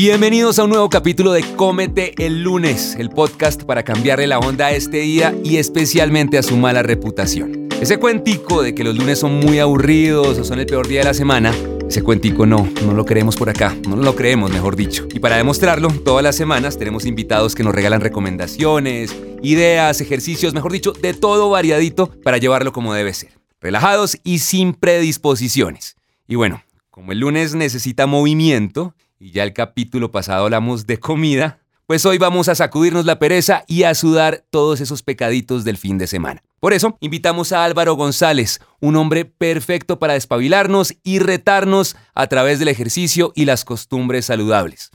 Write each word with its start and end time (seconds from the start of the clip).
Bienvenidos 0.00 0.60
a 0.60 0.62
un 0.62 0.70
nuevo 0.70 0.88
capítulo 0.88 1.32
de 1.32 1.42
Cómete 1.56 2.14
el 2.24 2.44
lunes, 2.44 2.94
el 3.00 3.10
podcast 3.10 3.64
para 3.64 3.82
cambiarle 3.82 4.28
la 4.28 4.38
onda 4.38 4.66
a 4.66 4.70
este 4.70 4.98
día 4.98 5.34
y 5.42 5.56
especialmente 5.56 6.38
a 6.38 6.44
su 6.44 6.56
mala 6.56 6.84
reputación. 6.84 7.68
Ese 7.80 7.98
cuentico 7.98 8.62
de 8.62 8.76
que 8.76 8.84
los 8.84 8.96
lunes 8.96 9.18
son 9.18 9.40
muy 9.40 9.58
aburridos 9.58 10.38
o 10.38 10.44
son 10.44 10.60
el 10.60 10.66
peor 10.66 10.86
día 10.86 11.00
de 11.00 11.06
la 11.06 11.14
semana, 11.14 11.52
ese 11.88 12.04
cuentico 12.04 12.46
no, 12.46 12.68
no 12.86 12.94
lo 12.94 13.04
creemos 13.04 13.34
por 13.34 13.50
acá, 13.50 13.76
no 13.88 13.96
lo 13.96 14.14
creemos, 14.14 14.52
mejor 14.52 14.76
dicho. 14.76 15.08
Y 15.12 15.18
para 15.18 15.36
demostrarlo, 15.36 15.88
todas 15.88 16.22
las 16.22 16.36
semanas 16.36 16.78
tenemos 16.78 17.04
invitados 17.04 17.56
que 17.56 17.64
nos 17.64 17.74
regalan 17.74 18.00
recomendaciones, 18.00 19.16
ideas, 19.42 20.00
ejercicios, 20.00 20.54
mejor 20.54 20.70
dicho, 20.70 20.92
de 20.92 21.12
todo 21.12 21.50
variadito 21.50 22.08
para 22.22 22.38
llevarlo 22.38 22.72
como 22.72 22.94
debe 22.94 23.14
ser. 23.14 23.32
Relajados 23.60 24.16
y 24.22 24.38
sin 24.38 24.74
predisposiciones. 24.74 25.96
Y 26.28 26.36
bueno, 26.36 26.62
como 26.92 27.10
el 27.10 27.18
lunes 27.18 27.56
necesita 27.56 28.06
movimiento, 28.06 28.94
y 29.18 29.32
ya 29.32 29.44
el 29.44 29.52
capítulo 29.52 30.10
pasado 30.10 30.44
hablamos 30.44 30.86
de 30.86 30.98
comida, 30.98 31.60
pues 31.86 32.04
hoy 32.04 32.18
vamos 32.18 32.48
a 32.48 32.54
sacudirnos 32.54 33.06
la 33.06 33.18
pereza 33.18 33.64
y 33.66 33.84
a 33.84 33.94
sudar 33.94 34.44
todos 34.50 34.80
esos 34.80 35.02
pecaditos 35.02 35.64
del 35.64 35.78
fin 35.78 35.98
de 35.98 36.06
semana. 36.06 36.42
Por 36.60 36.72
eso, 36.72 36.98
invitamos 37.00 37.52
a 37.52 37.64
Álvaro 37.64 37.94
González, 37.94 38.60
un 38.80 38.96
hombre 38.96 39.24
perfecto 39.24 39.98
para 39.98 40.12
despabilarnos 40.12 40.94
y 41.02 41.18
retarnos 41.18 41.96
a 42.14 42.26
través 42.26 42.58
del 42.58 42.68
ejercicio 42.68 43.32
y 43.34 43.44
las 43.44 43.64
costumbres 43.64 44.26
saludables. 44.26 44.90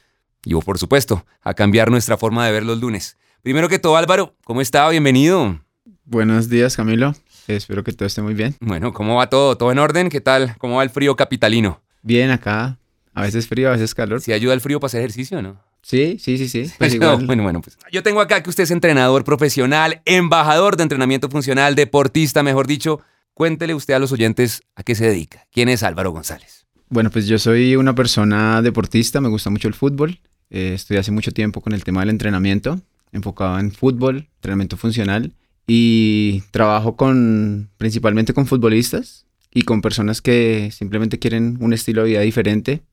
Y 0.45 0.53
por 0.55 0.77
supuesto, 0.77 1.25
a 1.41 1.53
cambiar 1.53 1.89
nuestra 1.89 2.17
forma 2.17 2.45
de 2.45 2.51
ver 2.51 2.63
los 2.63 2.79
lunes. 2.79 3.17
Primero 3.41 3.69
que 3.69 3.79
todo, 3.79 3.97
Álvaro, 3.97 4.35
¿cómo 4.43 4.61
está? 4.61 4.87
Bienvenido. 4.89 5.59
Buenos 6.05 6.49
días, 6.49 6.75
Camilo. 6.75 7.15
Espero 7.47 7.83
que 7.83 7.91
todo 7.93 8.05
esté 8.05 8.21
muy 8.21 8.33
bien. 8.33 8.55
Bueno, 8.59 8.93
¿cómo 8.93 9.15
va 9.15 9.29
todo? 9.29 9.57
¿Todo 9.57 9.71
en 9.71 9.79
orden? 9.79 10.09
¿Qué 10.09 10.21
tal? 10.21 10.55
¿Cómo 10.57 10.77
va 10.77 10.83
el 10.83 10.89
frío 10.89 11.15
capitalino? 11.15 11.81
Bien 12.01 12.29
acá, 12.29 12.77
a 13.13 13.21
veces 13.21 13.47
frío, 13.47 13.69
a 13.69 13.71
veces 13.73 13.93
calor. 13.93 14.21
¿Si 14.21 14.33
ayuda 14.33 14.53
el 14.53 14.61
frío 14.61 14.79
para 14.79 14.87
hacer 14.87 15.01
ejercicio 15.01 15.41
no? 15.41 15.61
Sí, 15.81 16.17
sí, 16.19 16.37
sí, 16.37 16.47
sí. 16.47 16.71
Pues 16.77 16.97
bueno, 16.97 17.43
bueno, 17.43 17.61
pues 17.61 17.77
yo 17.91 18.03
tengo 18.03 18.21
acá 18.21 18.41
que 18.41 18.49
usted 18.49 18.63
es 18.63 18.71
entrenador 18.71 19.23
profesional, 19.23 20.01
embajador 20.05 20.77
de 20.77 20.83
entrenamiento 20.83 21.29
funcional, 21.29 21.75
deportista, 21.75 22.41
mejor 22.41 22.67
dicho. 22.67 23.01
Cuéntele 23.33 23.73
usted 23.73 23.93
a 23.93 23.99
los 23.99 24.11
oyentes 24.11 24.61
a 24.75 24.83
qué 24.83 24.95
se 24.95 25.05
dedica. 25.05 25.45
¿Quién 25.51 25.69
es 25.69 25.83
Álvaro 25.83 26.11
González? 26.11 26.65
Bueno, 26.89 27.09
pues 27.09 27.27
yo 27.27 27.39
soy 27.39 27.75
una 27.75 27.95
persona 27.95 28.61
deportista, 28.61 29.19
me 29.19 29.29
gusta 29.29 29.49
mucho 29.49 29.67
el 29.67 29.73
fútbol. 29.73 30.19
Eh, 30.49 30.73
estoy 30.75 30.97
hace 30.97 31.11
mucho 31.11 31.31
tiempo 31.31 31.61
con 31.61 31.73
el 31.73 31.83
tema 31.83 32.01
del 32.01 32.11
entrenamiento, 32.11 32.79
enfocado 33.11 33.59
en 33.59 33.71
fútbol, 33.71 34.29
entrenamiento 34.35 34.77
funcional 34.77 35.33
y 35.65 36.41
trabajo 36.51 36.95
con 36.95 37.71
principalmente 37.77 38.33
con 38.33 38.45
futbolistas 38.45 39.25
y 39.51 39.63
con 39.63 39.81
personas 39.81 40.21
que 40.21 40.69
simplemente 40.71 41.19
quieren 41.19 41.57
un 41.59 41.73
estilo 41.73 42.03
de 42.03 42.09
vida 42.09 42.21
diferente 42.21 42.83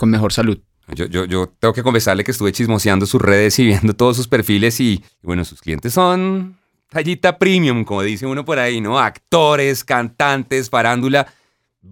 con 0.00 0.08
mejor 0.08 0.32
salud. 0.32 0.58
Yo, 0.94 1.04
yo, 1.04 1.26
yo 1.26 1.52
tengo 1.60 1.74
que 1.74 1.82
confesarle 1.82 2.24
que 2.24 2.30
estuve 2.30 2.52
chismoseando 2.52 3.04
sus 3.04 3.20
redes 3.20 3.58
y 3.58 3.66
viendo 3.66 3.92
todos 3.92 4.16
sus 4.16 4.28
perfiles 4.28 4.80
y, 4.80 5.04
bueno, 5.22 5.44
sus 5.44 5.60
clientes 5.60 5.92
son 5.92 6.58
tallita 6.88 7.36
premium, 7.38 7.84
como 7.84 8.00
dice 8.00 8.24
uno 8.24 8.42
por 8.46 8.58
ahí, 8.58 8.80
¿no? 8.80 8.98
Actores, 8.98 9.84
cantantes, 9.84 10.70
farándula, 10.70 11.26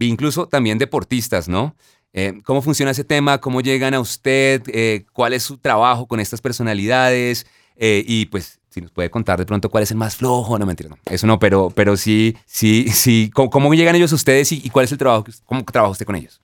incluso 0.01 0.49
también 0.49 0.79
deportistas, 0.79 1.49
¿no? 1.51 1.77
Eh, 2.15 2.41
¿Cómo 2.45 2.63
funciona 2.63 2.93
ese 2.93 3.05
tema? 3.05 3.39
¿Cómo 3.39 3.61
llegan 3.61 3.93
a 3.93 4.01
usted? 4.01 4.63
Eh, 4.69 5.05
¿Cuál 5.13 5.35
es 5.35 5.43
su 5.43 5.59
trabajo 5.59 6.07
con 6.07 6.19
estas 6.19 6.41
personalidades? 6.41 7.47
Eh, 7.77 8.03
y 8.09 8.25
pues, 8.27 8.59
si 8.71 8.81
nos 8.81 8.91
puede 8.91 9.11
contar 9.11 9.39
de 9.39 9.45
pronto 9.45 9.69
cuál 9.69 9.83
es 9.83 9.91
el 9.91 9.99
más 9.99 10.17
flojo, 10.17 10.59
no 10.59 10.65
mentira, 10.65 10.89
no, 10.89 10.97
eso 11.11 11.27
no, 11.27 11.39
pero, 11.39 11.69
pero 11.77 11.99
sí, 11.99 12.39
sí, 12.47 12.89
sí, 12.91 13.31
¿cómo, 13.35 13.75
llegan 13.75 13.95
ellos 13.97 14.13
a 14.13 14.17
ustedes 14.17 14.51
y, 14.53 14.63
y, 14.65 14.71
cuál 14.71 14.87
es 14.87 14.93
el 14.93 14.99
trabajo, 14.99 15.27
cómo 15.45 15.63
trabaja 15.63 15.93
usted 15.93 16.07
con 16.07 16.17
ellos? 16.17 16.41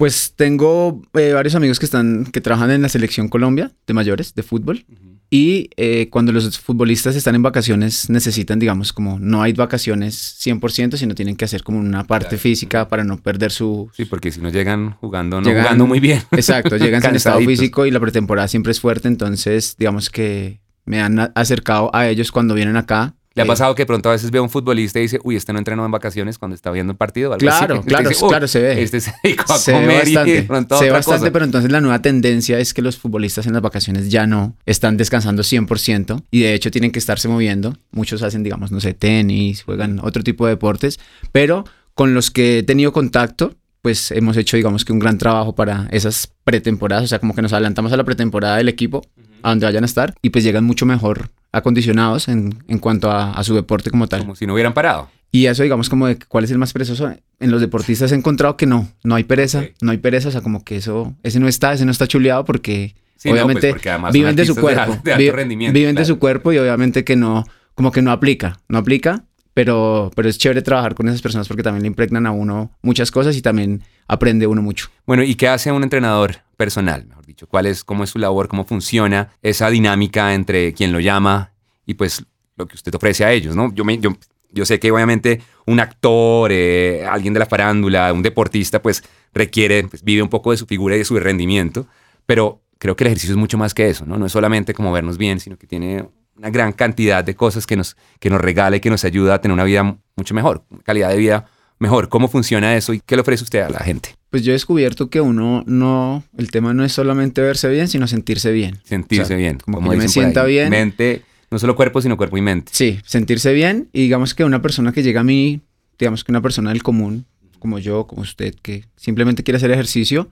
Pues 0.00 0.32
tengo 0.34 1.02
eh, 1.12 1.34
varios 1.34 1.54
amigos 1.54 1.78
que 1.78 1.84
están 1.84 2.24
que 2.24 2.40
trabajan 2.40 2.70
en 2.70 2.80
la 2.80 2.88
selección 2.88 3.28
Colombia 3.28 3.70
de 3.86 3.92
mayores 3.92 4.34
de 4.34 4.42
fútbol 4.42 4.86
y 5.28 5.68
eh, 5.76 6.08
cuando 6.08 6.32
los 6.32 6.58
futbolistas 6.58 7.16
están 7.16 7.34
en 7.34 7.42
vacaciones 7.42 8.08
necesitan, 8.08 8.58
digamos, 8.58 8.94
como 8.94 9.18
no 9.18 9.42
hay 9.42 9.52
vacaciones 9.52 10.38
100%, 10.42 10.96
sino 10.96 11.14
tienen 11.14 11.36
que 11.36 11.44
hacer 11.44 11.62
como 11.62 11.80
una 11.80 12.04
parte 12.04 12.38
física 12.38 12.88
para 12.88 13.04
no 13.04 13.18
perder 13.18 13.52
su... 13.52 13.90
Sí, 13.92 14.06
porque 14.06 14.32
si 14.32 14.40
no 14.40 14.48
llegan 14.48 14.92
jugando, 14.92 15.38
no 15.42 15.50
jugando 15.50 15.86
muy 15.86 16.00
bien. 16.00 16.22
Exacto, 16.30 16.76
llegan 16.78 17.02
sin 17.02 17.16
estado 17.16 17.40
físico 17.40 17.84
y 17.84 17.90
la 17.90 18.00
pretemporada 18.00 18.48
siempre 18.48 18.72
es 18.72 18.80
fuerte, 18.80 19.06
entonces 19.06 19.76
digamos 19.78 20.08
que 20.08 20.62
me 20.86 21.02
han 21.02 21.30
acercado 21.34 21.94
a 21.94 22.08
ellos 22.08 22.32
cuando 22.32 22.54
vienen 22.54 22.78
acá 22.78 23.16
¿Le 23.34 23.42
ha 23.42 23.46
pasado 23.46 23.76
que 23.76 23.86
pronto 23.86 24.08
a 24.08 24.12
veces 24.12 24.32
ve 24.32 24.38
a 24.38 24.42
un 24.42 24.50
futbolista 24.50 24.98
y 24.98 25.02
dice, 25.02 25.20
uy, 25.22 25.36
este 25.36 25.52
no 25.52 25.60
entrenó 25.60 25.84
en 25.84 25.90
vacaciones 25.92 26.36
cuando 26.36 26.56
está 26.56 26.72
viendo 26.72 26.90
el 26.92 26.96
partido? 26.96 27.36
claro, 27.38 27.80
claro, 27.82 28.10
claro, 28.28 28.48
se 28.48 28.60
ve. 28.60 28.82
Este 28.82 29.00
se 29.00 29.14
dedicó 29.22 29.52
a 29.52 29.58
se 29.58 29.72
comer 29.72 30.04
ve 30.04 30.14
bastante, 30.14 30.74
y 30.74 30.78
se 30.78 30.84
ve 30.84 30.90
bastante, 30.90 31.30
pero 31.30 31.44
entonces 31.44 31.70
la 31.70 31.80
nueva 31.80 32.02
tendencia 32.02 32.58
es 32.58 32.74
que 32.74 32.82
los 32.82 32.98
futbolistas 32.98 33.46
en 33.46 33.52
las 33.52 33.62
vacaciones 33.62 34.10
ya 34.10 34.26
no 34.26 34.56
están 34.66 34.96
descansando 34.96 35.42
100% 35.42 36.24
y 36.32 36.40
de 36.40 36.54
hecho 36.54 36.72
tienen 36.72 36.90
que 36.90 36.98
estarse 36.98 37.28
moviendo. 37.28 37.76
Muchos 37.92 38.22
hacen, 38.22 38.42
digamos, 38.42 38.72
no 38.72 38.80
sé, 38.80 38.94
tenis, 38.94 39.62
juegan 39.62 40.00
otro 40.02 40.24
tipo 40.24 40.46
de 40.46 40.54
deportes, 40.54 40.98
pero 41.30 41.64
con 41.94 42.14
los 42.14 42.32
que 42.32 42.58
he 42.58 42.62
tenido 42.64 42.92
contacto, 42.92 43.54
pues 43.80 44.10
hemos 44.10 44.36
hecho, 44.36 44.56
digamos 44.56 44.84
que 44.84 44.92
un 44.92 44.98
gran 44.98 45.18
trabajo 45.18 45.54
para 45.54 45.86
esas 45.92 46.32
pretemporadas, 46.42 47.04
o 47.04 47.06
sea, 47.06 47.20
como 47.20 47.34
que 47.34 47.42
nos 47.42 47.52
adelantamos 47.52 47.92
a 47.92 47.96
la 47.96 48.04
pretemporada 48.04 48.56
del 48.56 48.68
equipo, 48.68 49.02
a 49.42 49.50
donde 49.50 49.66
vayan 49.66 49.84
a 49.84 49.86
estar, 49.86 50.14
y 50.20 50.30
pues 50.30 50.42
llegan 50.42 50.64
mucho 50.64 50.84
mejor 50.84 51.30
acondicionados 51.52 52.28
en, 52.28 52.62
en 52.68 52.78
cuanto 52.78 53.10
a, 53.10 53.42
su 53.44 53.54
deporte 53.54 53.90
como 53.90 54.06
tal. 54.06 54.20
Como 54.20 54.36
si 54.36 54.46
no 54.46 54.54
hubieran 54.54 54.74
parado. 54.74 55.08
Y 55.32 55.46
eso, 55.46 55.62
digamos, 55.62 55.88
como 55.88 56.06
de 56.06 56.18
cuál 56.18 56.44
es 56.44 56.50
el 56.50 56.58
más 56.58 56.72
perezoso. 56.72 57.12
En 57.38 57.50
los 57.50 57.60
deportistas 57.60 58.10
he 58.12 58.14
encontrado 58.16 58.56
que 58.56 58.66
no, 58.66 58.88
no 59.04 59.14
hay 59.14 59.24
pereza, 59.24 59.64
no 59.80 59.92
hay 59.92 59.98
pereza, 59.98 60.28
o 60.28 60.32
sea, 60.32 60.40
como 60.40 60.64
que 60.64 60.76
eso, 60.76 61.14
ese 61.22 61.38
no 61.38 61.48
está, 61.48 61.72
ese 61.72 61.84
no 61.84 61.92
está 61.92 62.06
chuleado 62.06 62.44
porque 62.44 62.94
pues, 63.22 63.32
obviamente 63.32 63.74
viven 64.12 64.34
de 64.34 64.44
su 64.44 64.56
cuerpo, 64.56 64.98
viven 65.04 65.94
de 65.94 66.04
su 66.04 66.18
cuerpo 66.18 66.52
y 66.52 66.58
obviamente 66.58 67.04
que 67.04 67.16
no, 67.16 67.44
como 67.74 67.92
que 67.92 68.02
no 68.02 68.10
aplica, 68.10 68.60
no 68.68 68.78
aplica, 68.78 69.24
pero, 69.54 70.10
pero 70.14 70.28
es 70.28 70.38
chévere 70.38 70.62
trabajar 70.62 70.94
con 70.94 71.08
esas 71.08 71.22
personas 71.22 71.48
porque 71.48 71.62
también 71.62 71.82
le 71.82 71.88
impregnan 71.88 72.26
a 72.26 72.32
uno 72.32 72.70
muchas 72.82 73.10
cosas 73.10 73.36
y 73.36 73.42
también 73.42 73.82
aprende 74.06 74.46
uno 74.46 74.62
mucho. 74.62 74.88
Bueno, 75.06 75.22
¿y 75.22 75.34
qué 75.34 75.48
hace 75.48 75.72
un 75.72 75.82
entrenador 75.82 76.36
personal, 76.56 77.06
mejor 77.06 77.26
dicho? 77.26 77.46
¿Cuál 77.46 77.66
es, 77.66 77.84
cómo 77.84 78.04
es 78.04 78.10
su 78.10 78.18
labor, 78.18 78.48
cómo 78.48 78.64
funciona 78.64 79.30
esa 79.42 79.70
dinámica 79.70 80.34
entre 80.34 80.72
quien 80.72 80.92
lo 80.92 81.00
llama 81.00 81.52
y 81.86 81.94
pues 81.94 82.24
lo 82.56 82.66
que 82.66 82.76
usted 82.76 82.94
ofrece 82.94 83.24
a 83.24 83.32
ellos, 83.32 83.56
¿no? 83.56 83.72
Yo, 83.74 83.84
me, 83.84 83.98
yo, 83.98 84.16
yo 84.52 84.64
sé 84.64 84.78
que 84.78 84.90
obviamente 84.92 85.40
un 85.66 85.80
actor, 85.80 86.50
eh, 86.52 87.06
alguien 87.08 87.34
de 87.34 87.40
la 87.40 87.46
farándula, 87.46 88.12
un 88.12 88.22
deportista, 88.22 88.82
pues 88.82 89.02
requiere, 89.32 89.84
pues, 89.84 90.02
vive 90.02 90.22
un 90.22 90.28
poco 90.28 90.50
de 90.50 90.56
su 90.56 90.66
figura 90.66 90.94
y 90.94 90.98
de 90.98 91.04
su 91.04 91.18
rendimiento, 91.18 91.86
pero 92.26 92.62
creo 92.78 92.96
que 92.96 93.04
el 93.04 93.08
ejercicio 93.08 93.34
es 93.34 93.38
mucho 93.38 93.58
más 93.58 93.74
que 93.74 93.88
eso, 93.88 94.06
¿no? 94.06 94.18
No 94.18 94.26
es 94.26 94.32
solamente 94.32 94.74
como 94.74 94.92
vernos 94.92 95.18
bien, 95.18 95.40
sino 95.40 95.56
que 95.56 95.66
tiene 95.66 96.08
una 96.40 96.48
gran 96.48 96.72
cantidad 96.72 97.22
de 97.22 97.34
cosas 97.34 97.66
que 97.66 97.76
nos, 97.76 97.96
que 98.18 98.30
nos 98.30 98.40
regala 98.40 98.76
y 98.76 98.80
que 98.80 98.88
nos 98.88 99.04
ayuda 99.04 99.34
a 99.34 99.40
tener 99.42 99.52
una 99.52 99.64
vida 99.64 99.98
mucho 100.16 100.34
mejor, 100.34 100.64
calidad 100.84 101.10
de 101.10 101.18
vida 101.18 101.44
mejor. 101.78 102.08
¿Cómo 102.08 102.28
funciona 102.28 102.74
eso 102.76 102.94
y 102.94 103.00
qué 103.00 103.14
le 103.14 103.20
ofrece 103.20 103.44
usted 103.44 103.60
a 103.60 103.68
la 103.68 103.80
gente? 103.80 104.16
Pues 104.30 104.42
yo 104.42 104.52
he 104.52 104.54
descubierto 104.54 105.10
que 105.10 105.20
uno 105.20 105.62
no, 105.66 106.24
el 106.38 106.50
tema 106.50 106.72
no 106.72 106.82
es 106.82 106.92
solamente 106.92 107.42
verse 107.42 107.68
bien, 107.68 107.88
sino 107.88 108.06
sentirse 108.06 108.52
bien. 108.52 108.78
Sentirse 108.84 109.36
bien. 109.36 109.58
Como, 109.58 109.90
que 109.90 109.96
me 109.98 110.08
sienta 110.08 110.44
bien. 110.44 110.70
Mente, 110.70 111.22
no 111.50 111.58
solo 111.58 111.76
cuerpo, 111.76 112.00
sino 112.00 112.16
cuerpo 112.16 112.38
y 112.38 112.40
mente. 112.40 112.72
Sí, 112.74 113.00
sentirse 113.04 113.52
bien 113.52 113.90
y 113.92 114.00
digamos 114.00 114.34
que 114.34 114.42
una 114.44 114.62
persona 114.62 114.92
que 114.92 115.02
llega 115.02 115.20
a 115.20 115.24
mí, 115.24 115.60
digamos 115.98 116.24
que 116.24 116.32
una 116.32 116.40
persona 116.40 116.70
del 116.70 116.82
común, 116.82 117.26
como 117.58 117.78
yo, 117.78 118.06
como 118.06 118.22
usted, 118.22 118.54
que 118.62 118.86
simplemente 118.96 119.42
quiere 119.42 119.58
hacer 119.58 119.70
ejercicio, 119.72 120.30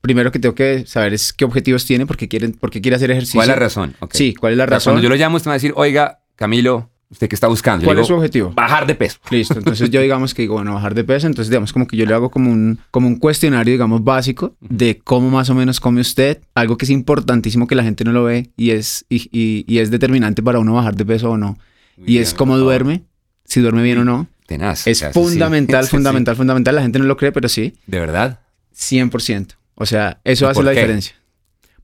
primero 0.00 0.32
que 0.32 0.38
tengo 0.38 0.54
que 0.54 0.86
saber 0.86 1.14
es 1.14 1.32
qué 1.32 1.44
objetivos 1.44 1.84
tiene, 1.84 2.06
porque 2.06 2.28
quieren, 2.28 2.52
porque 2.52 2.80
quiere 2.80 2.96
hacer 2.96 3.10
ejercicio. 3.10 3.38
¿Cuál 3.38 3.50
es 3.50 3.56
la 3.56 3.60
razón? 3.60 3.94
Sí, 4.10 4.34
¿cuál 4.34 4.52
es 4.52 4.58
la 4.58 4.66
razón? 4.66 4.92
Cuando 4.92 5.02
yo 5.02 5.08
lo 5.08 5.16
llamo, 5.16 5.36
usted 5.36 5.48
me 5.48 5.50
va 5.50 5.54
a 5.54 5.56
decir, 5.56 5.72
oiga, 5.76 6.20
Camilo, 6.36 6.90
¿usted 7.10 7.28
qué 7.28 7.34
está 7.34 7.48
buscando? 7.48 7.84
¿Cuál 7.84 7.98
es 7.98 8.06
su 8.06 8.14
objetivo? 8.14 8.52
Bajar 8.52 8.86
de 8.86 8.94
peso. 8.94 9.18
Listo, 9.30 9.58
entonces 9.58 9.90
yo 9.90 10.00
digamos 10.02 10.34
que 10.34 10.42
digo, 10.42 10.54
bueno, 10.54 10.74
bajar 10.74 10.94
de 10.94 11.04
peso, 11.04 11.26
entonces 11.26 11.50
digamos 11.50 11.72
como 11.72 11.86
que 11.86 11.96
yo 11.96 12.06
le 12.06 12.14
hago 12.14 12.30
como 12.30 12.50
un, 12.50 12.78
como 12.90 13.08
un 13.08 13.16
cuestionario, 13.16 13.72
digamos, 13.72 14.04
básico 14.04 14.54
de 14.60 14.98
cómo 15.02 15.30
más 15.30 15.50
o 15.50 15.54
menos 15.54 15.80
come 15.80 16.00
usted, 16.00 16.40
algo 16.54 16.76
que 16.76 16.84
es 16.84 16.90
importantísimo 16.90 17.66
que 17.66 17.74
la 17.74 17.82
gente 17.82 18.04
no 18.04 18.12
lo 18.12 18.24
ve 18.24 18.50
y 18.56 18.70
es, 18.70 19.04
y, 19.08 19.28
y, 19.32 19.78
es 19.78 19.90
determinante 19.90 20.42
para 20.42 20.58
uno 20.58 20.74
bajar 20.74 20.96
de 20.96 21.04
peso 21.04 21.30
o 21.30 21.36
no. 21.36 21.58
y 21.96 22.18
es 22.18 22.34
cómo 22.34 22.56
duerme, 22.56 23.02
si 23.44 23.60
duerme 23.60 23.82
bien 23.82 23.98
o 23.98 24.04
no. 24.04 24.28
Tenaz. 24.46 24.86
Es 24.86 25.04
fundamental, 25.12 25.86
fundamental, 25.88 26.34
fundamental. 26.34 26.74
La 26.74 26.82
gente 26.82 26.98
no 26.98 27.04
lo 27.04 27.16
cree, 27.16 27.32
pero 27.32 27.48
sí. 27.48 27.74
¿De 27.86 28.00
verdad? 28.00 28.40
100%. 28.74 29.57
O 29.78 29.86
sea, 29.86 30.20
eso 30.24 30.48
hace 30.48 30.62
la 30.62 30.72
diferencia. 30.72 31.14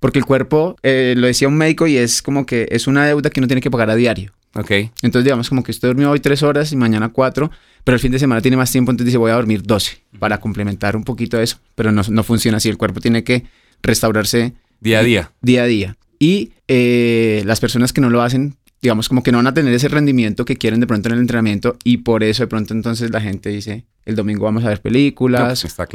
Porque 0.00 0.18
el 0.18 0.24
cuerpo, 0.24 0.76
eh, 0.82 1.14
lo 1.16 1.26
decía 1.26 1.48
un 1.48 1.56
médico, 1.56 1.86
y 1.86 1.96
es 1.96 2.20
como 2.20 2.44
que 2.44 2.66
es 2.70 2.86
una 2.86 3.06
deuda 3.06 3.30
que 3.30 3.40
uno 3.40 3.46
tiene 3.46 3.62
que 3.62 3.70
pagar 3.70 3.88
a 3.90 3.94
diario. 3.94 4.32
Ok. 4.54 4.70
Entonces, 5.02 5.24
digamos, 5.24 5.48
como 5.48 5.62
que 5.62 5.70
usted 5.70 5.88
durmió 5.88 6.10
hoy 6.10 6.20
tres 6.20 6.42
horas 6.42 6.72
y 6.72 6.76
mañana 6.76 7.08
cuatro, 7.08 7.50
pero 7.84 7.94
el 7.94 8.00
fin 8.00 8.12
de 8.12 8.18
semana 8.18 8.40
tiene 8.40 8.56
más 8.56 8.70
tiempo, 8.70 8.90
entonces 8.90 9.06
dice, 9.06 9.18
voy 9.18 9.30
a 9.30 9.34
dormir 9.34 9.62
12 9.62 10.02
para 10.18 10.38
complementar 10.38 10.96
un 10.96 11.04
poquito 11.04 11.40
eso. 11.40 11.58
Pero 11.74 11.92
no, 11.92 12.02
no 12.08 12.22
funciona 12.24 12.58
así. 12.58 12.68
El 12.68 12.76
cuerpo 12.76 13.00
tiene 13.00 13.24
que 13.24 13.44
restaurarse 13.82 14.54
día 14.80 14.98
a 14.98 15.02
día. 15.02 15.32
Día 15.40 15.62
a 15.62 15.66
día. 15.66 15.96
Y 16.18 16.52
eh, 16.68 17.42
las 17.46 17.60
personas 17.60 17.92
que 17.92 18.00
no 18.00 18.10
lo 18.10 18.22
hacen 18.22 18.56
digamos, 18.84 19.08
como 19.08 19.22
que 19.22 19.32
no 19.32 19.38
van 19.38 19.46
a 19.46 19.54
tener 19.54 19.72
ese 19.72 19.88
rendimiento 19.88 20.44
que 20.44 20.56
quieren 20.56 20.78
de 20.78 20.86
pronto 20.86 21.08
en 21.08 21.14
el 21.14 21.20
entrenamiento 21.20 21.78
y 21.84 21.98
por 21.98 22.22
eso 22.22 22.42
de 22.42 22.48
pronto 22.48 22.74
entonces 22.74 23.10
la 23.10 23.22
gente 23.22 23.48
dice, 23.48 23.86
el 24.04 24.14
domingo 24.14 24.44
vamos 24.44 24.62
a 24.62 24.68
ver 24.68 24.82
películas. 24.82 25.40
No, 25.40 25.46
pues 25.46 25.64
está 25.64 25.86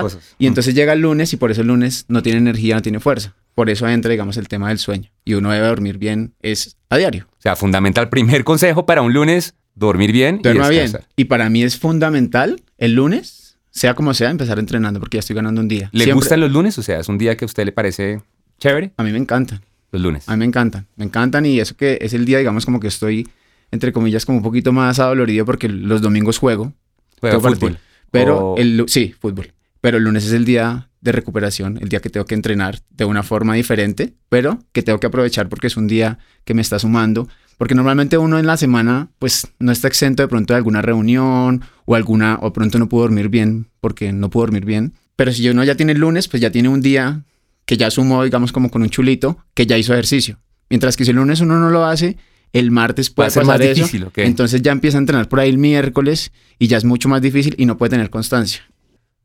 cosas. 0.00 0.34
Y 0.38 0.46
entonces 0.46 0.74
llega 0.74 0.94
el 0.94 1.00
lunes 1.00 1.34
y 1.34 1.36
por 1.36 1.50
eso 1.50 1.60
el 1.60 1.66
lunes 1.66 2.06
no 2.08 2.22
tiene 2.22 2.38
energía, 2.38 2.76
no 2.76 2.80
tiene 2.80 2.98
fuerza. 2.98 3.34
Por 3.54 3.68
eso 3.68 3.86
entra, 3.86 4.10
digamos, 4.10 4.38
el 4.38 4.48
tema 4.48 4.70
del 4.70 4.78
sueño. 4.78 5.10
Y 5.22 5.34
uno 5.34 5.50
debe 5.52 5.66
dormir 5.66 5.98
bien 5.98 6.32
es 6.40 6.78
a 6.88 6.96
diario. 6.96 7.26
O 7.30 7.42
sea, 7.42 7.56
fundamental 7.56 8.08
primer 8.08 8.42
consejo 8.42 8.86
para 8.86 9.02
un 9.02 9.12
lunes, 9.12 9.54
dormir 9.74 10.12
bien 10.12 10.40
Duerma 10.42 10.68
y 10.68 10.70
bien. 10.70 10.92
Y 11.14 11.24
para 11.26 11.50
mí 11.50 11.62
es 11.62 11.78
fundamental 11.78 12.62
el 12.78 12.94
lunes, 12.94 13.58
sea 13.70 13.92
como 13.94 14.14
sea, 14.14 14.30
empezar 14.30 14.58
entrenando 14.58 14.98
porque 14.98 15.16
ya 15.16 15.20
estoy 15.20 15.36
ganando 15.36 15.60
un 15.60 15.68
día. 15.68 15.90
¿Le 15.92 16.04
Siempre- 16.04 16.14
gustan 16.14 16.40
los 16.40 16.50
lunes? 16.52 16.78
O 16.78 16.82
sea, 16.82 17.00
es 17.00 17.08
un 17.10 17.18
día 17.18 17.36
que 17.36 17.44
a 17.44 17.46
usted 17.46 17.66
le 17.66 17.72
parece 17.72 18.22
chévere, 18.58 18.92
A 18.96 19.02
mí 19.02 19.12
me 19.12 19.18
encantan. 19.18 19.60
Los 19.92 20.02
lunes. 20.02 20.28
A 20.28 20.32
mí 20.32 20.38
me 20.40 20.44
encantan. 20.46 20.86
Me 20.96 21.04
encantan 21.04 21.46
y 21.46 21.60
eso 21.60 21.76
que 21.76 21.98
es 22.00 22.12
el 22.14 22.24
día, 22.24 22.38
digamos, 22.38 22.64
como 22.64 22.80
que 22.80 22.88
estoy, 22.88 23.28
entre 23.70 23.92
comillas, 23.92 24.26
como 24.26 24.38
un 24.38 24.44
poquito 24.44 24.72
más 24.72 24.98
adolorido 24.98 25.44
porque 25.44 25.68
los 25.68 26.02
domingos 26.02 26.38
juego. 26.38 26.72
Juega 27.20 27.38
todo 27.38 27.50
fútbol. 27.54 27.78
Pero 28.10 28.52
O- 28.52 28.56
el 28.58 28.84
sí, 28.88 29.14
fútbol. 29.18 29.52
Pero 29.80 29.96
el 29.98 30.04
lunes 30.04 30.24
es 30.26 30.32
el 30.32 30.44
día 30.44 30.88
de 31.00 31.12
recuperación, 31.12 31.78
el 31.80 31.88
día 31.88 32.00
que 32.00 32.08
tengo 32.10 32.24
que 32.26 32.34
entrenar 32.34 32.80
de 32.90 33.04
una 33.04 33.22
forma 33.22 33.54
diferente, 33.54 34.14
pero 34.28 34.60
que 34.72 34.82
tengo 34.82 35.00
que 35.00 35.06
aprovechar 35.08 35.48
porque 35.48 35.66
es 35.66 35.76
un 35.76 35.88
día 35.88 36.18
que 36.44 36.54
me 36.54 36.62
está 36.62 36.78
sumando. 36.78 37.28
Porque 37.58 37.74
normalmente 37.74 38.16
uno 38.18 38.38
en 38.38 38.46
la 38.46 38.56
semana, 38.56 39.08
pues 39.18 39.46
no 39.58 39.72
está 39.72 39.88
exento 39.88 40.22
de 40.22 40.28
pronto 40.28 40.52
de 40.54 40.58
alguna 40.58 40.82
reunión 40.82 41.62
o 41.84 41.94
alguna, 41.96 42.38
o 42.40 42.52
pronto 42.52 42.78
no 42.78 42.88
pudo 42.88 43.02
dormir 43.02 43.28
bien 43.28 43.66
porque 43.80 44.12
no 44.12 44.30
pudo 44.30 44.44
dormir 44.44 44.64
bien. 44.64 44.94
Pero 45.16 45.32
si 45.32 45.48
uno 45.48 45.62
ya 45.64 45.74
tiene 45.74 45.92
el 45.92 45.98
lunes, 45.98 46.28
pues 46.28 46.40
ya 46.40 46.50
tiene 46.50 46.68
un 46.68 46.80
día 46.80 47.24
que 47.64 47.76
ya 47.76 47.90
sumó, 47.90 48.24
digamos, 48.24 48.52
como 48.52 48.70
con 48.70 48.82
un 48.82 48.90
chulito, 48.90 49.38
que 49.54 49.66
ya 49.66 49.78
hizo 49.78 49.92
ejercicio. 49.92 50.38
Mientras 50.70 50.96
que 50.96 51.04
si 51.04 51.10
el 51.10 51.16
lunes 51.16 51.40
uno 51.40 51.58
no 51.58 51.70
lo 51.70 51.84
hace, 51.84 52.16
el 52.52 52.70
martes 52.70 53.10
Va 53.10 53.14
puede 53.14 53.30
ser 53.30 53.44
más 53.44 53.60
eso. 53.60 53.74
difícil. 53.74 54.08
Entonces 54.16 54.62
ya 54.62 54.72
empieza 54.72 54.98
a 54.98 55.00
entrenar 55.00 55.28
por 55.28 55.40
ahí 55.40 55.48
el 55.50 55.58
miércoles 55.58 56.32
y 56.58 56.66
ya 56.66 56.76
es 56.76 56.84
mucho 56.84 57.08
más 57.08 57.22
difícil 57.22 57.54
y 57.58 57.66
no 57.66 57.76
puede 57.76 57.90
tener 57.90 58.10
constancia. 58.10 58.62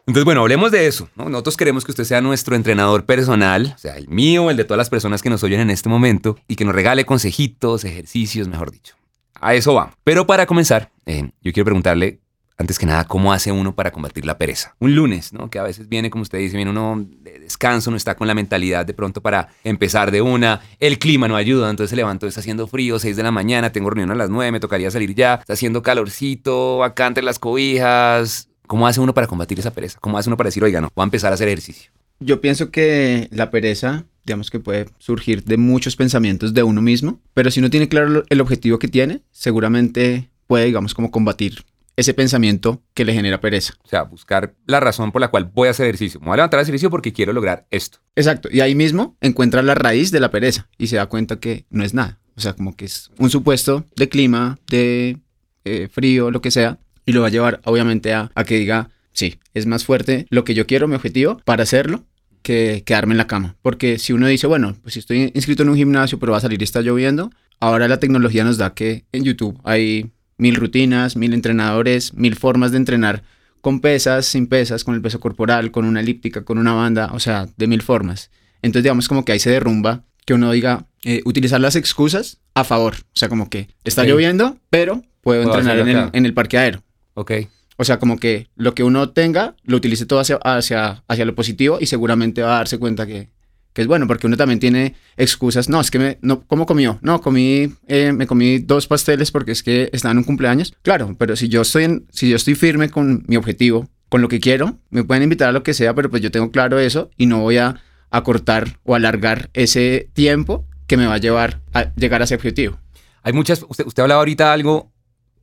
Entonces, 0.07 0.23
bueno, 0.23 0.41
hablemos 0.41 0.71
de 0.71 0.87
eso. 0.87 1.09
¿no? 1.15 1.27
Nosotros 1.27 1.57
queremos 1.57 1.83
que 1.83 1.91
usted 1.91 2.05
sea 2.05 2.21
nuestro 2.21 2.55
entrenador 2.55 3.05
personal, 3.05 3.73
o 3.75 3.77
sea, 3.77 3.97
el 3.97 4.07
mío, 4.07 4.49
el 4.49 4.55
de 4.55 4.63
todas 4.63 4.77
las 4.77 4.89
personas 4.89 5.21
que 5.21 5.29
nos 5.29 5.43
oyen 5.43 5.59
en 5.59 5.69
este 5.69 5.89
momento, 5.89 6.37
y 6.47 6.55
que 6.55 6.63
nos 6.63 6.73
regale 6.73 7.05
consejitos, 7.05 7.83
ejercicios, 7.83 8.47
mejor 8.47 8.71
dicho. 8.71 8.95
A 9.39 9.53
eso 9.53 9.73
vamos. 9.73 9.95
Pero 10.05 10.25
para 10.25 10.45
comenzar, 10.45 10.91
eh, 11.05 11.31
yo 11.41 11.51
quiero 11.51 11.65
preguntarle, 11.65 12.21
antes 12.57 12.79
que 12.79 12.87
nada, 12.87 13.03
¿cómo 13.05 13.31
hace 13.33 13.51
uno 13.51 13.75
para 13.75 13.91
combatir 13.91 14.25
la 14.25 14.37
pereza? 14.37 14.75
Un 14.79 14.95
lunes, 14.95 15.31
¿no? 15.31 15.49
Que 15.49 15.59
a 15.59 15.63
veces 15.63 15.87
viene, 15.89 16.09
como 16.09 16.23
usted 16.23 16.39
dice, 16.39 16.55
viene 16.55 16.71
uno 16.71 17.05
de 17.07 17.39
descanso, 17.39 17.91
no 17.91 17.97
está 17.97 18.15
con 18.15 18.27
la 18.27 18.33
mentalidad 18.33 18.85
de 18.85 18.95
pronto 18.95 19.21
para 19.21 19.49
empezar 19.63 20.09
de 20.09 20.23
una. 20.23 20.61
El 20.79 20.97
clima 20.97 21.27
no 21.27 21.35
ayuda, 21.35 21.69
entonces 21.69 21.91
se 21.91 21.95
levantó, 21.95 22.25
está 22.25 22.39
haciendo 22.39 22.67
frío, 22.67 22.97
6 22.97 23.15
de 23.15 23.23
la 23.23 23.31
mañana, 23.31 23.71
tengo 23.71 23.91
reunión 23.91 24.09
a 24.09 24.15
las 24.15 24.31
9, 24.31 24.51
me 24.51 24.59
tocaría 24.59 24.89
salir 24.89 25.13
ya, 25.13 25.35
está 25.35 25.53
haciendo 25.53 25.83
calorcito, 25.83 26.83
acá 26.83 27.05
entre 27.05 27.23
las 27.23 27.37
cobijas. 27.37 28.49
¿Cómo 28.65 28.87
hace 28.87 28.99
uno 28.99 29.13
para 29.13 29.27
combatir 29.27 29.59
esa 29.59 29.71
pereza? 29.71 29.99
¿Cómo 30.01 30.17
hace 30.17 30.29
uno 30.29 30.35
para 30.35 30.47
decir, 30.47 30.63
oiga, 30.63 30.81
no, 30.81 30.89
voy 30.95 31.03
a 31.03 31.05
empezar 31.05 31.31
a 31.31 31.35
hacer 31.35 31.47
ejercicio? 31.47 31.91
Yo 32.19 32.41
pienso 32.41 32.71
que 32.71 33.27
la 33.31 33.51
pereza, 33.51 34.05
digamos 34.25 34.49
que 34.49 34.59
puede 34.59 34.87
surgir 34.97 35.43
de 35.43 35.57
muchos 35.57 35.95
pensamientos 35.95 36.55
de 36.55 36.63
uno 36.63 36.81
mismo, 36.81 37.19
pero 37.35 37.51
si 37.51 37.59
uno 37.59 37.69
tiene 37.69 37.87
claro 37.87 38.23
el 38.27 38.41
objetivo 38.41 38.79
que 38.79 38.87
tiene, 38.87 39.21
seguramente 39.31 40.31
puede, 40.47 40.65
digamos, 40.65 40.95
como 40.95 41.11
combatir 41.11 41.63
ese 41.97 42.13
pensamiento 42.13 42.83
que 42.93 43.03
le 43.03 43.13
genera 43.13 43.41
pereza. 43.41 43.73
O 43.83 43.87
sea, 43.87 44.03
buscar 44.03 44.55
la 44.67 44.79
razón 44.79 45.11
por 45.11 45.19
la 45.19 45.27
cual 45.29 45.51
voy 45.53 45.67
a 45.67 45.71
hacer 45.71 45.87
ejercicio. 45.87 46.19
Me 46.19 46.27
voy 46.27 46.33
a 46.33 46.37
levantar 46.37 46.59
a 46.59 46.61
hacer 46.61 46.71
ejercicio 46.71 46.91
porque 46.91 47.11
quiero 47.11 47.33
lograr 47.33 47.67
esto. 47.71 47.97
Exacto, 48.15 48.47
y 48.51 48.61
ahí 48.61 48.75
mismo 48.75 49.17
encuentra 49.19 49.61
la 49.63 49.75
raíz 49.75 50.11
de 50.11 50.19
la 50.19 50.31
pereza 50.31 50.69
y 50.77 50.87
se 50.87 50.95
da 50.95 51.07
cuenta 51.07 51.39
que 51.39 51.65
no 51.69 51.83
es 51.83 51.93
nada. 51.93 52.19
O 52.35 52.41
sea, 52.41 52.53
como 52.53 52.75
que 52.75 52.85
es 52.85 53.09
un 53.17 53.31
supuesto 53.31 53.83
de 53.95 54.09
clima, 54.09 54.59
de 54.69 55.17
eh, 55.65 55.89
frío, 55.91 56.29
lo 56.29 56.39
que 56.39 56.51
sea, 56.51 56.77
y 57.03 57.13
lo 57.13 57.21
va 57.21 57.27
a 57.27 57.31
llevar 57.31 57.61
obviamente 57.65 58.13
a, 58.13 58.31
a 58.35 58.43
que 58.43 58.59
diga, 58.59 58.91
sí, 59.11 59.39
es 59.55 59.65
más 59.65 59.83
fuerte 59.83 60.27
lo 60.29 60.43
que 60.43 60.53
yo 60.53 60.67
quiero, 60.67 60.87
mi 60.87 60.95
objetivo, 60.95 61.41
para 61.45 61.63
hacerlo, 61.63 62.05
que 62.43 62.83
quedarme 62.85 63.13
en 63.13 63.17
la 63.17 63.27
cama. 63.27 63.55
Porque 63.63 63.97
si 63.97 64.13
uno 64.13 64.27
dice, 64.27 64.45
bueno, 64.45 64.77
pues 64.83 64.93
si 64.93 64.99
estoy 64.99 65.31
inscrito 65.33 65.63
en 65.63 65.69
un 65.69 65.75
gimnasio, 65.75 66.19
pero 66.19 66.33
va 66.33 66.37
a 66.37 66.41
salir 66.41 66.61
y 66.61 66.63
está 66.63 66.81
lloviendo, 66.81 67.31
ahora 67.59 67.87
la 67.87 67.99
tecnología 67.99 68.43
nos 68.43 68.57
da 68.57 68.75
que 68.75 69.05
en 69.11 69.23
YouTube 69.23 69.59
hay 69.63 70.11
mil 70.37 70.55
rutinas, 70.55 71.15
mil 71.15 71.33
entrenadores, 71.33 72.13
mil 72.13 72.35
formas 72.35 72.71
de 72.71 72.77
entrenar 72.77 73.23
con 73.61 73.81
pesas, 73.81 74.25
sin 74.25 74.47
pesas, 74.47 74.83
con 74.83 74.95
el 74.95 75.01
peso 75.01 75.19
corporal, 75.19 75.71
con 75.71 75.85
una 75.85 75.99
elíptica, 75.99 76.45
con 76.45 76.57
una 76.57 76.73
banda, 76.73 77.11
o 77.13 77.19
sea, 77.19 77.47
de 77.57 77.67
mil 77.67 77.81
formas. 77.81 78.31
Entonces, 78.61 78.83
digamos 78.83 79.07
como 79.07 79.25
que 79.25 79.31
ahí 79.33 79.39
se 79.39 79.49
derrumba 79.49 80.03
que 80.25 80.33
uno 80.33 80.51
diga, 80.51 80.87
eh, 81.03 81.21
utilizar 81.25 81.61
las 81.61 81.75
excusas 81.77 82.39
a 82.53 82.65
favor. 82.65 82.95
O 82.95 83.15
sea, 83.17 83.29
como 83.29 83.49
que 83.49 83.69
está 83.85 84.03
lloviendo, 84.03 84.57
pero 84.69 85.03
puedo, 85.21 85.43
Puedo 85.43 85.57
entrenar 85.57 85.79
en 85.79 85.97
el, 85.97 86.09
en 86.11 86.25
el 86.25 86.33
parqueadero. 86.33 86.83
Ok. 87.13 87.31
O 87.77 87.85
sea, 87.85 87.97
como 87.97 88.17
que 88.17 88.47
lo 88.55 88.75
que 88.75 88.83
uno 88.83 89.11
tenga, 89.11 89.55
lo 89.63 89.77
utilice 89.77 90.05
todo 90.05 90.19
hacia, 90.19 90.35
hacia, 90.37 91.03
hacia 91.07 91.25
lo 91.25 91.33
positivo 91.33 91.77
y 91.79 91.85
seguramente 91.85 92.41
va 92.41 92.55
a 92.55 92.57
darse 92.57 92.77
cuenta 92.77 93.07
que, 93.07 93.29
que 93.77 93.83
es 93.83 93.87
bueno, 93.87 94.07
porque 94.07 94.25
uno 94.25 94.35
también 94.37 94.59
tiene 94.59 94.95
excusas. 95.17 95.69
No, 95.69 95.79
es 95.79 95.91
que 95.91 95.99
me, 95.99 96.17
no, 96.23 96.41
¿cómo 96.47 96.65
comió? 96.65 96.97
No, 97.03 97.21
comí, 97.21 97.71
eh, 97.87 98.11
me 98.11 98.25
comí 98.25 98.57
dos 98.57 98.87
pasteles 98.87 99.29
porque 99.31 99.51
es 99.51 99.61
que 99.61 99.91
estaba 99.93 100.13
en 100.13 100.17
un 100.17 100.23
cumpleaños. 100.23 100.73
Claro, 100.81 101.15
pero 101.19 101.35
si 101.35 101.47
yo 101.47 101.61
estoy, 101.61 101.83
en, 101.83 102.07
si 102.11 102.27
yo 102.27 102.35
estoy 102.37 102.55
firme 102.55 102.89
con 102.89 103.23
mi 103.27 103.37
objetivo, 103.37 103.87
con 104.09 104.23
lo 104.23 104.29
que 104.29 104.39
quiero, 104.39 104.79
me 104.89 105.03
pueden 105.03 105.21
invitar 105.21 105.49
a 105.49 105.51
lo 105.51 105.61
que 105.61 105.75
sea, 105.75 105.93
pero 105.93 106.09
pues 106.09 106.23
yo 106.23 106.31
tengo 106.31 106.49
claro 106.49 106.79
eso 106.79 107.11
y 107.17 107.27
no 107.27 107.41
voy 107.41 107.57
a 107.57 107.75
acortar 108.09 108.79
o 108.83 108.95
alargar 108.95 109.51
ese 109.53 110.09
tiempo 110.13 110.65
que 110.87 110.97
me 110.97 111.05
va 111.05 111.13
a 111.13 111.17
llevar 111.19 111.61
a 111.73 111.93
llegar 111.93 112.21
a 112.21 112.23
ese 112.25 112.33
objetivo. 112.33 112.79
Hay 113.21 113.33
muchas. 113.33 113.63
Usted, 113.69 113.85
usted 113.85 114.01
hablaba 114.01 114.21
ahorita 114.21 114.53
algo 114.53 114.91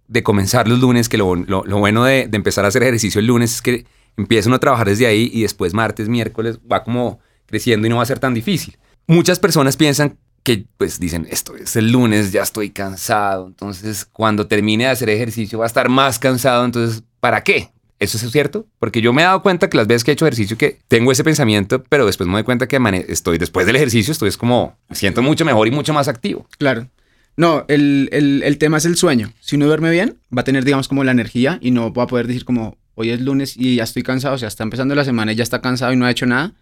de 0.09 0.25
comenzar 0.25 0.67
los 0.67 0.81
lunes, 0.81 1.09
que 1.09 1.19
lo, 1.19 1.37
lo- 1.37 1.65
lo 1.65 1.79
bueno 1.79 2.03
de, 2.05 2.27
de 2.27 2.37
empezar 2.37 2.65
a 2.65 2.69
hacer 2.69 2.83
ejercicio 2.83 3.21
el 3.21 3.27
lunes 3.29 3.55
es 3.55 3.63
que 3.63 3.87
empieza 4.17 4.49
uno 4.49 4.57
a 4.57 4.61
trabajar 4.61 4.89
desde 4.89 5.07
ahí 5.07 5.31
y 5.33 5.43
después 5.43 5.73
martes, 5.75 6.09
miércoles 6.09 6.59
va 6.71 6.83
como 6.85 7.21
creciendo 7.46 7.87
y 7.87 7.91
no 7.91 7.96
va 7.96 8.02
a 8.02 8.06
ser 8.06 8.19
tan 8.19 8.35
difícil. 8.35 8.76
Muchas 9.06 9.38
personas 9.38 9.76
piensan 9.76 10.17
que, 10.43 10.67
pues 10.76 11.00
dicen, 11.00 11.26
esto 11.31 11.56
es 11.56 11.75
el 11.76 11.91
lunes, 11.91 12.32
ya 12.32 12.43
estoy 12.43 12.70
cansado, 12.70 13.46
entonces 13.46 14.05
cuando 14.05 14.46
termine 14.46 14.85
de 14.85 14.91
hacer 14.91 15.08
ejercicio 15.08 15.58
va 15.58 15.64
a 15.64 15.67
estar 15.67 15.88
más 15.88 16.19
cansado, 16.19 16.64
entonces, 16.64 17.02
¿para 17.20 17.43
qué? 17.43 17.70
¿Eso 17.99 18.19
es 18.19 18.31
cierto? 18.31 18.67
Porque 18.79 19.00
yo 19.00 19.12
me 19.14 19.23
he 19.23 19.25
dado 19.25 19.41
cuenta 19.41 19.70
que 19.70 19.76
las 19.79 19.87
veces 19.87 20.05
que 20.05 20.11
he 20.11 20.14
hecho 20.14 20.26
ejercicio 20.26 20.58
que 20.58 20.81
tengo 20.88 21.12
ese 21.12 21.25
pensamiento, 21.25 21.82
pero 21.88 22.05
después 22.05 22.26
me 22.26 22.35
doy 22.35 22.43
cuenta 22.43 22.67
que 22.69 22.79
estoy 23.08 23.38
después 23.38 23.67
del 23.67 23.76
ejercicio, 23.76 24.12
estoy 24.12 24.29
es 24.29 24.37
como, 24.37 24.76
me 24.88 24.96
siento 24.96 25.23
mucho 25.23 25.44
mejor 25.46 25.67
y 25.67 25.70
mucho 25.70 25.94
más 25.94 26.08
activo. 26.08 26.46
Claro. 26.58 26.88
No, 27.37 27.64
el, 27.69 28.08
el- 28.12 28.43
el 28.44 28.58
tema 28.58 28.76
es 28.76 28.85
el 28.85 28.96
sueño. 28.96 29.32
Si 29.41 29.56
uno 29.56 29.67
duerme 29.67 29.91
bien, 29.91 30.19
va 30.37 30.43
a 30.43 30.44
tener, 30.44 30.64
digamos, 30.64 30.88
como 30.88 31.05
la 31.05 31.12
energía 31.12 31.58
y 31.62 31.70
no 31.70 31.93
va 31.93 32.02
a 32.02 32.06
poder 32.06 32.26
decir 32.26 32.44
como, 32.44 32.76
hoy 32.94 33.11
es 33.11 33.20
lunes 33.20 33.56
y 33.56 33.76
ya 33.76 33.85
estoy 33.85 34.02
cansado, 34.02 34.35
o 34.35 34.38
sea, 34.38 34.49
está 34.49 34.62
empezando 34.62 34.94
la 34.94 35.05
semana 35.05 35.32
y 35.32 35.37
ya 35.37 35.43
está 35.43 35.61
cansado 35.61 35.93
y 35.93 35.96
no 35.96 36.06
ha 36.06 36.11
hecho 36.11 36.26
nada. 36.26 36.52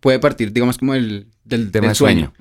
Puede 0.00 0.18
partir, 0.18 0.52
digamos, 0.52 0.78
como 0.78 0.94
el, 0.94 1.26
del, 1.44 1.70
Tema 1.70 1.88
del 1.88 1.90
de 1.90 1.94
sueño. 1.94 2.32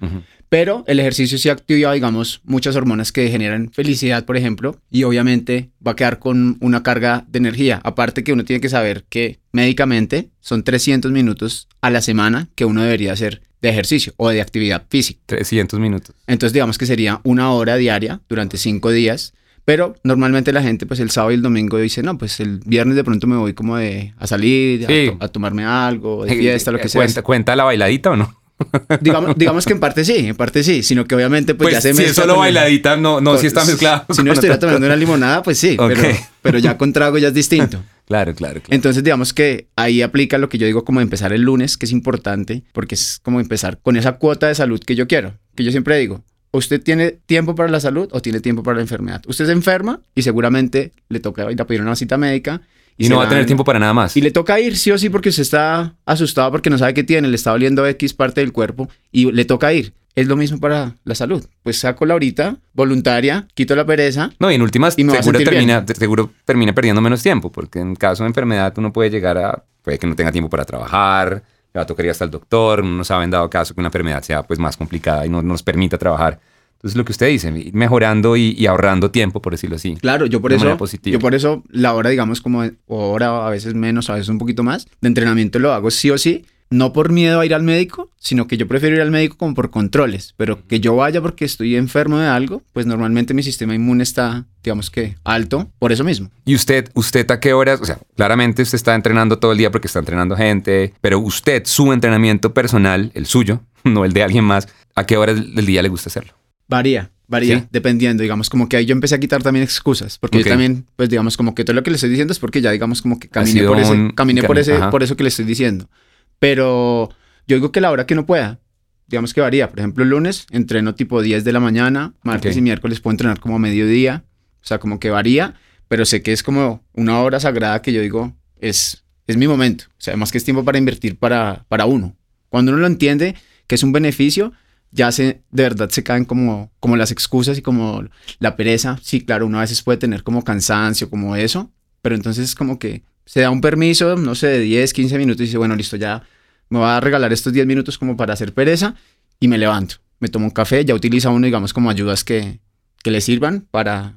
Pero 0.50 0.84
el 0.88 1.00
ejercicio 1.00 1.38
sí 1.38 1.50
activa, 1.50 1.94
digamos, 1.94 2.42
muchas 2.44 2.76
hormonas 2.76 3.12
que 3.12 3.30
generan 3.30 3.72
felicidad, 3.72 4.26
por 4.26 4.36
ejemplo, 4.36 4.80
y 4.90 5.04
obviamente 5.04 5.70
va 5.86 5.92
a 5.92 5.96
quedar 5.96 6.18
con 6.18 6.58
una 6.60 6.82
carga 6.82 7.26
de 7.28 7.38
energía. 7.38 7.80
Aparte 7.84 8.24
que 8.24 8.34
uno 8.34 8.44
tiene 8.46 8.60
que 8.60 8.70
saber 8.70 9.06
que 9.10 9.40
médicamente 9.52 10.30
son 10.40 10.64
300 10.64 11.12
minutos 11.12 11.68
a 11.82 11.92
la 11.92 12.02
semana 12.02 12.50
que 12.56 12.66
uno 12.66 12.82
debería 12.82 13.14
hacer 13.14 13.44
de 13.62 13.70
ejercicio 13.70 14.14
o 14.18 14.30
de 14.30 14.42
actividad 14.42 14.86
física. 14.90 15.20
300 15.28 15.80
minutos. 15.80 16.16
Entonces 16.28 16.54
digamos 16.54 16.78
que 16.78 16.86
sería 16.86 17.22
una 17.24 17.52
hora 17.52 17.76
diaria 17.76 18.22
durante 18.28 18.58
cinco 18.58 18.90
días. 18.90 19.34
Pero 19.70 19.96
normalmente 20.04 20.52
la 20.52 20.64
gente, 20.64 20.88
pues 20.88 21.00
el 21.00 21.12
sábado 21.12 21.30
y 21.30 21.36
el 21.36 21.44
domingo 21.44 21.78
dice, 21.78 22.02
no, 22.02 22.18
pues 22.18 22.40
el 22.40 22.60
viernes 22.66 22.96
de 22.96 23.04
pronto 23.04 23.28
me 23.28 23.36
voy 23.36 23.54
como 23.54 23.78
de 23.78 24.16
a 24.18 24.26
salir, 24.26 24.84
a 24.86 24.88
Sí. 24.88 25.12
to- 25.12 25.24
a, 25.24 25.28
tomarme 25.28 25.64
algo, 25.64 26.26
de 26.26 26.34
fiesta, 26.40 26.72
lo 26.72 26.80
que 26.80 26.90
sea. 26.90 26.98
¿Cuenta, 27.02 27.22
¿Cuenta 27.22 27.56
la 27.56 27.66
bailadita 27.66 28.10
o 28.10 28.16
no? 28.16 28.36
Digamos, 29.00 29.38
digamos 29.38 29.66
que 29.68 29.74
en 29.74 29.80
parte 29.80 30.04
sí, 30.04 30.16
en 30.30 30.36
parte 30.36 30.64
sí, 30.64 30.82
sino 30.82 31.06
que 31.06 31.14
obviamente 31.14 31.54
pues, 31.54 31.68
Pues, 31.70 31.76
ya 31.76 31.82
se 31.82 31.94
si 31.94 32.04
es 32.10 32.16
solo 32.16 32.34
el- 32.34 32.40
bailadita, 32.40 32.98
no, 32.98 33.22
no, 33.22 33.34
con- 33.34 33.40
si 33.42 33.46
está 33.46 33.64
mezclado. 33.64 34.06
Si 34.10 34.24
no 34.24 34.34
estuviera 34.34 34.58
tomando 34.58 34.88
una 34.88 34.96
limonada, 34.96 35.44
pues 35.44 35.60
sí, 35.60 35.78
pero, 35.88 36.02
pero 36.42 36.58
ya 36.58 36.76
con 36.76 36.92
trago 36.92 37.20
ya 37.20 37.28
es 37.28 37.34
distinto. 37.36 37.84
Claro, 38.08 38.34
claro, 38.34 38.62
claro. 38.62 38.76
Entonces, 38.76 39.04
digamos 39.04 39.34
que 39.36 39.68
ahí 39.76 40.02
aplica 40.02 40.40
lo 40.40 40.50
que 40.50 40.58
yo 40.58 40.66
digo 40.66 40.84
como 40.84 41.00
empezar 41.00 41.32
el 41.32 41.44
lunes, 41.44 41.78
que 41.78 41.86
es 41.86 41.92
importante, 41.92 42.64
porque 42.74 42.96
es 42.96 43.20
como 43.22 43.40
empezar 43.40 43.78
con 43.84 43.98
esa 43.98 44.14
cuota 44.14 44.48
de 44.48 44.56
salud 44.56 44.80
que 44.80 44.96
yo 44.96 45.08
quiero, 45.08 45.36
que 45.54 45.64
yo 45.64 45.70
siempre 45.70 45.96
digo, 46.00 46.24
¿usted 46.52 46.82
tiene 46.82 47.12
tiempo 47.12 47.56
para 47.56 47.70
la 47.70 47.80
salud 47.80 48.10
o 48.12 48.22
tiene 48.22 48.40
tiempo 48.40 48.64
para 48.64 48.78
la 48.78 48.82
enfermedad? 48.82 49.22
Usted 49.28 49.46
se 49.46 49.52
enferma 49.52 50.02
y 50.16 50.22
seguramente 50.22 50.92
le 51.10 51.20
toca 51.20 51.52
ir 51.52 51.62
a 51.62 51.66
pedir 51.66 51.82
una 51.82 51.96
cita 51.96 52.18
médica. 52.18 52.62
y 52.98 53.06
se 53.06 53.10
no 53.10 53.18
va 53.18 53.26
a 53.26 53.30
tener 53.30 53.46
tiempo 53.46 53.64
para 53.64 53.80
nada 53.80 53.94
más. 53.94 54.18
Y 54.18 54.22
le 54.22 54.32
toca 54.32 54.60
ir 54.60 54.78
sí 54.78 54.92
o 54.92 54.98
sí 54.98 55.10
porque 55.10 55.30
usted 55.30 55.44
está 55.44 55.96
asustado 56.06 56.52
porque 56.52 56.70
no 56.70 56.78
sabe 56.78 56.94
qué 56.94 57.04
tiene, 57.04 57.28
le 57.28 57.36
está 57.36 57.52
doliendo 57.52 57.86
X 57.88 58.14
parte 58.14 58.42
del 58.42 58.52
cuerpo 58.52 58.90
y 59.12 59.32
le 59.32 59.46
toca 59.46 59.74
ir. 59.74 59.94
Es 60.16 60.28
lo 60.28 60.36
mismo 60.36 60.60
para 60.60 60.96
la 61.06 61.16
salud. 61.16 61.46
Pues 61.64 61.80
saco 61.80 62.06
la 62.06 62.16
horita, 62.16 62.58
voluntaria, 62.74 63.48
quito 63.54 63.76
la 63.76 63.86
pereza. 63.86 64.32
No, 64.40 64.52
y 64.52 64.56
en 64.56 64.62
últimas, 64.62 64.96
Y 64.98 65.06
seguro 65.06 65.40
termina, 65.40 65.86
seguro 65.98 66.32
termina 66.44 66.74
perdiendo 66.74 67.00
menos 67.00 67.24
tiempo, 67.24 67.52
porque 67.52 67.80
en 67.80 67.96
caso 67.96 68.24
de 68.24 68.28
enfermedad 68.28 68.74
uno 68.78 68.92
puede 68.92 69.10
llegar 69.10 69.38
a, 69.38 69.64
puede 69.82 69.98
que 69.98 70.08
no 70.08 70.16
tenga 70.16 70.32
tiempo 70.32 70.50
para 70.50 70.66
trabajar, 70.66 71.44
le 71.74 71.80
va 71.80 71.84
a 71.84 71.86
tocar 71.86 72.06
ir 72.06 72.12
hasta 72.12 72.26
el 72.26 72.32
doctor, 72.32 72.82
uno 72.82 72.98
no 72.98 73.04
sabe 73.04 73.24
en 73.24 73.32
dado 73.32 73.50
caso 73.50 73.74
que 73.74 73.82
una 73.82 73.88
enfermedad 73.88 74.22
sea 74.24 74.44
pues 74.44 74.60
más 74.60 74.78
complicada 74.78 75.26
y 75.26 75.30
no 75.30 75.42
nos 75.42 75.64
permita 75.64 75.98
trabajar. 75.98 76.40
Entonces, 76.80 76.96
lo 76.96 77.04
que 77.04 77.12
usted 77.12 77.28
dice, 77.28 77.50
ir 77.50 77.74
mejorando 77.74 78.38
y, 78.38 78.56
y 78.58 78.66
ahorrando 78.66 79.12
tiempo, 79.12 79.42
por 79.42 79.52
decirlo 79.52 79.76
así. 79.76 79.96
Claro, 79.96 80.26
yo 80.28 80.40
por 80.40 80.54
eso, 80.54 80.78
yo 81.04 81.20
por 81.20 81.36
eso 81.36 81.62
la 81.70 81.94
hora, 81.94 82.10
digamos, 82.10 82.40
como 82.40 82.64
hora, 82.88 83.46
a 83.46 83.50
veces 83.50 83.74
menos, 83.74 84.10
a 84.10 84.14
veces 84.14 84.30
un 84.30 84.38
poquito 84.38 84.64
más, 84.64 84.88
de 85.02 85.08
entrenamiento 85.10 85.60
lo 85.60 85.74
hago 85.74 85.92
sí 85.92 86.10
o 86.10 86.18
sí, 86.18 86.46
no 86.70 86.94
por 86.94 87.12
miedo 87.12 87.40
a 87.40 87.46
ir 87.46 87.54
al 87.54 87.64
médico, 87.64 88.10
sino 88.18 88.48
que 88.48 88.58
yo 88.58 88.68
prefiero 88.68 88.96
ir 88.96 89.02
al 89.02 89.12
médico 89.12 89.38
como 89.38 89.56
por 89.56 89.72
controles, 89.72 90.34
pero 90.38 90.66
que 90.68 90.80
yo 90.80 90.96
vaya 90.96 91.22
porque 91.22 91.46
estoy 91.46 91.76
enfermo 91.76 92.20
de 92.20 92.28
algo, 92.28 92.62
pues 92.74 92.86
normalmente 92.86 93.34
mi 93.34 93.42
sistema 93.44 93.74
inmune 93.74 94.04
está, 94.04 94.46
digamos 94.64 94.90
que, 94.92 95.16
alto, 95.24 95.70
por 95.80 95.92
eso 95.92 96.04
mismo. 96.04 96.30
¿Y 96.46 96.56
usted, 96.56 96.90
usted 96.94 97.30
a 97.32 97.40
qué 97.40 97.54
horas? 97.54 97.82
O 97.82 97.86
sea, 97.86 97.98
claramente 98.16 98.62
usted 98.62 98.76
está 98.76 98.94
entrenando 98.96 99.40
todo 99.40 99.52
el 99.52 99.58
día 99.58 99.72
porque 99.72 99.88
está 99.88 100.00
entrenando 100.00 100.36
gente, 100.36 100.94
pero 101.02 101.20
usted, 101.20 101.64
su 101.66 101.92
entrenamiento 101.92 102.54
personal, 102.54 103.12
el 103.16 103.26
suyo, 103.26 103.62
no 103.84 104.06
el 104.06 104.14
de 104.14 104.24
alguien 104.24 104.44
más, 104.44 104.68
¿a 104.96 105.06
qué 105.06 105.18
horas 105.18 105.38
del 105.56 105.66
día 105.66 105.82
le 105.82 105.90
gusta 105.90 106.10
hacerlo? 106.10 106.34
Varía, 106.68 107.10
varía, 107.28 107.60
Sí. 107.62 107.66
dependiendo, 107.72 108.22
digamos, 108.22 108.48
como 108.48 108.70
que 108.70 108.78
ahí 108.78 108.86
yo 108.86 108.94
empecé 108.94 109.16
a 109.16 109.20
quitar 109.20 109.42
también 109.42 109.64
excusas, 109.64 110.20
porque 110.20 110.38
yo 110.44 110.46
también, 110.46 110.86
pues 110.96 111.10
digamos, 111.10 111.36
como 111.36 111.56
que 111.56 111.64
todo 111.64 111.74
lo 111.74 111.82
que 111.82 111.90
le 111.90 111.96
estoy 111.96 112.12
diciendo 112.12 112.32
es 112.32 112.38
porque 112.38 112.62
ya, 112.62 112.70
digamos, 112.70 113.02
como 113.02 113.18
que 113.18 113.28
caminé 113.28 113.64
por 113.64 113.80
ese, 113.80 114.12
caminé 114.14 114.44
por 114.44 114.60
ese, 114.60 114.78
por 114.92 115.02
eso 115.02 115.16
que 115.16 115.24
le 115.24 115.30
estoy 115.30 115.46
diciendo. 115.46 115.90
Pero 116.40 117.10
yo 117.48 117.56
digo 117.56 117.72
que 117.72 117.82
la 117.82 117.92
hora 117.92 118.06
que 118.06 118.16
no 118.16 118.26
pueda, 118.26 118.60
digamos 119.08 119.34
que 119.34 119.42
varía. 119.42 119.70
Por 119.70 119.80
ejemplo, 119.80 120.04
el 120.04 120.10
lunes 120.10 120.48
entreno 120.52 120.96
tipo 120.96 121.22
10 121.22 121.44
de 121.44 121.52
la 121.54 121.60
mañana, 121.60 122.14
martes 122.24 122.56
y 122.56 122.62
miércoles 122.62 123.00
puedo 123.02 123.14
entrenar 123.14 123.40
como 123.40 123.56
a 123.56 123.60
mediodía, 123.60 124.24
o 124.62 124.66
sea, 124.66 124.80
como 124.80 125.00
que 125.00 125.10
varía, 125.10 125.56
pero 125.88 126.06
sé 126.06 126.22
que 126.22 126.32
es 126.32 126.44
como 126.44 126.84
una 126.94 127.20
hora 127.20 127.40
sagrada 127.40 127.82
que 127.82 127.92
yo 127.92 128.02
digo, 128.02 128.36
es, 128.60 129.04
es 129.28 129.38
mi 129.38 129.48
momento. 129.48 129.86
O 129.90 130.02
sea, 130.02 130.14
además 130.14 130.32
que 130.32 130.38
es 130.38 130.44
tiempo 130.44 130.64
para 130.64 130.78
invertir 130.78 131.18
para, 131.18 131.66
para 131.68 131.86
uno. 131.86 132.16
Cuando 132.50 132.72
uno 132.72 132.82
lo 132.82 132.88
entiende, 132.88 133.36
que 133.68 133.76
es 133.76 133.84
un 133.84 133.92
beneficio, 133.92 134.54
ya 134.92 135.12
se, 135.12 135.42
de 135.52 135.64
verdad 135.64 135.90
se 135.90 136.04
caen 136.04 136.26
como, 136.26 136.72
como 136.80 136.96
las 136.96 137.12
excusas 137.12 137.58
y 137.58 137.62
como 137.62 138.04
la 138.40 138.56
pereza. 138.56 139.00
Sí, 139.02 139.22
claro, 139.22 139.48
uno 139.48 139.58
a 139.58 139.62
veces 139.62 139.82
puede 139.82 139.98
tener 139.98 140.24
como 140.24 140.44
cansancio, 140.44 141.10
como 141.10 141.36
eso, 141.36 141.72
pero 142.02 142.16
entonces 142.16 142.46
es 142.46 142.56
como 142.56 142.80
que 142.80 143.04
se 143.30 143.42
da 143.42 143.52
un 143.52 143.62
permiso, 143.62 144.16
no 144.16 144.34
sé, 144.34 144.48
de 144.48 144.60
10, 144.62 144.92
15 144.92 145.18
minutos 145.20 145.42
y 145.42 145.46
dice, 145.46 145.60
bueno, 145.60 145.76
listo, 145.76 145.98
ya 145.98 146.24
me 146.70 146.80
voy 146.80 146.88
a 146.90 147.00
regalar 147.00 147.32
estos 147.32 147.54
10 147.54 147.68
minutos 147.68 148.00
como 148.00 148.18
para 148.18 148.34
hacer 148.34 148.54
pereza 148.56 148.96
y 149.40 149.48
me 149.48 149.60
levanto. 149.60 149.98
Me 150.20 150.30
tomo 150.30 150.46
un 150.46 150.52
café, 150.52 150.84
ya 150.84 150.96
utiliza 150.96 151.30
uno, 151.30 151.46
digamos, 151.46 151.72
como 151.72 151.92
ayudas 151.92 152.24
que, 152.24 152.58
que 153.04 153.12
le 153.12 153.22
sirvan 153.22 153.68
para, 153.70 154.14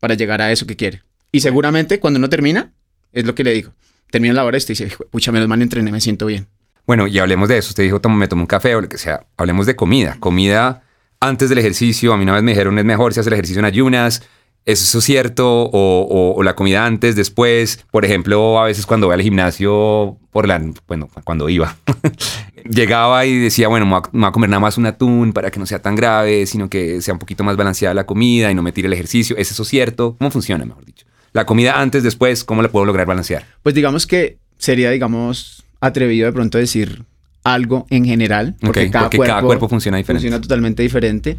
para 0.00 0.14
llegar 0.14 0.40
a 0.40 0.50
eso 0.50 0.66
que 0.66 0.76
quiere. 0.76 1.02
Y 1.30 1.40
seguramente 1.40 2.00
cuando 2.00 2.16
uno 2.18 2.30
termina, 2.30 2.72
es 3.12 3.26
lo 3.26 3.34
que 3.34 3.44
le 3.44 3.52
digo, 3.52 3.74
termina 4.10 4.32
la 4.32 4.46
hora 4.46 4.56
y 4.56 4.64
dice, 4.64 4.86
"Hijo, 4.86 5.04
pucha, 5.10 5.30
menos 5.30 5.46
mal 5.46 5.60
entrené, 5.60 5.92
me 5.92 6.00
siento 6.00 6.24
bien. 6.24 6.46
Bueno, 6.86 7.06
y 7.06 7.18
hablemos 7.18 7.50
de 7.50 7.58
eso. 7.58 7.68
Usted 7.68 7.82
dijo, 7.82 8.00
"Tomo- 8.00 8.16
me 8.16 8.28
tomo 8.28 8.42
un 8.42 8.46
café 8.46 8.74
o 8.74 8.80
lo 8.80 8.88
que 8.88 8.96
sea. 8.96 9.26
Hablemos 9.36 9.66
de 9.66 9.76
comida. 9.76 10.16
Comida 10.20 10.82
antes 11.20 11.50
del 11.50 11.58
ejercicio. 11.58 12.14
A 12.14 12.16
mí 12.16 12.22
una 12.22 12.32
vez 12.32 12.42
me 12.42 12.52
dijeron, 12.52 12.78
es 12.78 12.84
mejor 12.86 13.12
si 13.12 13.20
hace 13.20 13.28
el 13.28 13.34
ejercicio 13.34 13.58
en 13.60 13.66
ayunas. 13.66 14.22
¿Es 14.68 14.82
eso 14.82 15.00
cierto? 15.00 15.46
O, 15.62 15.70
o- 15.72 16.34
o 16.36 16.42
la 16.42 16.54
comida 16.54 16.84
antes, 16.84 17.16
después. 17.16 17.84
Por 17.90 18.04
ejemplo, 18.04 18.60
a 18.60 18.64
veces 18.64 18.84
cuando 18.86 19.06
voy 19.06 19.14
al 19.14 19.22
gimnasio, 19.22 20.18
por 20.30 20.46
la, 20.46 20.60
bueno, 20.86 21.08
cuando 21.24 21.48
iba, 21.48 21.74
llegaba 22.68 23.24
y 23.26 23.36
decía, 23.38 23.68
bueno, 23.68 23.86
me 23.86 23.92
voy, 23.92 24.02
a, 24.04 24.08
me 24.12 24.20
voy 24.20 24.28
a 24.28 24.32
comer 24.32 24.50
nada 24.50 24.60
más 24.60 24.78
un 24.78 24.86
atún 24.86 25.32
para 25.32 25.50
que 25.50 25.58
no 25.58 25.66
sea 25.66 25.80
tan 25.80 25.94
grave, 25.94 26.46
sino 26.46 26.68
que 26.68 27.00
sea 27.02 27.14
un 27.14 27.18
poquito 27.18 27.44
más 27.44 27.56
balanceada 27.56 27.94
la 27.94 28.04
comida 28.06 28.50
y 28.50 28.54
no 28.54 28.62
me 28.62 28.72
tire 28.72 28.86
el 28.88 28.92
ejercicio. 28.92 29.36
¿Es 29.36 29.50
eso 29.50 29.64
cierto? 29.64 30.16
¿Cómo 30.18 30.30
funciona, 30.30 30.64
mejor 30.64 30.84
dicho? 30.84 31.06
La 31.32 31.46
comida 31.46 31.80
antes, 31.80 32.02
después, 32.02 32.44
¿cómo 32.44 32.62
la 32.62 32.68
puedo 32.68 32.84
lograr 32.84 33.06
balancear? 33.06 33.44
Pues 33.62 33.74
digamos 33.74 34.06
que 34.06 34.38
sería, 34.58 34.90
digamos, 34.90 35.64
atrevido 35.80 36.26
de 36.26 36.32
pronto 36.32 36.58
decir 36.58 37.04
algo 37.44 37.86
en 37.90 38.04
general, 38.04 38.56
porque, 38.60 38.90
cada, 38.90 39.04
porque 39.06 39.16
cuerpo 39.18 39.30
cada 39.32 39.42
cuerpo 39.46 39.68
funciona 39.68 39.96
diferente. 39.98 40.22
funciona 40.26 40.40
totalmente 40.42 40.82
diferente 40.82 41.38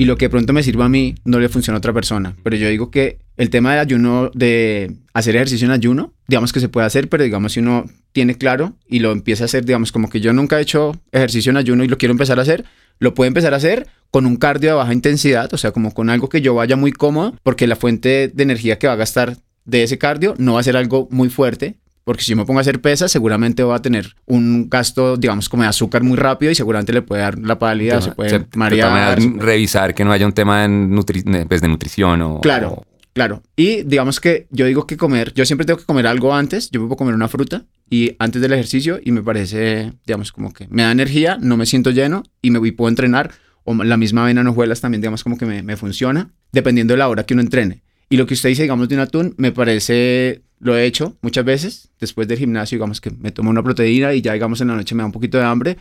y 0.00 0.06
lo 0.06 0.16
que 0.16 0.30
pronto 0.30 0.54
me 0.54 0.62
sirva 0.62 0.86
a 0.86 0.88
mí 0.88 1.14
no 1.26 1.38
le 1.40 1.50
funciona 1.50 1.76
a 1.76 1.78
otra 1.78 1.92
persona. 1.92 2.34
Pero 2.42 2.56
yo 2.56 2.70
digo 2.70 2.90
que 2.90 3.18
el 3.36 3.50
tema 3.50 3.72
del 3.72 3.80
ayuno, 3.80 4.30
de 4.32 4.96
hacer 5.12 5.36
ejercicio 5.36 5.66
en 5.66 5.72
ayuno, 5.72 6.14
digamos 6.26 6.54
que 6.54 6.60
se 6.60 6.70
puede 6.70 6.86
hacer, 6.86 7.10
pero 7.10 7.22
digamos 7.22 7.52
si 7.52 7.60
uno 7.60 7.84
tiene 8.12 8.34
claro 8.34 8.72
y 8.88 9.00
lo 9.00 9.12
empieza 9.12 9.44
a 9.44 9.46
hacer, 9.46 9.66
digamos 9.66 9.92
como 9.92 10.08
que 10.08 10.22
yo 10.22 10.32
nunca 10.32 10.58
he 10.58 10.62
hecho 10.62 10.98
ejercicio 11.12 11.50
en 11.50 11.58
ayuno 11.58 11.84
y 11.84 11.88
lo 11.88 11.98
quiero 11.98 12.12
empezar 12.12 12.38
a 12.38 12.42
hacer, 12.42 12.64
lo 12.98 13.12
puede 13.12 13.28
empezar 13.28 13.52
a 13.52 13.58
hacer 13.58 13.88
con 14.10 14.24
un 14.24 14.36
cardio 14.36 14.70
de 14.70 14.76
baja 14.76 14.94
intensidad, 14.94 15.52
o 15.52 15.58
sea, 15.58 15.72
como 15.72 15.92
con 15.92 16.08
algo 16.08 16.30
que 16.30 16.40
yo 16.40 16.54
vaya 16.54 16.76
muy 16.76 16.92
cómodo, 16.92 17.34
porque 17.42 17.66
la 17.66 17.76
fuente 17.76 18.28
de 18.32 18.42
energía 18.42 18.78
que 18.78 18.86
va 18.86 18.94
a 18.94 18.96
gastar 18.96 19.36
de 19.66 19.82
ese 19.82 19.98
cardio 19.98 20.34
no 20.38 20.54
va 20.54 20.60
a 20.60 20.62
ser 20.64 20.78
algo 20.78 21.08
muy 21.10 21.28
fuerte, 21.28 21.76
porque 22.04 22.22
si 22.22 22.34
me 22.34 22.44
pongo 22.44 22.58
a 22.58 22.62
hacer 22.62 22.80
pesas, 22.80 23.12
seguramente 23.12 23.62
va 23.62 23.76
a 23.76 23.82
tener 23.82 24.14
un 24.26 24.68
gasto, 24.68 25.16
digamos, 25.16 25.48
como 25.48 25.62
de 25.62 25.68
azúcar 25.68 26.02
muy 26.02 26.16
rápido 26.16 26.50
y 26.50 26.54
seguramente 26.54 26.92
le 26.92 27.02
puede 27.02 27.22
dar 27.22 27.38
la 27.38 27.58
pálida, 27.58 28.00
se 28.00 28.12
puede 28.12 28.30
de 28.30 28.38
todas 28.40 28.56
marear. 28.56 29.20
se 29.20 29.28
puede- 29.28 29.42
revisar 29.44 29.94
que 29.94 30.04
no 30.04 30.12
haya 30.12 30.26
un 30.26 30.32
tema 30.32 30.62
de, 30.62 30.68
nutri- 30.68 31.46
pues, 31.46 31.60
de 31.60 31.68
nutrición 31.68 32.22
o... 32.22 32.40
Claro. 32.40 32.70
o- 32.72 32.84
Claro. 33.12 33.42
Y 33.56 33.82
digamos 33.82 34.20
que 34.20 34.46
yo 34.50 34.66
digo 34.66 34.86
que 34.86 34.96
comer, 34.96 35.34
yo 35.34 35.44
siempre 35.44 35.66
tengo 35.66 35.80
que 35.80 35.84
comer 35.84 36.06
algo 36.06 36.32
antes, 36.32 36.70
yo 36.70 36.80
me 36.80 36.86
puedo 36.86 36.96
comer 36.96 37.14
una 37.14 37.26
fruta 37.26 37.64
y 37.90 38.14
antes 38.20 38.40
del 38.40 38.52
ejercicio 38.52 39.00
y 39.04 39.10
me 39.10 39.20
parece, 39.20 39.92
digamos, 40.06 40.30
como 40.30 40.52
que 40.52 40.68
me 40.70 40.84
da 40.84 40.92
energía, 40.92 41.36
no 41.40 41.56
me 41.56 41.66
siento 41.66 41.90
lleno 41.90 42.22
y 42.40 42.52
me 42.52 42.60
voy, 42.60 42.70
puedo 42.70 42.88
entrenar. 42.88 43.32
O 43.64 43.74
la 43.74 43.96
misma 43.96 44.22
avena 44.22 44.40
en 44.42 44.46
hojuelas 44.46 44.80
también, 44.80 45.00
digamos, 45.02 45.24
como 45.24 45.36
que 45.36 45.44
me, 45.44 45.62
me 45.64 45.76
funciona, 45.76 46.30
dependiendo 46.52 46.94
de 46.94 46.98
la 46.98 47.08
hora 47.08 47.24
que 47.24 47.34
uno 47.34 47.42
entrene. 47.42 47.82
Y 48.08 48.16
lo 48.16 48.26
que 48.26 48.34
usted 48.34 48.48
dice, 48.48 48.62
digamos, 48.62 48.88
de 48.88 48.94
un 48.94 49.00
atún, 49.00 49.34
me 49.38 49.50
parece, 49.52 50.42
lo 50.60 50.76
he 50.76 50.84
hecho 50.84 51.16
muchas 51.22 51.44
veces, 51.44 51.90
después 51.98 52.28
del 52.28 52.38
gimnasio, 52.38 52.76
digamos 52.76 53.00
que 53.00 53.10
me 53.10 53.32
tomo 53.32 53.50
una 53.50 53.62
proteína 53.62 54.14
y 54.14 54.20
ya, 54.20 54.34
digamos, 54.34 54.60
en 54.60 54.68
la 54.68 54.76
noche 54.76 54.94
me 54.94 55.02
da 55.02 55.06
un 55.06 55.12
poquito 55.12 55.38
de 55.38 55.44
hambre. 55.44 55.78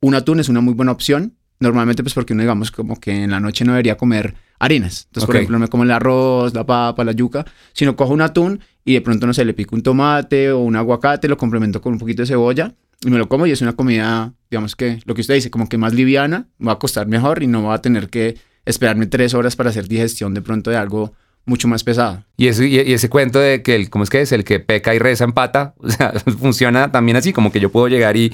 Un 0.00 0.14
atún 0.14 0.38
es 0.38 0.48
una 0.48 0.60
muy 0.60 0.74
buena 0.74 0.92
opción, 0.92 1.34
normalmente 1.60 2.02
pues 2.02 2.14
porque 2.14 2.34
uno, 2.34 2.42
digamos, 2.42 2.70
como 2.70 3.00
que 3.00 3.24
en 3.24 3.30
la 3.30 3.40
noche 3.40 3.64
no 3.64 3.72
debería 3.72 3.96
comer 3.96 4.34
harinas. 4.58 5.06
Entonces, 5.06 5.26
por 5.26 5.36
ejemplo, 5.36 5.58
no 5.58 5.62
me 5.62 5.68
como 5.68 5.82
el 5.82 5.90
arroz, 5.90 6.54
la 6.54 6.64
papa, 6.64 7.04
la 7.04 7.12
yuca, 7.12 7.44
sino 7.72 7.96
cojo 7.96 8.12
un 8.12 8.20
atún 8.20 8.60
y 8.84 8.94
de 8.94 9.00
pronto, 9.00 9.26
no 9.26 9.34
sé, 9.34 9.44
le 9.44 9.54
pico 9.54 9.74
un 9.74 9.82
tomate 9.82 10.52
o 10.52 10.60
un 10.60 10.76
aguacate, 10.76 11.26
lo 11.26 11.36
complemento 11.36 11.80
con 11.80 11.94
un 11.94 11.98
poquito 11.98 12.22
de 12.22 12.26
cebolla 12.26 12.74
y 13.00 13.10
me 13.10 13.18
lo 13.18 13.28
como 13.28 13.46
y 13.46 13.52
es 13.52 13.62
una 13.62 13.74
comida, 13.74 14.34
digamos 14.50 14.74
que 14.74 15.00
lo 15.04 15.14
que 15.14 15.20
usted 15.20 15.34
dice, 15.34 15.50
como 15.50 15.68
que 15.68 15.78
más 15.78 15.94
liviana, 15.94 16.48
va 16.64 16.72
a 16.72 16.78
costar 16.78 17.06
mejor 17.06 17.42
y 17.42 17.46
no 17.46 17.62
va 17.62 17.74
a 17.74 17.82
tener 17.82 18.08
que 18.08 18.36
esperarme 18.64 19.06
tres 19.06 19.34
horas 19.34 19.56
para 19.56 19.70
hacer 19.70 19.88
digestión 19.88 20.34
de 20.34 20.42
pronto 20.42 20.70
de 20.70 20.76
algo 20.76 21.14
mucho 21.48 21.68
más 21.68 21.82
pesado. 21.82 22.24
Y, 22.36 22.48
eso, 22.48 22.62
y, 22.62 22.78
ese 22.78 23.08
cuento 23.08 23.40
de 23.40 23.62
que 23.62 23.74
el, 23.74 23.90
¿cómo 23.90 24.04
es 24.04 24.10
que 24.10 24.20
es? 24.20 24.32
El 24.32 24.44
que 24.44 24.60
peca 24.60 24.94
y 24.94 24.98
reza 24.98 25.24
empata, 25.24 25.74
o 25.78 25.90
sea, 25.90 26.12
funciona 26.38 26.92
también 26.92 27.16
así, 27.16 27.32
como 27.32 27.50
que 27.50 27.60
yo 27.60 27.70
puedo 27.70 27.88
llegar 27.88 28.16
y, 28.16 28.32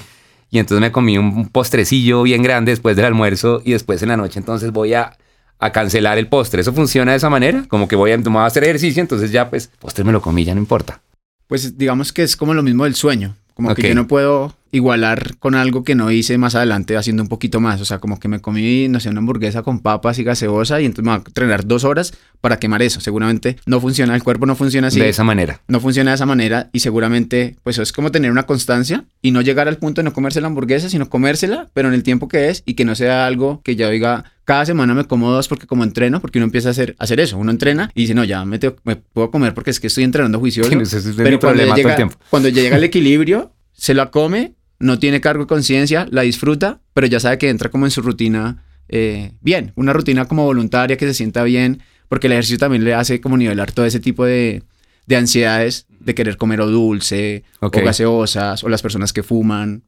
y 0.51 0.59
entonces 0.59 0.81
me 0.81 0.91
comí 0.91 1.17
un 1.17 1.47
postrecillo 1.49 2.23
bien 2.23 2.43
grande 2.43 2.71
después 2.71 2.95
del 2.95 3.05
almuerzo 3.05 3.61
y 3.65 3.71
después 3.71 4.01
en 4.03 4.09
la 4.09 4.17
noche 4.17 4.39
entonces 4.39 4.71
voy 4.71 4.93
a, 4.93 5.17
a 5.59 5.71
cancelar 5.71 6.17
el 6.17 6.27
postre. 6.27 6.61
¿Eso 6.61 6.73
funciona 6.73 7.11
de 7.11 7.17
esa 7.17 7.29
manera? 7.29 7.65
Como 7.67 7.87
que 7.87 7.95
voy 7.95 8.11
a, 8.11 8.15
a 8.15 8.45
hacer 8.45 8.63
ejercicio, 8.63 9.01
entonces 9.01 9.31
ya 9.31 9.49
pues, 9.49 9.69
postre 9.79 10.03
me 10.03 10.11
lo 10.11 10.21
comí, 10.21 10.43
ya 10.43 10.53
no 10.53 10.59
importa. 10.59 11.01
Pues 11.47 11.77
digamos 11.77 12.11
que 12.11 12.23
es 12.23 12.35
como 12.35 12.53
lo 12.53 12.63
mismo 12.63 12.83
del 12.83 12.95
sueño. 12.95 13.35
Como 13.53 13.73
que 13.73 13.87
yo 13.87 13.95
no 13.95 14.07
puedo 14.07 14.53
igualar 14.75 15.37
con 15.37 15.55
algo 15.55 15.83
que 15.83 15.95
no 15.95 16.11
hice 16.11 16.37
más 16.37 16.55
adelante 16.55 16.97
haciendo 16.97 17.23
un 17.23 17.29
poquito 17.29 17.59
más. 17.59 17.81
O 17.81 17.85
sea, 17.85 17.99
como 17.99 18.19
que 18.19 18.27
me 18.27 18.39
comí, 18.39 18.87
no 18.87 18.99
sé, 18.99 19.09
una 19.09 19.19
hamburguesa 19.19 19.63
con 19.63 19.79
papas 19.79 20.19
y 20.19 20.23
gaseosa 20.23 20.81
y 20.81 20.85
entonces 20.85 21.03
me 21.05 21.09
va 21.11 21.15
a 21.15 21.23
entrenar 21.25 21.65
dos 21.65 21.83
horas 21.83 22.13
para 22.41 22.57
quemar 22.59 22.81
eso. 22.81 22.99
Seguramente 23.01 23.57
no 23.65 23.79
funciona, 23.81 24.15
el 24.15 24.23
cuerpo 24.23 24.45
no 24.45 24.55
funciona 24.55 24.87
así. 24.87 24.99
De 24.99 25.09
esa 25.09 25.23
manera. 25.23 25.61
No 25.67 25.79
funciona 25.79 26.11
de 26.11 26.15
esa 26.15 26.25
manera 26.25 26.69
y 26.73 26.79
seguramente 26.81 27.55
pues 27.63 27.77
es 27.79 27.91
como 27.91 28.11
tener 28.11 28.31
una 28.31 28.43
constancia 28.43 29.05
y 29.21 29.31
no 29.31 29.41
llegar 29.41 29.67
al 29.67 29.77
punto 29.77 30.01
de 30.01 30.05
no 30.05 30.13
comerse 30.13 30.41
la 30.41 30.47
hamburguesa, 30.47 30.89
sino 30.89 31.09
comérsela, 31.09 31.69
pero 31.73 31.87
en 31.87 31.93
el 31.93 32.03
tiempo 32.03 32.27
que 32.27 32.49
es 32.49 32.63
y 32.65 32.73
que 32.75 32.85
no 32.85 32.95
sea 32.95 33.25
algo 33.25 33.61
que 33.63 33.75
yo 33.75 33.89
diga, 33.89 34.25
cada 34.43 34.65
semana 34.65 34.93
me 34.93 35.05
como 35.05 35.31
dos 35.31 35.47
porque 35.47 35.65
como 35.67 35.83
entreno, 35.83 36.21
porque 36.21 36.37
uno 36.39 36.45
empieza 36.45 36.67
a 36.69 36.71
hacer, 36.71 36.95
hacer 36.99 37.19
eso, 37.19 37.37
uno 37.37 37.51
entrena 37.51 37.89
y 37.95 38.01
dice, 38.01 38.13
no, 38.13 38.23
ya 38.23 38.45
me, 38.45 38.59
tengo- 38.59 38.75
me 38.83 38.95
puedo 38.95 39.31
comer 39.31 39.53
porque 39.53 39.71
es 39.71 39.79
que 39.79 39.87
estoy 39.87 40.03
entrenando 40.03 40.39
juicioso. 40.39 40.69
Sí, 40.69 40.77
ese 40.81 40.97
es 40.97 41.15
pero 41.15 41.39
cuando 41.39 41.61
todo 41.63 41.69
el 41.71 41.75
llega, 41.75 41.95
tiempo. 41.95 42.15
cuando 42.29 42.49
llega 42.49 42.77
el 42.77 42.83
equilibrio, 42.83 43.53
se 43.73 43.93
la 43.93 44.11
come, 44.11 44.53
no 44.79 44.99
tiene 44.99 45.21
cargo 45.21 45.43
de 45.43 45.47
conciencia, 45.47 46.07
la 46.11 46.21
disfruta, 46.23 46.79
pero 46.93 47.07
ya 47.07 47.19
sabe 47.19 47.37
que 47.37 47.49
entra 47.49 47.69
como 47.69 47.85
en 47.85 47.91
su 47.91 48.01
rutina 48.01 48.63
eh, 48.87 49.31
bien, 49.41 49.71
una 49.75 49.93
rutina 49.93 50.25
como 50.25 50.45
voluntaria 50.45 50.95
que 50.97 51.07
se 51.07 51.13
sienta 51.13 51.43
bien, 51.43 51.81
porque 52.07 52.27
el 52.27 52.33
ejercicio 52.33 52.57
también 52.59 52.83
le 52.83 52.93
hace 52.93 53.19
como 53.21 53.35
nivelar 53.37 53.71
todo 53.71 53.85
ese 53.85 53.99
tipo 53.99 54.25
de, 54.25 54.61
de 55.07 55.15
ansiedades 55.15 55.87
de 55.99 56.13
querer 56.13 56.37
comer 56.37 56.61
o 56.61 56.67
dulce, 56.67 57.43
o 57.81 57.85
gaseosas, 57.85 58.63
o 58.63 58.69
las 58.69 58.81
personas 58.83 59.11
que 59.11 59.23
fuman. 59.23 59.81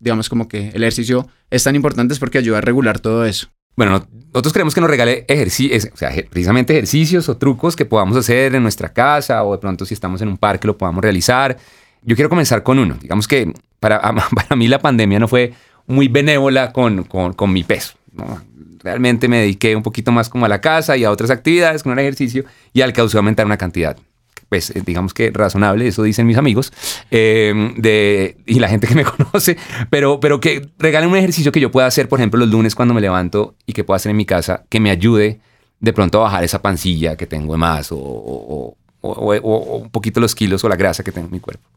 Digamos 0.00 0.28
como 0.28 0.48
que 0.48 0.68
el 0.74 0.82
ejercicio 0.82 1.28
es 1.50 1.62
tan 1.62 1.74
importante 1.76 2.12
es 2.12 2.18
porque 2.20 2.38
ayuda 2.38 2.58
a 2.58 2.60
regular 2.60 2.98
todo 2.98 3.24
eso. 3.24 3.48
Bueno, 3.76 3.92
no- 3.92 4.08
nosotros 4.32 4.52
queremos 4.52 4.74
que 4.74 4.80
nos 4.80 4.90
regale 4.90 5.24
ejercicios, 5.28 5.88
o 5.92 5.96
sea, 5.96 6.10
precisamente 6.30 6.72
ejercicios 6.74 7.28
o 7.28 7.36
trucos 7.36 7.76
que 7.76 7.84
podamos 7.86 8.16
hacer 8.16 8.54
en 8.54 8.62
nuestra 8.62 8.92
casa 8.92 9.42
o 9.44 9.52
de 9.52 9.58
pronto 9.58 9.86
si 9.86 9.94
estamos 9.94 10.20
en 10.20 10.28
un 10.28 10.36
parque 10.36 10.66
lo 10.66 10.76
podamos 10.76 11.02
realizar. 11.02 11.56
Yo 12.06 12.14
quiero 12.14 12.30
comenzar 12.30 12.62
con 12.62 12.78
uno. 12.78 12.96
Digamos 13.00 13.28
que 13.28 13.52
para, 13.80 14.00
para 14.34 14.56
mí 14.56 14.68
la 14.68 14.78
pandemia 14.78 15.18
no 15.18 15.28
fue 15.28 15.52
muy 15.86 16.08
benévola 16.08 16.72
con, 16.72 17.04
con, 17.04 17.34
con 17.34 17.52
mi 17.52 17.64
peso. 17.64 17.94
Realmente 18.82 19.28
me 19.28 19.40
dediqué 19.40 19.76
un 19.76 19.82
poquito 19.82 20.12
más 20.12 20.28
como 20.28 20.46
a 20.46 20.48
la 20.48 20.60
casa 20.60 20.96
y 20.96 21.04
a 21.04 21.10
otras 21.10 21.30
actividades 21.30 21.82
con 21.82 21.92
el 21.92 21.98
ejercicio 21.98 22.44
y 22.72 22.80
alcancé 22.80 23.16
a 23.16 23.20
aumentar 23.20 23.44
una 23.44 23.58
cantidad 23.58 23.96
pues 24.48 24.70
eh, 24.70 24.82
digamos 24.86 25.12
que 25.12 25.30
razonable, 25.32 25.88
eso 25.88 26.04
dicen 26.04 26.24
mis 26.24 26.36
amigos 26.36 26.72
eh, 27.10 27.72
de, 27.76 28.36
y 28.46 28.60
la 28.60 28.68
gente 28.68 28.86
que 28.86 28.94
me 28.94 29.04
conoce, 29.04 29.56
pero, 29.90 30.20
pero 30.20 30.38
que 30.38 30.68
regalen 30.78 31.10
un 31.10 31.16
ejercicio 31.16 31.50
que 31.50 31.58
yo 31.58 31.72
pueda 31.72 31.88
hacer, 31.88 32.08
por 32.08 32.20
ejemplo, 32.20 32.38
los 32.38 32.48
lunes 32.48 32.76
cuando 32.76 32.94
me 32.94 33.00
levanto 33.00 33.56
y 33.66 33.72
que 33.72 33.82
pueda 33.82 33.96
hacer 33.96 34.10
en 34.10 34.16
mi 34.16 34.24
casa, 34.24 34.64
que 34.68 34.78
me 34.78 34.90
ayude 34.90 35.40
de 35.80 35.92
pronto 35.92 36.20
a 36.20 36.24
bajar 36.24 36.44
esa 36.44 36.62
pancilla 36.62 37.16
que 37.16 37.26
tengo 37.26 37.54
de 37.54 37.58
más 37.58 37.90
o, 37.90 37.98
o 37.98 38.76
un 39.78 39.90
poquito 39.90 40.20
los 40.20 40.34
kilos 40.34 40.62
o 40.64 40.68
la 40.68 40.76
grasa 40.76 41.02
que 41.02 41.12
tengo 41.12 41.26
en 41.26 41.32
mi 41.32 41.40
cuerpo. 41.40 41.68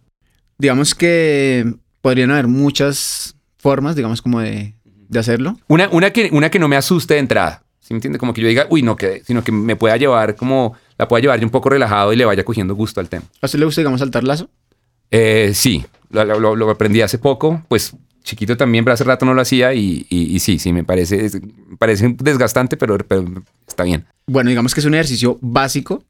Digamos 0.59 0.93
que 0.93 1.73
podrían 2.01 2.29
haber 2.29 2.47
muchas 2.47 3.35
formas, 3.57 3.95
digamos, 3.95 4.21
como 4.21 4.39
de, 4.41 4.75
de 4.83 5.19
hacerlo. 5.19 5.57
Una, 5.67 5.89
una, 5.89 6.11
que, 6.11 6.29
una 6.31 6.51
que 6.51 6.59
no 6.59 6.67
me 6.67 6.75
asuste 6.75 7.15
de 7.15 7.21
entrada. 7.21 7.63
¿Sí 7.79 7.93
me 7.93 7.97
entiende? 7.97 8.19
Como 8.19 8.33
que 8.33 8.41
yo 8.41 8.47
diga, 8.47 8.67
uy, 8.69 8.83
no 8.83 8.95
quede, 8.95 9.23
sino 9.25 9.43
que 9.43 9.51
me 9.51 9.75
pueda 9.75 9.97
llevar 9.97 10.35
como, 10.35 10.75
la 10.97 11.07
pueda 11.07 11.21
llevar 11.21 11.39
yo 11.39 11.47
un 11.47 11.51
poco 11.51 11.69
relajado 11.69 12.13
y 12.13 12.15
le 12.15 12.25
vaya 12.25 12.43
cogiendo 12.45 12.75
gusto 12.75 12.99
al 12.99 13.09
tema. 13.09 13.23
¿A 13.41 13.47
usted 13.47 13.57
le 13.57 13.65
gusta, 13.65 13.81
digamos, 13.81 13.99
saltar 13.99 14.23
lazo? 14.23 14.47
Eh, 15.09 15.53
sí, 15.55 15.83
lo, 16.11 16.23
lo, 16.23 16.55
lo, 16.55 16.69
aprendí 16.69 17.01
hace 17.01 17.17
poco, 17.17 17.63
pues 17.67 17.95
chiquito 18.23 18.55
también, 18.57 18.83
pero 18.85 18.93
hace 18.93 19.05
rato 19.05 19.25
no 19.25 19.33
lo 19.33 19.41
hacía 19.41 19.73
y, 19.73 20.05
y, 20.09 20.35
y 20.35 20.39
sí, 20.39 20.59
sí, 20.59 20.71
me 20.71 20.83
parece, 20.83 21.31
me 21.67 21.77
parece 21.77 22.15
desgastante, 22.19 22.77
pero, 22.77 22.97
pero, 22.99 23.25
está 23.67 23.83
bien. 23.83 24.05
Bueno, 24.27 24.49
digamos 24.49 24.75
que 24.75 24.81
es 24.81 24.85
un 24.85 24.93
ejercicio 24.93 25.39
básico 25.41 26.03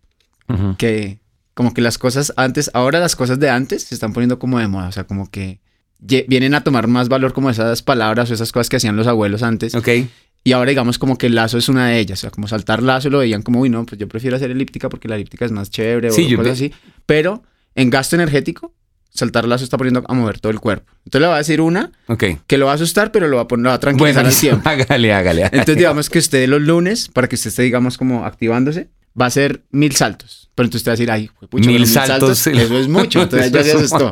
uh 0.49 0.53
-huh. 0.53 0.77
que 0.77 1.19
como 1.59 1.73
que 1.73 1.81
las 1.81 1.97
cosas 1.97 2.31
antes, 2.37 2.71
ahora 2.73 3.01
las 3.01 3.17
cosas 3.17 3.37
de 3.37 3.49
antes 3.49 3.83
se 3.83 3.93
están 3.93 4.13
poniendo 4.13 4.39
como 4.39 4.59
de 4.59 4.69
moda, 4.69 4.87
o 4.87 4.91
sea, 4.93 5.03
como 5.03 5.29
que 5.29 5.59
vienen 5.99 6.53
a 6.53 6.63
tomar 6.63 6.87
más 6.87 7.09
valor 7.09 7.33
como 7.33 7.49
esas 7.49 7.81
palabras 7.81 8.31
o 8.31 8.33
esas 8.33 8.53
cosas 8.53 8.69
que 8.69 8.77
hacían 8.77 8.95
los 8.95 9.07
abuelos 9.07 9.43
antes. 9.43 9.75
Ok. 9.75 9.89
Y 10.45 10.53
ahora 10.53 10.69
digamos 10.69 10.97
como 10.97 11.17
que 11.17 11.27
el 11.27 11.35
lazo 11.35 11.57
es 11.57 11.67
una 11.67 11.89
de 11.89 11.99
ellas, 11.99 12.19
o 12.19 12.21
sea, 12.21 12.29
como 12.29 12.47
saltar 12.47 12.81
lazo 12.81 13.09
lo 13.09 13.17
veían 13.17 13.41
como, 13.41 13.59
uy, 13.59 13.69
no, 13.69 13.85
pues 13.85 13.99
yo 13.99 14.07
prefiero 14.07 14.37
hacer 14.37 14.51
elíptica 14.51 14.87
porque 14.87 15.09
la 15.09 15.15
elíptica 15.15 15.43
es 15.43 15.51
más 15.51 15.69
chévere 15.69 16.11
sí, 16.11 16.33
o 16.33 16.37
cosas 16.37 16.53
así. 16.53 16.71
Pero 17.05 17.43
en 17.75 17.89
gasto 17.89 18.15
energético, 18.15 18.73
saltar 19.09 19.45
lazo 19.45 19.65
está 19.65 19.75
poniendo 19.75 20.01
a 20.07 20.13
mover 20.13 20.39
todo 20.39 20.53
el 20.53 20.61
cuerpo. 20.61 20.89
Entonces 20.99 21.19
le 21.19 21.27
va 21.27 21.35
a 21.35 21.39
decir 21.39 21.59
una 21.59 21.91
okay. 22.07 22.37
que 22.47 22.57
lo 22.57 22.67
va 22.67 22.71
a 22.71 22.75
asustar, 22.75 23.11
pero 23.11 23.27
lo 23.27 23.35
va 23.35 23.41
a, 23.41 23.47
poner, 23.49 23.65
lo 23.65 23.69
va 23.71 23.75
a 23.75 23.79
tranquilizar 23.81 24.23
bueno, 24.23 24.33
al 24.33 24.39
tiempo. 24.39 24.69
Hágale, 24.69 24.87
hágale, 25.13 25.43
hágale. 25.43 25.59
Entonces 25.59 25.75
digamos 25.75 26.09
que 26.09 26.19
usted 26.19 26.47
los 26.47 26.61
lunes, 26.61 27.09
para 27.09 27.27
que 27.27 27.35
usted 27.35 27.49
esté, 27.49 27.63
digamos, 27.63 27.97
como 27.97 28.23
activándose, 28.23 28.87
va 29.19 29.25
a 29.25 29.27
hacer 29.27 29.63
mil 29.71 29.95
saltos. 29.95 30.49
Pero 30.55 30.65
entonces 30.65 30.81
usted 30.81 30.91
va 30.91 30.93
a 30.93 30.97
decir, 30.97 31.11
ay, 31.11 31.29
pucha, 31.49 31.69
mil, 31.69 31.79
mil 31.79 31.87
saltos, 31.87 32.39
saltos, 32.39 32.47
eso 32.47 32.77
es 32.77 32.87
mucho. 32.89 33.21
Entonces 33.23 33.51
ya 33.51 33.61
asustó. 33.61 34.11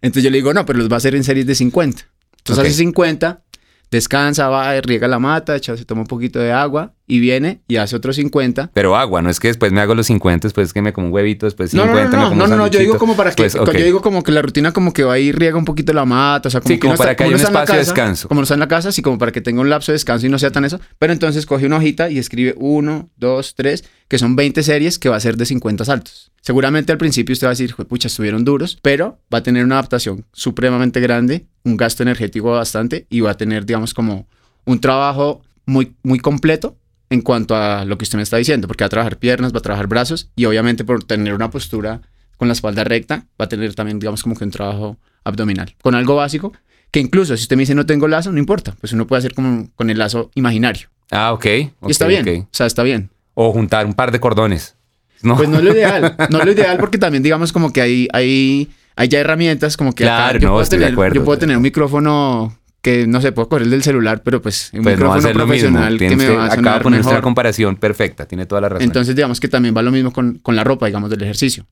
Entonces 0.00 0.24
yo 0.24 0.30
le 0.30 0.38
digo, 0.38 0.54
no, 0.54 0.64
pero 0.64 0.78
los 0.78 0.88
va 0.88 0.94
a 0.94 0.96
hacer 0.96 1.14
en 1.14 1.22
series 1.22 1.46
de 1.46 1.54
50. 1.54 2.02
Entonces 2.38 2.58
okay. 2.58 2.70
hace 2.70 2.78
50, 2.78 3.42
descansa, 3.90 4.48
va, 4.48 4.80
riega 4.80 5.08
la 5.08 5.18
mata, 5.18 5.56
echa, 5.56 5.76
se 5.76 5.84
toma 5.84 6.02
un 6.02 6.06
poquito 6.06 6.38
de 6.38 6.52
agua 6.52 6.94
y 7.06 7.18
viene 7.18 7.60
y 7.66 7.76
hace 7.76 7.96
otros 7.96 8.16
50. 8.16 8.70
Pero 8.72 8.96
agua, 8.96 9.20
no 9.20 9.30
es 9.30 9.40
que 9.40 9.48
después 9.48 9.72
me 9.72 9.80
hago 9.80 9.94
los 9.94 10.06
50, 10.06 10.46
después 10.46 10.72
que 10.72 10.80
me 10.80 10.92
como 10.92 11.08
un 11.08 11.12
huevito, 11.12 11.46
después 11.46 11.72
50, 11.72 11.92
no, 11.92 12.00
no, 12.00 12.04
no, 12.04 12.10
me 12.10 12.16
como 12.16 12.34
no, 12.36 12.46
no, 12.46 12.56
no, 12.56 12.66
yo 12.68 12.78
digo 12.78 12.98
como 12.98 13.16
para 13.16 13.30
que, 13.30 13.42
pues, 13.42 13.56
okay. 13.56 13.80
yo 13.80 13.84
digo 13.84 14.00
como 14.00 14.22
que 14.22 14.30
la 14.30 14.42
rutina 14.42 14.72
como 14.72 14.92
que 14.92 15.02
va 15.02 15.18
y 15.18 15.32
riega 15.32 15.58
un 15.58 15.64
poquito 15.64 15.92
la 15.92 16.04
mata, 16.04 16.48
o 16.48 16.50
sea, 16.50 16.60
como 16.60 16.68
sí, 16.68 16.74
que 16.74 16.80
como 16.86 16.96
para 16.96 17.12
está, 17.12 17.24
que 17.24 17.24
haya 17.24 17.34
un 17.34 17.40
espacio 17.40 17.66
casa, 17.66 17.72
de 17.72 17.78
descanso. 17.80 18.28
Como 18.28 18.40
no 18.40 18.44
está 18.44 18.54
en 18.54 18.60
la 18.60 18.68
casa, 18.68 18.90
así 18.90 19.02
como 19.02 19.18
para 19.18 19.32
que 19.32 19.40
tenga 19.40 19.60
un 19.60 19.68
lapso 19.68 19.90
de 19.92 19.94
descanso 19.94 20.26
y 20.26 20.28
no 20.28 20.38
sea 20.38 20.50
tan 20.52 20.64
eso, 20.64 20.80
pero 20.98 21.12
entonces 21.12 21.44
coge 21.44 21.66
una 21.66 21.78
hojita 21.78 22.10
y 22.10 22.18
escribe 22.18 22.54
1, 22.58 23.10
2, 23.16 23.54
3, 23.56 23.84
que 24.06 24.18
son 24.18 24.36
20 24.36 24.62
series 24.62 24.98
que 24.98 25.08
va 25.08 25.16
a 25.16 25.20
ser 25.20 25.36
de 25.36 25.46
50 25.46 25.84
saltos. 25.84 26.30
Seguramente 26.42 26.92
al 26.92 26.98
principio 26.98 27.32
usted 27.32 27.46
va 27.46 27.50
a 27.50 27.52
decir, 27.52 27.74
pucha, 27.74 28.08
estuvieron 28.08 28.44
duros, 28.44 28.78
pero 28.82 29.18
va 29.32 29.38
a 29.38 29.42
tener 29.42 29.64
una 29.64 29.76
adaptación 29.76 30.24
supremamente 30.32 31.00
grande, 31.00 31.46
un 31.64 31.76
gasto 31.76 32.02
energético 32.02 32.50
bastante 32.50 33.06
y 33.10 33.20
va 33.20 33.32
a 33.32 33.36
tener, 33.36 33.66
digamos, 33.66 33.94
como 33.94 34.26
un 34.64 34.80
trabajo 34.80 35.42
muy, 35.66 35.94
muy 36.02 36.18
completo 36.18 36.76
en 37.10 37.22
cuanto 37.22 37.56
a 37.56 37.84
lo 37.84 37.98
que 37.98 38.04
usted 38.04 38.16
me 38.16 38.22
está 38.22 38.36
diciendo, 38.36 38.68
porque 38.68 38.84
va 38.84 38.86
a 38.86 38.90
trabajar 38.90 39.18
piernas, 39.18 39.52
va 39.52 39.58
a 39.58 39.62
trabajar 39.62 39.88
brazos 39.88 40.30
y 40.36 40.44
obviamente 40.44 40.84
por 40.84 41.02
tener 41.04 41.34
una 41.34 41.50
postura 41.50 42.00
con 42.36 42.48
la 42.48 42.52
espalda 42.52 42.84
recta, 42.84 43.26
va 43.38 43.44
a 43.44 43.48
tener 43.48 43.74
también, 43.74 43.98
digamos, 43.98 44.22
como 44.22 44.36
que 44.36 44.44
un 44.44 44.50
trabajo 44.50 44.96
abdominal, 45.24 45.74
con 45.82 45.94
algo 45.94 46.16
básico, 46.16 46.52
que 46.90 47.00
incluso 47.00 47.36
si 47.36 47.42
usted 47.42 47.56
me 47.56 47.62
dice 47.62 47.74
no 47.74 47.84
tengo 47.84 48.08
lazo, 48.08 48.32
no 48.32 48.38
importa, 48.38 48.74
pues 48.80 48.92
uno 48.92 49.06
puede 49.06 49.18
hacer 49.18 49.34
como 49.34 49.68
con 49.74 49.90
el 49.90 49.98
lazo 49.98 50.30
imaginario. 50.34 50.88
Ah, 51.10 51.32
ok. 51.32 51.38
okay 51.40 51.72
y 51.86 51.90
está 51.90 52.06
bien, 52.06 52.22
okay. 52.22 52.38
o 52.38 52.48
sea, 52.50 52.66
está 52.66 52.82
bien. 52.82 53.10
O 53.34 53.52
juntar 53.52 53.86
un 53.86 53.94
par 53.94 54.12
de 54.12 54.20
cordones. 54.20 54.76
No. 55.22 55.36
Pues 55.36 55.48
no 55.48 55.58
es 55.58 55.64
lo 55.64 55.72
ideal, 55.72 56.16
no 56.30 56.38
es 56.38 56.44
lo 56.44 56.52
ideal 56.52 56.78
porque 56.78 56.98
también 56.98 57.22
digamos 57.22 57.52
como 57.52 57.72
que 57.72 57.82
hay, 57.82 58.08
hay, 58.12 58.70
hay 59.00 59.08
ya 59.08 59.18
herramientas 59.18 59.78
como 59.78 59.94
que 59.94 60.04
claro, 60.04 60.24
acá 60.24 60.38
yo, 60.38 60.48
no, 60.48 60.52
puedo 60.52 60.62
estoy 60.62 60.78
tener, 60.78 60.90
de 60.90 60.92
acuerdo, 60.92 61.14
yo 61.14 61.24
puedo 61.24 61.38
tener 61.38 61.56
un 61.56 61.62
micrófono 61.62 62.54
que 62.82 63.06
no 63.06 63.22
sé, 63.22 63.32
puedo 63.32 63.48
correr 63.48 63.66
del 63.68 63.82
celular, 63.82 64.22
pero 64.22 64.42
pues 64.42 64.68
un 64.74 64.82
pues 64.82 64.96
micrófono 64.96 65.22
no 65.22 65.32
profesional 65.32 65.98
que 65.98 66.16
me 66.16 66.28
va 66.28 66.44
a 66.44 66.52
Acaba 66.52 66.76
de 66.76 66.82
ponerse 66.82 67.04
mejor. 67.04 67.14
una 67.14 67.22
comparación 67.22 67.76
perfecta, 67.76 68.26
tiene 68.26 68.44
toda 68.44 68.60
la 68.60 68.68
razón. 68.68 68.82
Entonces 68.82 69.16
digamos 69.16 69.40
que 69.40 69.48
también 69.48 69.74
va 69.74 69.80
lo 69.80 69.90
mismo 69.90 70.12
con, 70.12 70.38
con 70.40 70.54
la 70.54 70.64
ropa, 70.64 70.84
digamos, 70.84 71.08
del 71.08 71.22
ejercicio. 71.22 71.66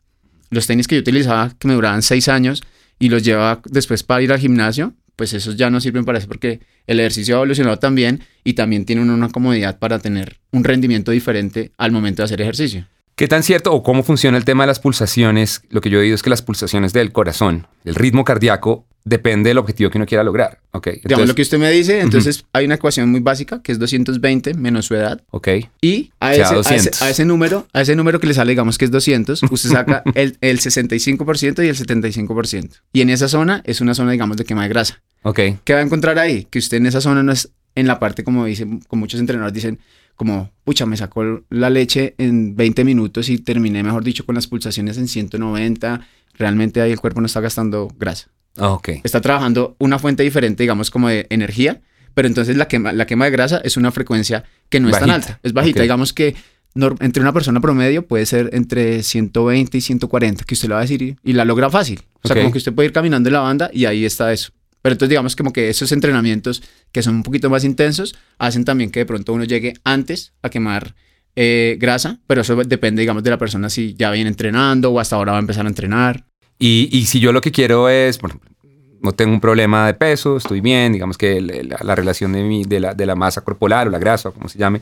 Los 0.48 0.66
tenis 0.66 0.88
que 0.88 0.94
yo 0.94 1.00
utilizaba, 1.02 1.52
que 1.58 1.68
me 1.68 1.74
duraban 1.74 2.00
seis 2.00 2.28
años 2.28 2.62
y 2.98 3.10
los 3.10 3.22
llevaba 3.22 3.60
después 3.66 4.02
para 4.04 4.22
ir 4.22 4.32
al 4.32 4.38
gimnasio, 4.38 4.94
pues 5.14 5.34
esos 5.34 5.54
ya 5.56 5.68
no 5.68 5.82
sirven 5.82 6.06
para 6.06 6.16
eso 6.16 6.28
porque 6.28 6.60
el 6.86 6.98
ejercicio 6.98 7.34
ha 7.34 7.38
evolucionado 7.40 7.78
también 7.78 8.22
y 8.42 8.54
también 8.54 8.86
tiene 8.86 9.02
una 9.02 9.28
comodidad 9.28 9.78
para 9.78 9.98
tener 9.98 10.38
un 10.50 10.64
rendimiento 10.64 11.10
diferente 11.10 11.72
al 11.76 11.92
momento 11.92 12.22
de 12.22 12.24
hacer 12.24 12.40
ejercicio. 12.40 12.86
¿Qué 13.18 13.26
tan 13.26 13.42
cierto 13.42 13.72
o 13.72 13.82
cómo 13.82 14.04
funciona 14.04 14.38
el 14.38 14.44
tema 14.44 14.62
de 14.62 14.68
las 14.68 14.78
pulsaciones? 14.78 15.62
Lo 15.70 15.80
que 15.80 15.90
yo 15.90 15.98
he 15.98 16.02
oído 16.02 16.14
es 16.14 16.22
que 16.22 16.30
las 16.30 16.40
pulsaciones 16.40 16.92
del 16.92 17.10
corazón, 17.10 17.66
el 17.84 17.96
ritmo 17.96 18.22
cardíaco, 18.22 18.86
depende 19.04 19.50
del 19.50 19.58
objetivo 19.58 19.90
que 19.90 19.98
uno 19.98 20.06
quiera 20.06 20.22
lograr. 20.22 20.60
Okay, 20.70 20.92
entonces, 20.92 21.08
Digamos 21.08 21.28
lo 21.28 21.34
que 21.34 21.42
usted 21.42 21.58
me 21.58 21.68
dice, 21.72 21.98
entonces 21.98 22.38
uh 22.38 22.42
-huh. 22.42 22.48
hay 22.52 22.66
una 22.66 22.76
ecuación 22.76 23.10
muy 23.10 23.18
básica 23.18 23.60
que 23.60 23.72
es 23.72 23.80
220 23.80 24.54
menos 24.54 24.86
su 24.86 24.94
edad. 24.94 25.20
Ok. 25.32 25.48
Y 25.80 26.12
a 26.20 26.32
ese, 26.32 26.42
a 26.44 26.60
ese, 26.76 27.04
a, 27.04 27.10
ese, 27.10 27.24
número, 27.24 27.66
a 27.72 27.80
ese 27.80 27.96
número 27.96 28.20
que 28.20 28.28
le 28.28 28.34
sale, 28.34 28.52
digamos 28.52 28.78
que 28.78 28.84
es 28.84 28.92
200, 28.92 29.42
usted 29.50 29.68
saca 29.68 30.04
el, 30.14 30.38
el 30.40 30.60
65% 30.60 31.64
y 31.64 31.68
el 31.68 31.76
75%. 31.76 32.70
Y 32.92 33.00
en 33.00 33.10
esa 33.10 33.26
zona 33.26 33.62
es 33.66 33.80
una 33.80 33.94
zona, 33.96 34.12
digamos, 34.12 34.36
de 34.36 34.44
quema 34.44 34.62
de 34.62 34.68
grasa. 34.68 35.02
Ok. 35.24 35.40
¿Qué 35.64 35.72
va 35.72 35.80
a 35.80 35.82
encontrar 35.82 36.20
ahí? 36.20 36.46
Que 36.48 36.60
usted 36.60 36.76
en 36.76 36.86
esa 36.86 37.00
zona 37.00 37.24
no 37.24 37.32
es 37.32 37.50
en 37.74 37.88
la 37.88 37.98
parte, 37.98 38.22
como 38.22 38.44
dicen, 38.44 38.78
como 38.86 39.00
muchos 39.00 39.18
entrenadores 39.18 39.54
dicen, 39.54 39.80
como, 40.18 40.50
pucha, 40.64 40.84
me 40.84 40.96
sacó 40.96 41.44
la 41.48 41.70
leche 41.70 42.16
en 42.18 42.56
20 42.56 42.84
minutos 42.84 43.28
y 43.28 43.38
terminé, 43.38 43.84
mejor 43.84 44.02
dicho, 44.02 44.26
con 44.26 44.34
las 44.34 44.48
pulsaciones 44.48 44.98
en 44.98 45.06
190. 45.06 46.00
Realmente 46.34 46.80
ahí 46.80 46.90
el 46.90 46.98
cuerpo 46.98 47.20
no 47.20 47.26
está 47.26 47.40
gastando 47.40 47.86
grasa. 47.96 48.28
Ok. 48.58 48.88
Está 49.04 49.20
trabajando 49.20 49.76
una 49.78 50.00
fuente 50.00 50.24
diferente, 50.24 50.64
digamos, 50.64 50.90
como 50.90 51.08
de 51.08 51.28
energía, 51.30 51.82
pero 52.14 52.26
entonces 52.26 52.56
la 52.56 52.66
quema, 52.66 52.92
la 52.92 53.06
quema 53.06 53.26
de 53.26 53.30
grasa 53.30 53.60
es 53.62 53.76
una 53.76 53.92
frecuencia 53.92 54.42
que 54.68 54.80
no 54.80 54.88
bajita. 54.88 54.98
es 54.98 55.06
tan 55.06 55.14
alta, 55.14 55.40
es 55.44 55.52
bajita. 55.52 55.78
Okay. 55.78 55.82
Digamos 55.82 56.12
que 56.12 56.34
entre 56.74 57.22
una 57.22 57.32
persona 57.32 57.60
promedio 57.60 58.04
puede 58.04 58.26
ser 58.26 58.50
entre 58.54 59.04
120 59.04 59.78
y 59.78 59.80
140, 59.80 60.42
que 60.42 60.54
usted 60.54 60.68
lo 60.68 60.74
va 60.74 60.80
a 60.80 60.82
decir 60.82 61.00
y, 61.00 61.16
y 61.22 61.32
la 61.32 61.44
logra 61.44 61.70
fácil. 61.70 62.02
O 62.24 62.26
sea, 62.26 62.34
okay. 62.34 62.42
como 62.42 62.52
que 62.52 62.58
usted 62.58 62.74
puede 62.74 62.86
ir 62.86 62.92
caminando 62.92 63.28
en 63.28 63.34
la 63.34 63.40
banda 63.40 63.70
y 63.72 63.84
ahí 63.84 64.04
está 64.04 64.32
eso. 64.32 64.50
Pero 64.82 64.92
entonces 64.92 65.10
digamos 65.10 65.36
como 65.36 65.52
que 65.52 65.68
esos 65.68 65.92
entrenamientos 65.92 66.62
que 66.92 67.02
son 67.02 67.16
un 67.16 67.22
poquito 67.22 67.50
más 67.50 67.64
intensos 67.64 68.14
hacen 68.38 68.64
también 68.64 68.90
que 68.90 69.00
de 69.00 69.06
pronto 69.06 69.32
uno 69.32 69.44
llegue 69.44 69.74
antes 69.84 70.32
a 70.42 70.50
quemar 70.50 70.94
eh, 71.36 71.76
grasa, 71.80 72.18
pero 72.26 72.42
eso 72.42 72.56
depende 72.56 73.00
digamos 73.00 73.22
de 73.22 73.30
la 73.30 73.38
persona 73.38 73.70
si 73.70 73.94
ya 73.94 74.10
viene 74.10 74.28
entrenando 74.28 74.90
o 74.90 75.00
hasta 75.00 75.16
ahora 75.16 75.32
va 75.32 75.38
a 75.38 75.40
empezar 75.40 75.66
a 75.66 75.68
entrenar. 75.68 76.24
Y, 76.58 76.88
y 76.92 77.06
si 77.06 77.20
yo 77.20 77.32
lo 77.32 77.40
que 77.40 77.52
quiero 77.52 77.88
es, 77.88 78.18
bueno, 78.18 78.40
no 79.00 79.12
tengo 79.12 79.32
un 79.32 79.40
problema 79.40 79.86
de 79.86 79.94
peso, 79.94 80.36
estoy 80.36 80.60
bien, 80.60 80.92
digamos 80.92 81.16
que 81.16 81.40
la, 81.40 81.78
la 81.82 81.94
relación 81.94 82.32
de, 82.32 82.42
mi, 82.42 82.64
de, 82.64 82.80
la, 82.80 82.94
de 82.94 83.06
la 83.06 83.14
masa 83.14 83.42
corporal 83.42 83.88
o 83.88 83.90
la 83.90 83.98
grasa, 83.98 84.30
o 84.30 84.32
como 84.32 84.48
se 84.48 84.58
llame, 84.58 84.80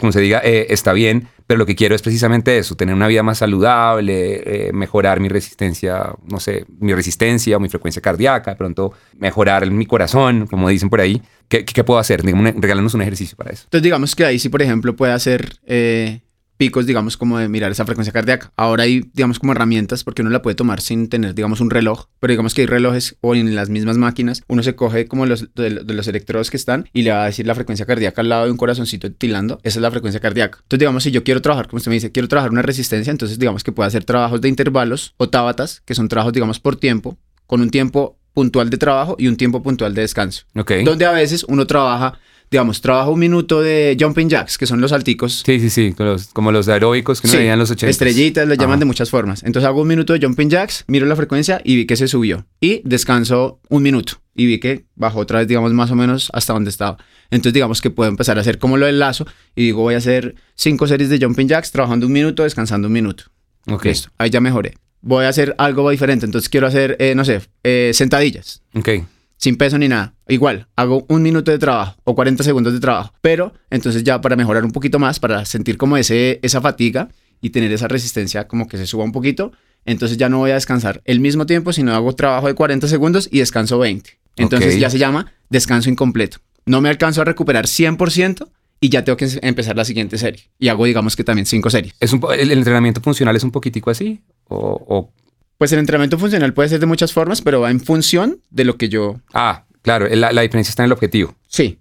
como 0.00 0.12
se 0.12 0.20
diga, 0.20 0.40
eh, 0.44 0.66
está 0.70 0.92
bien, 0.92 1.28
pero 1.46 1.58
lo 1.58 1.66
que 1.66 1.76
quiero 1.76 1.94
es 1.94 2.02
precisamente 2.02 2.58
eso, 2.58 2.74
tener 2.74 2.94
una 2.94 3.06
vida 3.06 3.22
más 3.22 3.38
saludable, 3.38 4.68
eh, 4.68 4.72
mejorar 4.72 5.20
mi 5.20 5.28
resistencia, 5.28 6.12
no 6.28 6.40
sé, 6.40 6.66
mi 6.78 6.94
resistencia 6.94 7.56
o 7.56 7.60
mi 7.60 7.68
frecuencia 7.68 8.02
cardíaca, 8.02 8.52
de 8.52 8.56
pronto 8.56 8.92
mejorar 9.18 9.70
mi 9.70 9.86
corazón, 9.86 10.46
como 10.46 10.68
dicen 10.68 10.90
por 10.90 11.00
ahí. 11.00 11.22
¿Qué, 11.48 11.64
qué 11.64 11.84
puedo 11.84 12.00
hacer? 12.00 12.22
Digamos, 12.22 12.54
regálanos 12.56 12.94
un 12.94 13.02
ejercicio 13.02 13.36
para 13.36 13.52
eso. 13.52 13.64
Entonces 13.64 13.84
digamos 13.84 14.16
que 14.16 14.24
ahí 14.24 14.38
sí, 14.38 14.48
por 14.48 14.62
ejemplo, 14.62 14.96
puede 14.96 15.12
hacer 15.12 15.58
eh, 15.66 16.20
picos, 16.56 16.86
digamos, 16.86 17.16
como 17.16 17.38
de 17.38 17.48
mirar 17.48 17.70
esa 17.70 17.84
frecuencia 17.84 18.12
cardíaca. 18.12 18.52
Ahora 18.56 18.84
hay, 18.84 19.10
digamos, 19.12 19.38
como 19.38 19.52
herramientas, 19.52 20.04
porque 20.04 20.22
uno 20.22 20.30
la 20.30 20.42
puede 20.42 20.54
tomar 20.54 20.80
sin 20.80 21.08
tener, 21.08 21.34
digamos, 21.34 21.60
un 21.60 21.70
reloj, 21.70 22.06
pero 22.20 22.32
digamos 22.32 22.54
que 22.54 22.62
hay 22.62 22.66
relojes 22.66 23.16
o 23.20 23.34
en 23.34 23.54
las 23.54 23.68
mismas 23.68 23.98
máquinas, 23.98 24.42
uno 24.48 24.62
se 24.62 24.74
coge 24.74 25.06
como 25.06 25.26
los, 25.26 25.54
de, 25.54 25.70
de 25.70 25.94
los 25.94 26.08
electrodos 26.08 26.50
que 26.50 26.56
están 26.56 26.88
y 26.92 27.02
le 27.02 27.10
va 27.10 27.22
a 27.22 27.26
decir 27.26 27.46
la 27.46 27.54
frecuencia 27.54 27.86
cardíaca 27.86 28.20
al 28.20 28.28
lado 28.28 28.44
de 28.46 28.50
un 28.50 28.56
corazoncito 28.56 29.10
tilando, 29.12 29.60
esa 29.62 29.78
es 29.78 29.82
la 29.82 29.90
frecuencia 29.90 30.20
cardíaca. 30.20 30.58
Entonces, 30.62 30.80
digamos, 30.80 31.02
si 31.02 31.10
yo 31.10 31.24
quiero 31.24 31.42
trabajar, 31.42 31.68
como 31.68 31.78
usted 31.78 31.90
me 31.90 31.96
dice, 31.96 32.12
quiero 32.12 32.28
trabajar 32.28 32.50
una 32.50 32.62
resistencia, 32.62 33.10
entonces 33.10 33.38
digamos 33.38 33.64
que 33.64 33.72
puede 33.72 33.88
hacer 33.88 34.04
trabajos 34.04 34.40
de 34.40 34.48
intervalos 34.48 35.14
o 35.16 35.28
tábatas, 35.28 35.82
que 35.84 35.94
son 35.94 36.08
trabajos, 36.08 36.32
digamos, 36.32 36.60
por 36.60 36.76
tiempo, 36.76 37.18
con 37.46 37.60
un 37.60 37.70
tiempo 37.70 38.18
puntual 38.36 38.68
de 38.68 38.76
trabajo 38.76 39.16
y 39.18 39.28
un 39.28 39.36
tiempo 39.36 39.62
puntual 39.62 39.94
de 39.94 40.02
descanso. 40.02 40.44
Okay. 40.54 40.84
Donde 40.84 41.06
a 41.06 41.12
veces 41.12 41.44
uno 41.48 41.66
trabaja 41.66 42.18
digamos, 42.50 42.80
trabajo 42.80 43.10
un 43.12 43.20
minuto 43.20 43.60
de 43.60 43.96
jumping 43.98 44.28
jacks, 44.28 44.58
que 44.58 44.66
son 44.66 44.80
los 44.80 44.90
salticos. 44.90 45.42
Sí, 45.44 45.60
sí, 45.60 45.70
sí, 45.70 45.92
como 45.92 46.10
los, 46.10 46.26
como 46.28 46.52
los 46.52 46.68
aeróbicos 46.68 47.20
que 47.20 47.26
uno 47.26 47.32
sí, 47.32 47.38
veía 47.38 47.54
en 47.54 47.58
los 47.58 47.70
80. 47.70 47.90
Estrellitas, 47.90 48.46
le 48.46 48.56
llaman 48.56 48.78
de 48.78 48.84
muchas 48.84 49.10
formas. 49.10 49.42
Entonces 49.42 49.66
hago 49.66 49.82
un 49.82 49.88
minuto 49.88 50.12
de 50.12 50.24
jumping 50.24 50.48
jacks, 50.48 50.84
miro 50.86 51.06
la 51.06 51.16
frecuencia 51.16 51.60
y 51.64 51.76
vi 51.76 51.86
que 51.86 51.96
se 51.96 52.08
subió. 52.08 52.46
Y 52.60 52.82
descanso 52.84 53.60
un 53.68 53.82
minuto 53.82 54.20
y 54.34 54.46
vi 54.46 54.58
que 54.60 54.84
bajó 54.94 55.20
otra 55.20 55.40
vez, 55.40 55.48
digamos, 55.48 55.72
más 55.72 55.90
o 55.90 55.96
menos 55.96 56.30
hasta 56.32 56.52
donde 56.52 56.70
estaba. 56.70 56.98
Entonces, 57.30 57.54
digamos 57.54 57.80
que 57.80 57.90
puedo 57.90 58.08
empezar 58.08 58.38
a 58.38 58.42
hacer 58.42 58.58
como 58.58 58.76
lo 58.76 58.86
del 58.86 58.98
lazo 58.98 59.26
y 59.56 59.64
digo, 59.64 59.82
voy 59.82 59.94
a 59.94 59.98
hacer 59.98 60.36
cinco 60.54 60.86
series 60.86 61.08
de 61.10 61.18
jumping 61.18 61.48
jacks, 61.48 61.72
trabajando 61.72 62.06
un 62.06 62.12
minuto, 62.12 62.44
descansando 62.44 62.86
un 62.86 62.92
minuto. 62.92 63.24
Ok. 63.68 63.86
Listo, 63.86 64.10
ahí 64.18 64.30
ya 64.30 64.40
mejoré. 64.40 64.74
Voy 65.00 65.24
a 65.24 65.28
hacer 65.28 65.54
algo 65.58 65.88
diferente, 65.90 66.26
entonces 66.26 66.48
quiero 66.48 66.66
hacer, 66.66 66.96
eh, 67.00 67.14
no 67.14 67.24
sé, 67.24 67.40
eh, 67.64 67.90
sentadillas, 67.94 68.62
Ok. 68.74 68.88
Sin 69.36 69.56
peso 69.56 69.78
ni 69.78 69.88
nada. 69.88 70.14
Igual, 70.28 70.66
hago 70.76 71.04
un 71.08 71.22
minuto 71.22 71.50
de 71.50 71.58
trabajo 71.58 71.96
o 72.04 72.14
40 72.14 72.42
segundos 72.42 72.72
de 72.72 72.80
trabajo, 72.80 73.12
pero 73.20 73.52
entonces 73.70 74.02
ya 74.04 74.20
para 74.20 74.36
mejorar 74.36 74.64
un 74.64 74.72
poquito 74.72 74.98
más, 74.98 75.20
para 75.20 75.44
sentir 75.44 75.76
como 75.76 75.96
ese, 75.96 76.40
esa 76.42 76.60
fatiga 76.60 77.08
y 77.40 77.50
tener 77.50 77.70
esa 77.72 77.86
resistencia 77.88 78.48
como 78.48 78.66
que 78.68 78.76
se 78.78 78.86
suba 78.86 79.04
un 79.04 79.12
poquito, 79.12 79.52
entonces 79.84 80.16
ya 80.18 80.28
no 80.28 80.38
voy 80.38 80.50
a 80.50 80.54
descansar 80.54 81.00
el 81.04 81.20
mismo 81.20 81.46
tiempo, 81.46 81.72
sino 81.72 81.94
hago 81.94 82.14
trabajo 82.14 82.46
de 82.48 82.54
40 82.54 82.88
segundos 82.88 83.28
y 83.30 83.38
descanso 83.38 83.78
20. 83.78 84.18
Entonces 84.36 84.74
ya 84.80 84.90
se 84.90 84.98
llama 84.98 85.32
descanso 85.48 85.88
incompleto. 85.90 86.38
No 86.64 86.80
me 86.80 86.88
alcanzo 86.88 87.22
a 87.22 87.24
recuperar 87.24 87.66
100% 87.66 88.48
y 88.80 88.88
ya 88.88 89.04
tengo 89.04 89.16
que 89.16 89.26
em- 89.26 89.38
empezar 89.42 89.76
la 89.76 89.84
siguiente 89.84 90.18
serie. 90.18 90.50
Y 90.58 90.68
hago, 90.68 90.84
digamos 90.86 91.14
que 91.14 91.24
también 91.24 91.46
5 91.46 91.70
series. 91.70 91.94
¿Es 92.00 92.12
un 92.12 92.20
po- 92.20 92.32
el, 92.32 92.50
el 92.50 92.58
entrenamiento 92.58 93.00
funcional 93.00 93.36
es 93.36 93.44
un 93.44 93.50
poquitico 93.52 93.90
así? 93.90 94.22
¿O, 94.48 94.58
o- 94.88 95.12
Pues 95.58 95.72
el 95.72 95.78
entrenamiento 95.78 96.18
funcional 96.18 96.52
puede 96.52 96.68
ser 96.68 96.80
de 96.80 96.86
muchas 96.86 97.12
formas, 97.12 97.40
pero 97.42 97.60
va 97.60 97.70
en 97.70 97.80
función 97.80 98.40
de 98.50 98.64
lo 98.64 98.76
que 98.76 98.88
yo... 98.88 99.20
Ah, 99.32 99.64
claro, 99.82 100.06
la, 100.10 100.32
la 100.32 100.42
diferencia 100.42 100.70
está 100.70 100.82
en 100.82 100.86
el 100.86 100.92
objetivo. 100.92 101.34
Sí. 101.48 101.78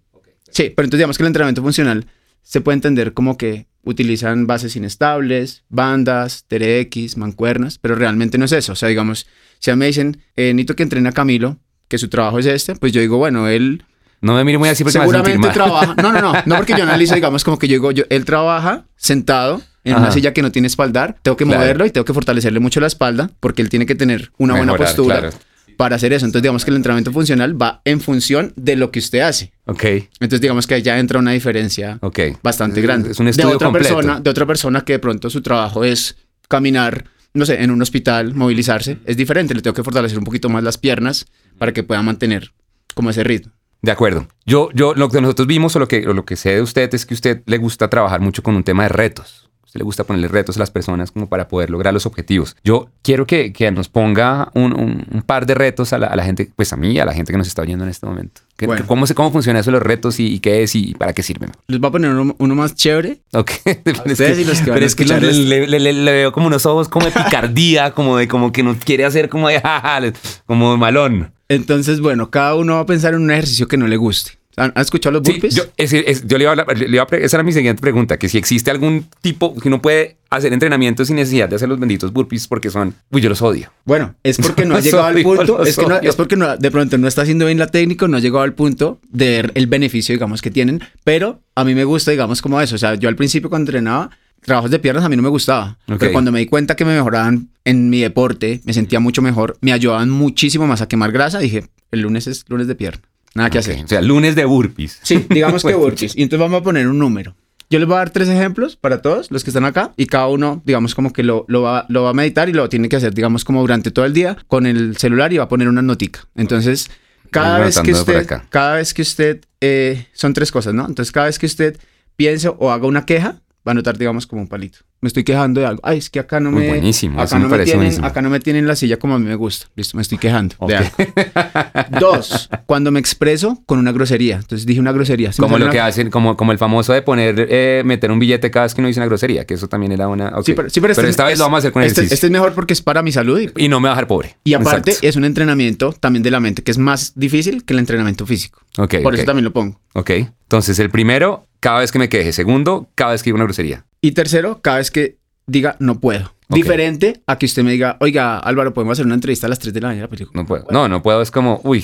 Sí, 0.49 0.71
pero 0.75 0.85
entonces 0.85 0.99
digamos 0.99 1.17
que 1.17 1.23
el 1.23 1.27
entrenamiento 1.27 1.61
funcional 1.61 2.07
se 2.41 2.61
puede 2.61 2.75
entender 2.75 3.13
como 3.13 3.37
que 3.37 3.67
utilizan 3.83 4.47
bases 4.47 4.75
inestables, 4.75 5.63
bandas, 5.69 6.45
TRX, 6.47 7.17
mancuernas, 7.17 7.77
pero 7.77 7.95
realmente 7.95 8.37
no 8.37 8.45
es 8.45 8.51
eso. 8.53 8.71
O 8.73 8.75
sea, 8.75 8.87
digamos, 8.89 9.27
si 9.59 9.71
a 9.71 9.75
mí 9.75 9.79
me 9.79 9.87
dicen, 9.87 10.21
eh, 10.35 10.53
necesito 10.53 10.75
que 10.75 10.83
entrene 10.83 11.09
a 11.09 11.11
Camilo, 11.11 11.57
que 11.87 11.97
su 11.97 12.07
trabajo 12.09 12.39
es 12.39 12.45
este, 12.45 12.75
pues 12.75 12.91
yo 12.93 13.01
digo, 13.01 13.17
bueno, 13.17 13.47
él 13.47 13.83
No 14.21 14.33
me 14.35 14.43
mire 14.43 14.57
muy 14.57 14.69
así 14.69 14.83
porque 14.83 14.97
me 14.97 15.03
hace 15.05 15.13
sentir 15.13 15.33
seguramente 15.33 15.47
mal. 15.47 15.53
trabaja. 15.53 16.01
No, 16.01 16.11
no, 16.11 16.21
no, 16.21 16.33
no 16.45 16.55
porque 16.55 16.73
yo 16.77 16.83
analizo, 16.83 17.15
digamos, 17.15 17.43
como 17.43 17.59
que 17.59 17.67
yo 17.67 17.73
digo, 17.73 17.91
yo, 17.91 18.05
él 18.09 18.25
trabaja 18.25 18.85
sentado 18.95 19.61
en 19.85 19.93
Ajá. 19.93 20.01
una 20.03 20.11
silla 20.11 20.33
que 20.33 20.41
no 20.41 20.51
tiene 20.51 20.67
espaldar, 20.67 21.15
tengo 21.21 21.37
que 21.37 21.45
Claro. 21.45 21.61
moverlo 21.61 21.85
y 21.85 21.91
tengo 21.91 22.03
que 22.03 22.13
fortalecerle 22.13 22.59
mucho 22.59 22.79
la 22.81 22.87
espalda 22.87 23.31
porque 23.39 23.61
él 23.61 23.69
tiene 23.69 23.85
que 23.85 23.95
tener 23.95 24.31
una 24.37 24.55
buena 24.57 24.75
postura 24.75 25.19
claro. 25.21 25.37
para 25.77 25.95
hacer 25.95 26.11
eso. 26.11 26.25
Entonces, 26.25 26.41
digamos 26.43 26.65
que 26.65 26.71
el 26.71 26.77
entrenamiento 26.77 27.11
funcional 27.13 27.59
va 27.61 27.81
en 27.85 28.01
función 28.01 28.51
de 28.57 28.75
lo 28.75 28.91
que 28.91 28.99
usted 28.99 29.19
hace. 29.21 29.53
Ok, 29.65 29.83
Entonces, 30.19 30.41
digamos 30.41 30.67
que 30.67 30.73
ahí 30.73 30.81
ya 30.81 30.99
entra 30.99 31.19
una 31.19 31.31
diferencia 31.31 31.99
bastante 32.43 32.81
grande. 32.81 33.11
Es 33.11 33.19
un 33.19 33.27
estudio 33.27 33.49
de 33.49 33.55
otra 33.55 33.67
completo. 33.67 33.95
persona, 33.95 34.19
de 34.19 34.29
otra 34.29 34.45
persona 34.45 34.81
que 34.83 34.93
de 34.93 34.99
pronto 34.99 35.29
su 35.29 35.41
trabajo 35.41 35.83
es 35.83 36.17
caminar, 36.47 37.05
no 37.33 37.45
sé, 37.45 37.61
en 37.63 37.71
un 37.71 37.81
hospital, 37.81 38.33
movilizarse, 38.33 38.97
es 39.05 39.17
diferente. 39.17 39.53
Le 39.53 39.61
tengo 39.61 39.73
que 39.73 39.83
fortalecer 39.83 40.17
un 40.17 40.23
poquito 40.25 40.49
más 40.49 40.63
las 40.63 40.77
piernas 40.77 41.25
para 41.57 41.73
que 41.73 41.83
pueda 41.83 42.01
mantener 42.01 42.51
como 42.93 43.09
ese 43.09 43.23
ritmo. 43.23 43.51
De 43.81 43.91
acuerdo. 43.91 44.27
Yo, 44.47 44.69
yo, 44.73 44.95
lo 44.95 45.09
que 45.09 45.21
nosotros 45.21 45.47
vimos 45.47 45.75
o 45.75 45.79
lo 45.79 45.87
que, 45.87 46.07
o 46.07 46.13
lo 46.13 46.25
que 46.25 46.35
sé 46.37 46.55
de 46.55 46.61
usted 46.61 46.91
es 46.95 47.05
que 47.05 47.13
a 47.13 47.15
usted 47.15 47.41
le 47.45 47.57
gusta 47.57 47.87
trabajar 47.89 48.19
mucho 48.19 48.41
con 48.41 48.55
un 48.55 48.63
tema 48.63 48.83
de 48.83 48.89
retos. 48.89 49.49
Le 49.75 49.83
gusta 49.83 50.03
ponerle 50.05 50.27
retos 50.29 50.55
a 50.55 50.59
las 50.59 50.71
personas 50.71 51.11
como 51.11 51.27
para 51.27 51.47
poder 51.47 51.69
lograr 51.69 51.93
los 51.93 52.05
objetivos. 52.05 52.55
Yo 52.63 52.89
quiero 53.01 53.27
que, 53.27 53.51
que 53.53 53.69
nos 53.71 53.89
ponga 53.89 54.49
un, 54.55 54.73
un- 54.73 55.05
un 55.11 55.21
par 55.21 55.45
de 55.45 55.53
retos 55.53 55.91
a 55.93 55.97
la, 55.99 56.07
a 56.07 56.15
la 56.15 56.23
gente, 56.23 56.49
pues 56.55 56.71
a 56.73 56.77
mí 56.77 56.97
a 56.97 57.05
la 57.05 57.13
gente 57.13 57.31
que 57.33 57.37
nos 57.37 57.47
está 57.47 57.61
oyendo 57.61 57.83
en 57.83 57.89
este 57.91 58.05
momento. 58.05 58.41
¿Qué- 58.57 58.67
Bueno. 58.67 58.85
¿Cómo, 58.87 59.05
se, 59.05 59.13
¿Cómo 59.15 59.31
funciona 59.31 59.59
eso, 59.59 59.71
los 59.71 59.83
retos 59.83 60.19
y, 60.19 60.27
y 60.33 60.39
qué 60.39 60.63
es 60.63 60.75
y 60.75 60.93
para 60.95 61.11
qué 61.13 61.21
sirven? 61.23 61.51
Les 61.67 61.79
voy 61.79 61.89
a 61.89 61.91
poner 61.91 62.11
uno, 62.11 62.35
uno 62.39 62.55
más 62.55 62.73
chévere. 62.75 63.19
Ok. 63.33 63.51
Pero 63.83 64.01
es 64.05 64.11
ustedes 64.13 64.39
y 64.39 64.45
los 64.45 64.59
que 64.61 64.69
van 64.71 64.75
pero 64.75 64.85
a 64.85 64.87
es 64.87 64.95
que 64.95 65.03
le, 65.05 65.67
le- 65.67 65.79
le- 65.79 65.93
le- 65.93 66.11
veo 66.13 66.31
como 66.31 66.47
unos 66.47 66.65
ojos 66.65 66.87
como 66.87 67.05
de 67.05 67.11
picardía, 67.11 67.91
como 67.95 68.17
de 68.17 68.27
como 68.29 68.51
que 68.53 68.63
nos 68.63 68.77
quiere 68.77 69.03
hacer 69.05 69.27
como 69.29 69.49
de 69.49 69.61
como 70.45 70.71
de 70.71 70.77
malón. 70.77 71.33
Entonces, 71.49 71.99
bueno, 71.99 72.31
cada 72.31 72.55
uno 72.55 72.75
va 72.75 72.79
a 72.79 72.85
pensar 72.85 73.13
en 73.13 73.21
un 73.21 73.29
ejercicio 73.31 73.67
que 73.67 73.77
no 73.77 73.87
le 73.87 73.97
guste. 73.97 74.31
¿Han, 74.57 74.71
han 74.75 74.81
escuchado 74.81 75.13
los 75.19 75.25
Sí, 75.27 75.33
burpees? 75.33 75.55
yo, 75.55 75.63
es- 75.77 75.93
es- 75.93 76.25
yo 76.27 76.37
le 76.37 76.43
iba 76.45 76.51
a 76.51 76.53
hablar- 76.53 76.77
le 76.77 76.87
iba 76.95 77.03
a 77.09 77.15
esa 77.17 77.37
era 77.37 77.43
mi 77.43 77.51
siguiente 77.51 77.81
pregunta, 77.81 78.17
que 78.17 78.29
si 78.29 78.37
existe 78.37 78.71
algún 78.71 79.05
tipo 79.21 79.53
que 79.59 79.67
uno 79.67 79.81
puede 79.81 80.17
hacer 80.29 80.53
entrenamiento 80.53 81.03
sin 81.05 81.17
necesidad 81.17 81.47
de 81.49 81.55
hacer 81.57 81.69
los 81.69 81.79
benditos 81.79 82.11
burpees 82.13 82.47
porque 82.47 82.69
son, 82.69 82.93
uy, 83.11 83.21
yo 83.21 83.29
los 83.29 83.41
odio. 83.41 83.71
Bueno, 83.85 84.15
es 84.23 84.37
porque 84.37 84.65
no 84.65 84.75
ha 84.75 84.79
llegado 84.81 85.05
al 85.05 85.21
punto, 85.21 85.63
es, 85.63 85.75
que 85.77 85.85
no- 85.85 85.99
es 85.99 86.15
porque 86.15 86.35
no- 86.35 86.57
de 86.57 86.71
pronto 86.71 86.97
no 86.97 87.07
está 87.07 87.21
haciendo 87.23 87.45
bien 87.45 87.57
la 87.59 87.67
técnica, 87.67 88.07
no 88.07 88.17
ha 88.17 88.19
llegado 88.19 88.41
al 88.43 88.53
punto 88.53 88.99
de 89.09 89.49
el 89.53 89.67
beneficio, 89.67 90.13
digamos, 90.13 90.41
que 90.41 90.51
tienen, 90.51 90.81
pero 91.03 91.41
a 91.55 91.63
mí 91.63 91.75
me 91.75 91.83
gusta, 91.83 92.11
digamos, 92.11 92.41
como 92.41 92.59
eso. 92.61 92.75
O 92.75 92.77
sea, 92.77 92.95
yo 92.95 93.09
al 93.09 93.15
principio 93.15 93.49
cuando 93.49 93.69
entrenaba, 93.69 94.09
trabajos 94.41 94.69
de 94.71 94.79
piernas 94.79 95.03
a 95.03 95.09
mí 95.09 95.15
no 95.15 95.21
me 95.23 95.29
gustaba, 95.29 95.77
Ok. 95.89 95.97
pero 95.99 96.11
cuando 96.11 96.31
me 96.31 96.39
di 96.39 96.45
cuenta 96.45 96.75
que 96.75 96.85
me 96.85 96.93
mejoraban 96.95 97.49
en 97.65 97.89
mi 97.89 98.01
deporte, 98.01 98.61
me 98.63 98.73
sentía 98.73 98.99
mucho 98.99 99.21
mejor, 99.21 99.57
me 99.61 99.73
ayudaban 99.73 100.09
muchísimo 100.11 100.67
más 100.67 100.81
a 100.81 100.87
quemar 100.87 101.11
grasa, 101.11 101.39
dije, 101.39 101.65
el 101.91 102.01
lunes 102.01 102.27
es 102.27 102.45
lunes 102.47 102.67
de 102.67 102.75
pierna, 102.75 103.01
nada 103.35 103.49
que 103.51 103.59
Ok, 103.59 103.61
hacer. 103.61 103.83
O 103.83 103.87
sea, 103.87 104.01
lunes 104.01 104.35
de 104.35 104.45
burpees. 104.45 104.99
Sí, 105.03 105.25
digamos 105.29 105.61
que 105.61 105.67
Bueno, 105.73 105.79
burpees. 105.79 106.15
Y 106.15 106.23
entonces 106.23 106.39
vamos 106.39 106.61
a 106.61 106.63
poner 106.63 106.87
un 106.87 106.97
número. 106.97 107.35
Yo 107.69 107.79
les 107.79 107.87
voy 107.87 107.95
a 107.95 107.99
dar 107.99 108.09
tres 108.11 108.29
ejemplos 108.29 108.75
para 108.75 109.01
todos 109.01 109.31
los 109.31 109.43
que 109.43 109.49
están 109.49 109.65
acá 109.65 109.91
y 109.97 110.05
cada 110.05 110.27
uno, 110.27 110.61
digamos, 110.65 110.93
como 110.93 111.11
que 111.11 111.23
lo, 111.23 111.45
lo, 111.47 111.63
va, 111.63 111.85
lo 111.89 112.03
va 112.03 112.11
a 112.11 112.13
meditar 112.13 112.47
y 112.47 112.53
lo 112.53 112.69
tiene 112.69 112.89
que 112.89 112.95
hacer, 112.95 113.13
digamos, 113.13 113.43
como 113.43 113.61
durante 113.61 113.91
todo 113.91 114.05
el 114.05 114.13
día 114.13 114.37
con 114.47 114.65
el 114.65 114.97
celular 114.97 115.33
y 115.33 115.37
va 115.37 115.45
a 115.45 115.49
poner 115.49 115.67
una 115.67 115.81
notica. 115.81 116.27
Entonces, 116.35 116.91
cada 117.31 117.59
vez 117.59 117.79
que 117.79 117.91
usted, 117.91 118.27
cada 118.49 118.75
vez 118.75 118.93
que 118.93 119.01
usted, 119.01 119.41
eh, 119.61 120.07
son 120.13 120.33
tres 120.33 120.51
cosas, 120.51 120.73
¿no? 120.75 120.85
Entonces, 120.85 121.11
cada 121.11 121.25
vez 121.25 121.39
que 121.39 121.47
usted 121.47 121.77
piense 122.15 122.49
o 122.49 122.71
haga 122.71 122.85
una 122.87 123.05
queja, 123.05 123.41
va 123.67 123.67
a 123.67 123.71
anotar, 123.71 123.97
digamos, 123.97 124.27
como 124.27 124.43
un 124.43 124.47
palito. 124.47 124.79
Me 125.05 125.09
estoy 125.09 125.23
quejando 125.23 125.61
de 125.61 125.67
algo. 125.67 125.81
Ay, 125.83 125.99
es 125.99 126.09
que 126.09 126.17
acá 126.17 126.39
no 126.39 126.49
Muy 126.51 126.63
me... 126.63 126.69
buenísimo, 126.69 127.21
Acá 127.21 127.35
me 127.35 127.41
no, 127.43 127.45
me 127.47 127.51
parece 127.51 127.65
tienen, 127.65 127.79
buenísimo. 127.85 128.07
acá 128.07 128.21
no 128.23 128.29
me 128.31 128.39
tienen 128.39 128.65
la 128.65 128.75
silla 128.75 128.97
como 128.97 129.13
a 129.13 129.19
mí 129.19 129.25
me 129.27 129.35
gusta. 129.35 129.67
Listo, 129.75 129.95
me 129.97 130.01
estoy 130.01 130.17
quejando. 130.17 130.55
Ok. 130.57 130.69
de 130.71 130.77
algo. 130.77 130.89
Dos, 131.99 132.49
cuando 132.65 132.89
me 132.89 132.99
expreso 132.99 133.61
con 133.67 133.77
una 133.77 133.91
grosería. 133.91 134.37
Entonces 134.37 134.65
dije 134.65 134.79
una 134.79 134.91
grosería. 134.91 135.31
Si 135.31 135.41
me 135.43 135.47
Como 135.47 135.59
lo 135.59 135.69
que 135.69 135.79
hacen, 135.79 136.09
como, 136.09 136.35
como 136.35 136.51
el 136.53 136.57
famoso 136.57 136.91
de 136.91 137.03
poner, 137.03 137.47
eh, 137.49 137.83
meter 137.85 138.11
un 138.11 138.17
billete 138.17 138.49
cada 138.49 138.65
vez 138.65 138.73
que 138.73 138.81
uno 138.81 138.87
dice 138.87 138.99
una 138.99 139.05
grosería, 139.05 139.45
que 139.45 139.53
eso 139.53 139.67
también 139.69 139.91
era 139.91 140.07
una... 140.07 140.31
Sí, 140.43 140.53
pero, 140.55 140.69
sí, 140.71 140.81
pero 140.81 140.93
este- 140.93 141.07
esta 141.07 141.25
vez 141.25 141.37
lo 141.37 141.45
vamos 141.45 141.57
a 141.57 141.59
hacer 141.59 141.71
con 141.71 141.83
este, 141.83 142.01
este 142.03 142.15
es 142.25 142.31
mejor 142.31 142.53
porque 142.53 142.73
es 142.73 142.81
para 142.81 143.03
mi 143.03 143.11
salud 143.11 143.39
y, 143.39 143.65
Y 143.65 143.67
no 143.67 143.79
me 143.79 143.87
va 143.89 143.93
a 143.93 143.95
dejar 143.97 144.07
pobre. 144.07 144.37
y 144.43 144.55
aparte 144.55 144.89
Exacto. 144.91 145.07
es 145.07 145.15
un 145.17 145.25
entrenamiento 145.25 145.93
también 145.93 146.23
de 146.23 146.31
la 146.31 146.39
mente 146.39 146.63
que 146.63 146.71
es 146.71 146.77
más 146.79 147.13
difícil 147.15 147.63
que 147.63 147.73
el 147.73 147.79
entrenamiento 147.79 148.25
físico. 148.25 148.59
Ok, 148.77 148.95
Por 149.03 149.13
eso 149.15 149.23
también 149.25 149.45
lo 149.45 149.53
pongo. 149.53 149.79
Ok. 149.93 150.09
Entonces, 150.09 150.77
el 150.79 150.89
primero, 150.89 151.45
cada 151.59 151.79
vez 151.79 151.91
que 151.91 151.97
me 151.99 152.09
queje. 152.09 152.31
Segundo, 152.33 152.87
cada 152.95 153.11
vez 153.13 153.23
que 153.23 153.29
diga 153.29 153.35
una 153.35 153.45
grosería. 153.45 153.85
Y 154.01 154.11
tercero, 154.11 154.59
cada 154.61 154.77
vez 154.77 154.91
que 154.95 155.17
diga 155.45 155.75
no 155.79 155.99
puedo. 155.99 156.33
Diferente 156.47 157.21
a 157.27 157.37
que 157.37 157.45
usted 157.47 157.63
me 157.63 157.71
diga, 157.71 157.97
oiga, 157.99 158.39
Álvaro, 158.39 158.73
podemos 158.73 158.93
hacer 158.93 159.05
una 159.05 159.15
entrevista 159.15 159.47
a 159.47 159.49
las 159.49 159.59
3 159.59 159.73
de 159.73 159.81
la 159.81 159.89
mañana. 159.89 160.07
Digo, 160.11 160.31
No 160.33 160.45
puedo. 160.45 160.65
No, 160.71 160.87
no 160.87 161.01
puedo. 161.03 161.21
Es 161.21 161.31
como, 161.31 161.59
uy, 161.65 161.83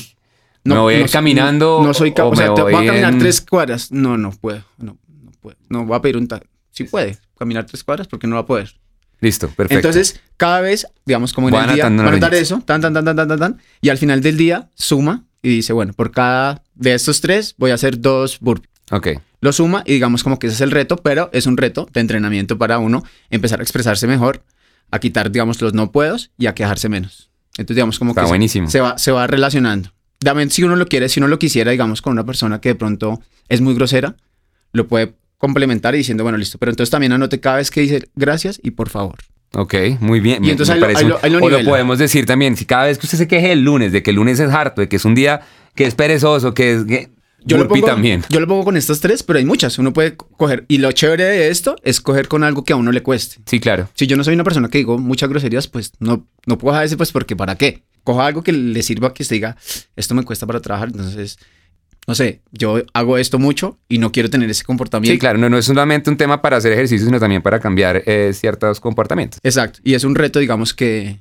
me 0.63 0.78
voy 0.78 0.93
a 0.95 1.00
ir 1.00 1.10
caminando. 1.10 1.80
No, 1.82 1.88
no 1.88 1.93
soy 1.93 2.12
capaz. 2.13 2.28
o 2.28 2.32
O 2.32 2.36
sea, 2.36 2.52
voy 2.52 2.74
a 2.74 2.86
caminar 2.86 3.13
en- 3.13 3.19
tres 3.19 3.41
cuadras. 3.41 3.91
No, 3.91 4.17
no 4.17 4.32
puedo. 4.32 4.63
No, 4.78 4.97
no 5.24 5.32
puedo. 5.41 5.58
No, 5.67 5.86
voy 5.86 5.97
a 5.97 6.02
pedir 6.02 6.15
un 6.17 6.28
taxi. 6.28 6.47
Sí 6.71 6.84
puede 6.86 7.17
caminar 7.38 7.65
tres 7.65 7.84
cuadras 7.84 8.08
porque 8.08 8.28
no 8.28 8.36
va 8.36 8.41
a 8.41 8.45
poder. 8.45 8.71
Listo, 9.19 9.47
perfecto. 9.50 9.76
Entonces, 9.76 10.21
cada 10.38 10.62
vez, 10.62 10.88
digamos, 11.06 11.34
como 11.34 11.50
en 11.50 11.56
el 11.56 11.74
día, 11.76 11.84
va 11.84 11.88
a 11.88 11.89
numeritos. 11.89 12.32
eso, 12.34 12.62
tan, 12.65 12.80
tan, 12.82 12.93
tan, 12.93 13.04
tan, 13.06 13.15
tan, 13.15 13.28
tan, 13.28 13.39
tan, 13.39 13.58
y 13.82 13.89
al 13.89 13.97
final 13.97 14.21
del 14.21 14.38
día 14.38 14.69
suma 14.76 15.26
y 15.43 15.50
dice, 15.50 15.74
bueno, 15.74 15.91
por 15.93 16.12
cada 16.12 16.63
de 16.76 16.93
estos 16.93 17.19
tres 17.19 17.56
voy 17.58 17.71
a 17.71 17.74
hacer 17.76 18.00
dos 18.00 18.39
burpees. 18.39 18.71
Ok. 18.92 19.08
Lo 19.42 19.52
suma 19.54 19.84
y 19.86 19.94
digamos 19.94 20.24
como 20.24 20.38
que 20.38 20.48
ese 20.48 20.56
es 20.56 20.62
el 20.62 20.72
reto, 20.72 20.98
pero 20.98 21.30
es 21.34 21.48
un 21.48 21.58
reto 21.58 21.88
de 21.92 22.00
entrenamiento 22.02 22.58
para 22.58 22.78
uno 22.78 23.04
empezar 23.30 23.60
a 23.60 23.64
expresarse 23.64 24.06
mejor, 24.08 24.44
a 24.92 25.00
quitar, 25.00 25.32
digamos, 25.32 25.60
los 25.62 25.74
no 25.74 25.92
puedos 25.92 26.32
y 26.38 26.46
a 26.48 26.54
quejarse 26.54 26.90
menos. 26.90 27.30
Entonces, 27.58 27.76
digamos, 27.78 27.98
como 27.98 28.12
Está 28.12 28.22
que 28.22 28.28
se- 28.28 28.32
buenísimo. 28.32 28.70
se 28.70 28.80
va, 28.82 28.98
se 28.98 29.12
va 29.12 29.26
relacionando. 29.28 29.92
También, 30.20 30.52
si 30.52 30.64
uno 30.64 30.76
lo 30.76 30.86
quiere, 30.88 31.10
si 31.10 31.20
uno 31.20 31.28
lo 31.28 31.40
quisiera, 31.40 31.72
digamos, 31.72 32.02
con 32.02 32.14
una 32.14 32.26
persona 32.26 32.62
que 32.62 32.70
de 32.70 32.76
pronto 32.76 33.20
es 33.50 33.60
muy 33.62 33.74
grosera, 33.74 34.16
lo 34.74 34.88
puede 34.88 35.16
complementar 35.38 35.96
y 35.96 36.00
diciendo, 36.00 36.24
bueno, 36.24 36.38
listo, 36.38 36.60
pero 36.60 36.72
entonces 36.72 36.92
también 36.92 37.12
anote 37.12 37.40
cada 37.40 37.58
vez 37.58 37.72
que 37.72 37.82
dice 37.82 38.08
gracias 38.16 38.60
y 38.62 38.72
por 38.72 38.90
favor. 38.90 39.16
Ok, 39.54 39.74
muy 40.00 40.20
bien. 40.20 40.44
Y 40.44 40.48
me- 40.48 40.52
entonces 40.52 40.80
me 40.80 40.86
ahí 40.86 40.94
lo- 40.94 41.00
ahí 41.00 41.06
lo- 41.08 41.20
ahí 41.24 41.32
lo 41.32 41.40
o 41.40 41.50
lo 41.50 41.64
podemos 41.70 41.98
decir 41.98 42.26
también, 42.28 42.56
si 42.56 42.66
cada 42.66 42.86
vez 42.86 43.00
que 43.00 43.08
usted 43.08 43.18
se 43.18 43.28
queje 43.28 43.52
el 43.52 43.64
lunes, 43.64 43.92
de 43.92 44.04
que 44.04 44.12
el 44.12 44.18
lunes 44.18 44.40
es 44.40 44.52
harto, 44.52 44.82
de 44.82 44.88
que 44.88 44.98
es 44.98 45.04
un 45.06 45.16
día 45.16 45.42
que 45.76 45.86
es 45.86 45.96
perezoso, 45.96 46.54
que 46.54 46.74
es... 46.74 46.86
Que, 46.86 47.10
Yo 47.44 47.58
lo, 47.58 47.68
pongo, 47.68 47.88
también. 47.88 48.24
yo 48.30 48.40
lo 48.40 48.48
pongo 48.48 48.64
con 48.64 48.78
estas 48.78 49.00
tres, 49.00 49.24
pero 49.24 49.40
hay 49.40 49.46
muchas. 49.46 49.80
Uno 49.80 49.94
puede 49.94 50.16
coger. 50.16 50.66
Y 50.68 50.78
lo 50.78 50.92
chévere 50.92 51.24
de 51.24 51.50
esto 51.50 51.76
es 51.84 52.00
coger 52.00 52.28
con 52.28 52.44
algo 52.44 52.64
que 52.64 52.74
a 52.74 52.76
uno 52.76 52.92
le 52.92 53.02
cueste. 53.02 53.38
Sí, 53.46 53.60
claro. 53.60 53.90
Si 53.96 54.08
yo 54.08 54.16
no 54.18 54.24
soy 54.24 54.36
una 54.36 54.44
persona 54.44 54.70
que 54.70 54.78
digo 54.78 54.98
muchas 54.98 55.30
groserías, 55.30 55.68
pues 55.68 55.94
no, 56.00 56.28
no 56.46 56.58
puedo 56.58 56.74
dejar 56.74 56.86
ese, 56.86 56.98
pues 56.98 57.12
porque 57.12 57.36
¿para 57.36 57.56
qué? 57.56 57.84
Coja 58.04 58.28
algo 58.28 58.44
que 58.44 58.52
le 58.52 58.82
sirva 58.84 59.14
que 59.14 59.24
usted 59.24 59.36
diga, 59.36 59.58
esto 59.96 60.14
me 60.14 60.24
cuesta 60.24 60.46
para 60.46 60.60
trabajar. 60.60 60.90
Entonces, 60.90 61.40
no 62.08 62.16
sé, 62.16 62.42
yo 62.52 62.82
hago 62.94 63.18
esto 63.18 63.38
mucho 63.38 63.78
y 63.88 64.00
no 64.00 64.12
quiero 64.12 64.30
tener 64.30 64.50
ese 64.50 64.64
comportamiento. 64.64 65.14
Sí, 65.14 65.20
claro. 65.20 65.38
No, 65.38 65.50
no 65.50 65.58
es 65.58 65.66
solamente 65.66 66.10
un 66.10 66.18
tema 66.18 66.42
para 66.42 66.58
hacer 66.58 66.74
ejercicio, 66.74 67.06
sino 67.06 67.20
también 67.20 67.42
para 67.42 67.60
cambiar 67.60 68.04
eh, 68.06 68.32
ciertos 68.34 68.80
comportamientos. 68.80 69.40
Exacto. 69.44 69.80
Y 69.84 69.94
es 69.94 70.04
un 70.04 70.16
reto, 70.16 70.40
digamos, 70.40 70.74
que, 70.74 71.20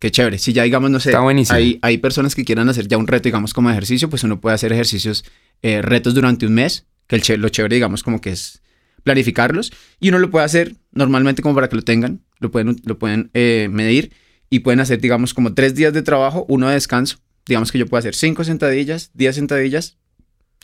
que 0.00 0.10
chévere. 0.10 0.38
Si 0.38 0.52
ya, 0.52 0.64
digamos, 0.64 0.90
no 0.90 0.98
sé, 0.98 1.10
Está 1.10 1.20
buenísimo. 1.20 1.56
Hay, 1.56 1.78
hay 1.80 1.98
personas 1.98 2.34
que 2.34 2.44
quieran 2.44 2.68
hacer 2.68 2.88
ya 2.88 2.98
un 2.98 3.06
reto, 3.06 3.24
digamos, 3.24 3.54
como 3.54 3.70
ejercicio, 3.70 4.10
pues 4.10 4.24
uno 4.24 4.40
puede 4.40 4.54
hacer 4.54 4.72
ejercicios, 4.72 5.24
eh, 5.62 5.82
retos 5.82 6.14
durante 6.14 6.46
un 6.46 6.54
mes, 6.54 6.86
que 7.06 7.16
el 7.16 7.22
ché- 7.22 7.36
lo 7.36 7.48
chévere, 7.48 7.74
digamos, 7.76 8.02
como 8.02 8.20
que 8.20 8.30
es 8.30 8.62
planificarlos. 9.02 9.72
Y 10.00 10.08
uno 10.08 10.18
lo 10.18 10.30
puede 10.30 10.44
hacer 10.44 10.74
normalmente 10.92 11.42
como 11.42 11.54
para 11.54 11.68
que 11.68 11.76
lo 11.76 11.82
tengan, 11.82 12.20
lo 12.38 12.50
pueden, 12.50 12.76
lo 12.84 12.98
pueden 12.98 13.30
eh, 13.34 13.68
medir 13.70 14.12
y 14.50 14.60
pueden 14.60 14.80
hacer, 14.80 15.00
digamos, 15.00 15.34
como 15.34 15.54
tres 15.54 15.74
días 15.74 15.92
de 15.92 16.02
trabajo, 16.02 16.44
uno 16.48 16.68
de 16.68 16.74
descanso. 16.74 17.18
Digamos 17.46 17.70
que 17.70 17.78
yo 17.78 17.86
puedo 17.86 17.98
hacer 18.00 18.14
cinco 18.14 18.42
sentadillas, 18.44 19.10
10 19.14 19.34
sentadillas, 19.36 19.96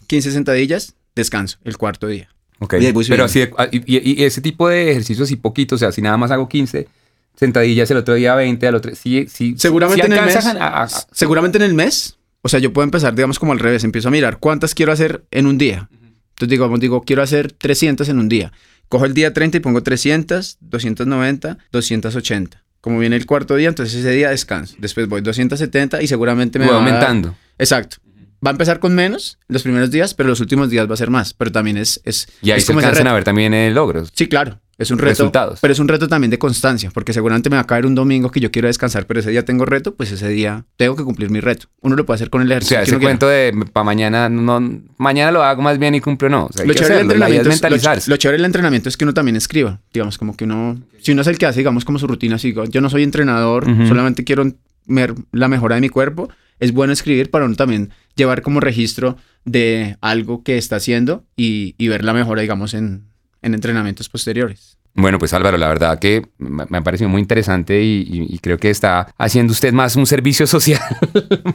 15 0.09 0.33
sentadillas, 0.33 0.95
descanso, 1.15 1.59
el 1.65 1.77
cuarto 1.77 2.09
día. 2.09 2.29
Ok. 2.59 2.75
Pero 3.17 3.25
así, 3.25 3.41
de- 3.41 3.53
ah, 3.59 3.69
y, 3.71 3.83
y- 3.87 4.25
ese 4.25 4.41
tipo 4.41 4.69
de 4.69 4.91
ejercicios 4.91 5.31
y 5.31 5.37
poquito, 5.37 5.77
o 5.77 5.79
sea, 5.79 5.93
si 5.93 6.03
nada 6.03 6.17
más 6.17 6.31
hago 6.33 6.49
15, 6.49 6.89
sentadillas, 7.37 7.91
el 7.91 7.97
otro 7.99 8.15
día 8.15 8.35
20, 8.35 8.67
al 8.67 8.75
otro... 8.75 8.95
Sí, 8.95 9.27
sí, 9.29 9.55
Seguramente 9.57 10.03
sí 10.03 10.07
en 10.13 10.19
el 10.19 10.25
mes. 10.25 10.37
a- 10.47 10.51
a- 10.67 10.85
a- 10.85 10.89
Seguramente 11.13 11.59
en 11.59 11.65
el 11.65 11.75
mes. 11.75 12.19
O 12.43 12.49
sea, 12.49 12.59
yo 12.61 12.73
puedo 12.73 12.85
empezar, 12.85 13.15
digamos, 13.15 13.39
como 13.39 13.53
al 13.53 13.59
revés. 13.61 13.85
Empiezo 13.85 14.09
a 14.09 14.11
mirar 14.11 14.39
cuántas 14.39 14.75
quiero 14.75 14.93
hacer 14.93 15.25
en 15.31 15.47
un 15.47 15.59
día. 15.59 15.89
Entonces, 15.93 16.49
digamos, 16.49 16.81
digo, 16.81 17.03
quiero 17.03 17.23
hacer 17.23 17.53
300 17.53 18.09
en 18.09 18.19
un 18.19 18.29
día. 18.29 18.53
Cojo 18.89 19.05
el 19.07 19.15
día 19.15 19.33
30 19.33 19.59
y 19.59 19.61
pongo 19.61 19.83
300, 19.83 20.59
290, 20.61 21.59
280. 21.71 22.63
Como 22.81 22.99
viene 22.99 23.15
el 23.17 23.27
cuarto 23.27 23.55
día, 23.55 23.69
entonces 23.69 23.95
ese 24.01 24.11
día 24.11 24.31
descanso. 24.31 24.75
Después 24.79 25.09
voy 25.09 25.21
270 25.21 26.03
y 26.03 26.09
seguramente 26.09 26.59
me 26.59 26.67
va 26.67 26.73
va 26.73 26.79
a 26.79 26.81
dar- 26.85 26.89
aumentando. 26.95 27.37
Exacto. 27.59 27.99
Va 28.45 28.51
a 28.51 28.53
empezar 28.53 28.81
con 28.81 28.93
menos 28.95 29.39
los 29.47 29.63
primeros 29.63 29.93
días, 29.93 30.15
pero 30.15 30.29
los 30.29 30.41
últimos 30.41 30.69
días 30.69 30.91
va 30.91 30.95
a 30.95 30.97
ser 30.97 31.11
más. 31.11 31.33
Pero 31.33 31.53
también 31.53 31.77
es... 31.77 32.01
es 32.05 32.27
Y 32.43 32.51
ahí 32.51 32.59
es 32.59 32.67
se 32.67 32.73
alcanzan 32.73 33.07
a 33.07 33.13
ver 33.13 33.23
también 33.23 33.55
eh, 33.55 33.71
logros. 33.71 34.11
Sí, 34.15 34.27
claro. 34.29 34.61
Es 34.83 34.91
un 34.91 34.99
reto. 34.99 35.11
Resultados. 35.11 35.59
Pero 35.61 35.73
es 35.73 35.79
un 35.79 35.89
reto 35.89 36.09
también 36.09 36.31
de 36.31 36.39
constancia, 36.39 36.91
porque 36.93 37.13
seguramente 37.13 37.49
me 37.51 37.57
va 37.57 37.63
a 37.63 37.67
caer 37.67 37.87
un 37.87 37.95
domingo 37.95 38.31
que 38.31 38.41
yo 38.41 38.51
quiero 38.51 38.69
descansar, 38.69 39.07
pero 39.07 39.21
ese 39.21 39.31
día 39.31 39.45
tengo 39.45 39.65
reto, 39.65 39.95
pues 39.95 40.13
ese 40.13 40.29
día 40.29 40.65
tengo 40.77 40.97
que 40.97 41.05
cumplir 41.05 41.31
mi 41.31 41.41
reto. 41.41 41.69
Uno 41.81 41.97
lo 41.97 42.05
puede 42.05 42.17
hacer 42.17 42.29
con 42.31 42.43
el 42.43 42.49
O 42.49 42.53
ejercicio. 42.53 42.75
sea, 42.77 42.81
que 42.81 42.85
ese 42.85 42.93
uno 42.97 42.99
quiera. 43.01 43.11
cuento 43.19 43.29
de 43.29 43.67
para 43.73 43.85
mañana, 43.85 44.29
no, 44.29 44.83
mañana 44.99 45.31
lo 45.33 45.43
hago 45.43 45.63
más 45.63 45.79
bien 45.79 45.95
y 45.95 46.01
cumplo 46.01 46.29
no. 46.29 46.47
O 46.47 46.53
sea, 46.53 46.65
Lo 46.67 46.75
chévere, 46.75 46.95
hacerlo, 46.95 47.01
es 47.01 47.03
entrenamiento 47.15 47.41
es, 47.43 47.47
lo, 47.47 47.51
mentalizarse. 47.53 48.11
lo 48.11 48.17
chévere 48.17 48.39
del 48.39 48.45
entrenamiento 48.47 48.89
es 48.89 48.97
que 48.97 49.05
uno 49.05 49.15
también 49.15 49.37
escriba. 49.37 49.81
Digamos, 49.93 50.19
como 50.19 50.37
que 50.37 50.45
uno, 50.45 50.81
si 51.01 51.13
uno 51.13 51.23
es 51.23 51.29
el 51.29 51.39
que 51.39 51.47
hace, 51.47 51.61
digamos, 51.61 51.85
como 51.85 51.99
su 51.99 52.07
rutina, 52.07 52.37
así, 52.37 52.55
yo 52.71 52.81
no 52.81 52.91
soy 52.91 53.03
entrenador, 53.05 53.69
Ujú. 53.69 53.87
solamente 53.87 54.25
quiero 54.25 54.45
ver 54.87 55.15
la 55.33 55.49
mejora 55.49 55.77
de 55.77 55.81
mi 55.81 55.89
cuerpo. 55.89 56.29
Es 56.59 56.73
bueno 56.73 56.93
escribir 56.93 57.31
para 57.31 57.45
uno 57.45 57.55
también 57.57 57.91
llevar 58.15 58.43
como 58.43 58.61
registro 58.61 59.17
de 59.45 59.97
algo 60.01 60.45
que 60.45 60.59
está 60.59 60.77
haciendo 60.77 61.25
y, 61.37 61.75
y 61.79 61.89
ver 61.89 62.05
la 62.05 62.13
mejora, 62.13 62.43
digamos, 62.43 62.75
en, 62.75 63.05
en 63.43 63.55
entrenamientos 63.55 64.09
posteriores. 64.09 64.79
Bueno, 64.95 65.19
pues 65.19 65.33
Álvaro, 65.33 65.57
la 65.57 65.69
verdad 65.69 65.99
que 65.99 66.27
me 66.39 66.77
ha 66.77 66.83
parecido 66.83 67.09
muy 67.09 67.23
interesante 67.23 67.83
y, 67.83 68.39
creo 68.43 68.59
que 68.59 68.69
está 68.69 69.09
haciendo 69.17 69.53
usted 69.53 69.73
más 69.73 69.97
un 69.97 70.07
servicio 70.07 70.47
social 70.49 70.83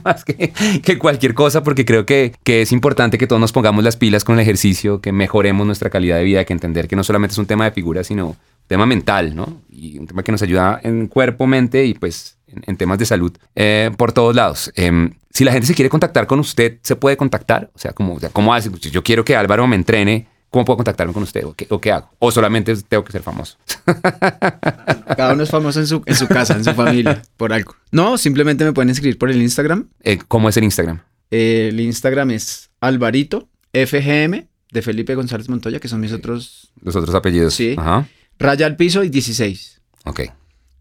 más 0.03 0.25
que, 0.25 0.97
cualquier 0.97 1.33
cosa, 1.35 1.63
porque 1.63 1.85
creo 1.85 2.05
que, 2.05 2.33
que 2.43 2.63
es 2.63 2.71
importante 2.71 3.17
que 3.17 3.27
todos 3.27 3.39
nos 3.39 3.51
pongamos 3.51 3.83
las 3.83 3.95
pilas 3.95 4.23
con 4.23 4.35
el 4.35 4.41
ejercicio, 4.41 5.01
que 5.01 5.11
mejoremos 5.11 5.67
nuestra 5.67 5.89
calidad 5.89 6.17
de 6.17 6.23
vida, 6.23 6.45
que 6.45 6.53
entender 6.53 6.87
que 6.87 6.95
no 6.95 7.03
solamente 7.03 7.33
es 7.33 7.37
un 7.37 7.45
tema 7.45 7.65
de 7.65 7.71
figura, 7.71 8.03
sino 8.03 8.29
un 8.29 8.37
tema 8.67 8.87
mental, 8.87 9.35
¿no? 9.35 9.61
Y 9.69 9.99
un 9.99 10.07
tema 10.07 10.23
que 10.23 10.31
nos 10.31 10.41
ayuda 10.41 10.79
en 10.83 11.07
cuerpo, 11.07 11.45
mente 11.45 11.85
y 11.85 11.93
pues 11.93 12.39
en, 12.47 12.75
temas 12.75 12.97
de 12.97 13.05
salud 13.05 13.37
eh, 13.55 13.91
por 13.97 14.13
todos 14.13 14.35
lados. 14.35 14.71
Em, 14.75 15.11
si 15.29 15.43
la 15.43 15.51
gente 15.51 15.67
se 15.67 15.75
quiere 15.75 15.89
contactar 15.89 16.25
con 16.25 16.39
usted, 16.39 16.79
¿se 16.81 16.95
puede 16.95 17.17
contactar? 17.17 17.69
O 17.75 17.79
sea, 17.79 17.93
¿cómo, 17.93 18.15
o 18.15 18.19
sea, 18.19 18.29
¿cómo 18.29 18.53
hace? 18.53 18.71
Si 18.81 18.89
yo 18.89 19.03
quiero 19.03 19.23
que 19.23 19.35
Álvaro 19.35 19.67
me 19.67 19.75
entrene. 19.75 20.27
¿Cómo 20.49 20.63
puedo 20.65 20.77
contactarme 20.77 21.13
con 21.13 21.23
usted? 21.23 21.43
¿O 21.45 21.53
qué, 21.53 21.67
o 21.69 21.79
qué 21.81 21.91
hago? 21.91 22.09
¿O 22.19 22.31
solamente 22.31 22.75
tengo 22.87 23.03
que 23.03 23.11
ser 23.11 23.21
famoso? 23.21 23.57
Cada 25.17 25.33
uno 25.33 25.43
es 25.43 25.49
famoso 25.49 25.79
en 25.79 25.87
su, 25.87 26.01
en 26.05 26.15
su 26.15 26.27
casa, 26.27 26.53
en 26.55 26.63
su 26.63 26.73
familia, 26.73 27.21
por 27.35 27.51
algo. 27.51 27.75
No, 27.91 28.17
simplemente 28.17 28.63
me 28.63 28.71
pueden 28.73 28.89
escribir 28.89 29.17
por 29.17 29.29
el 29.29 29.41
Instagram. 29.41 29.89
Eh, 30.03 30.19
¿Cómo 30.27 30.47
es 30.49 30.57
el 30.57 30.63
Instagram? 30.63 31.01
El 31.31 31.79
Instagram 31.79 32.31
es 32.31 32.69
Alvarito 32.79 33.49
FGM 33.73 34.47
de 34.71 34.81
Felipe 34.81 35.15
González 35.15 35.49
Montoya, 35.49 35.79
que 35.79 35.87
son 35.87 35.99
mis 35.99 36.13
otros 36.13 36.71
Los 36.81 36.95
otros 36.95 37.13
apellidos. 37.15 37.53
Sí. 37.53 37.75
Ajá. 37.77 38.07
raya 38.39 38.65
al 38.65 38.75
piso 38.77 39.03
y 39.03 39.09
16. 39.09 39.81
Ok. 40.05 40.21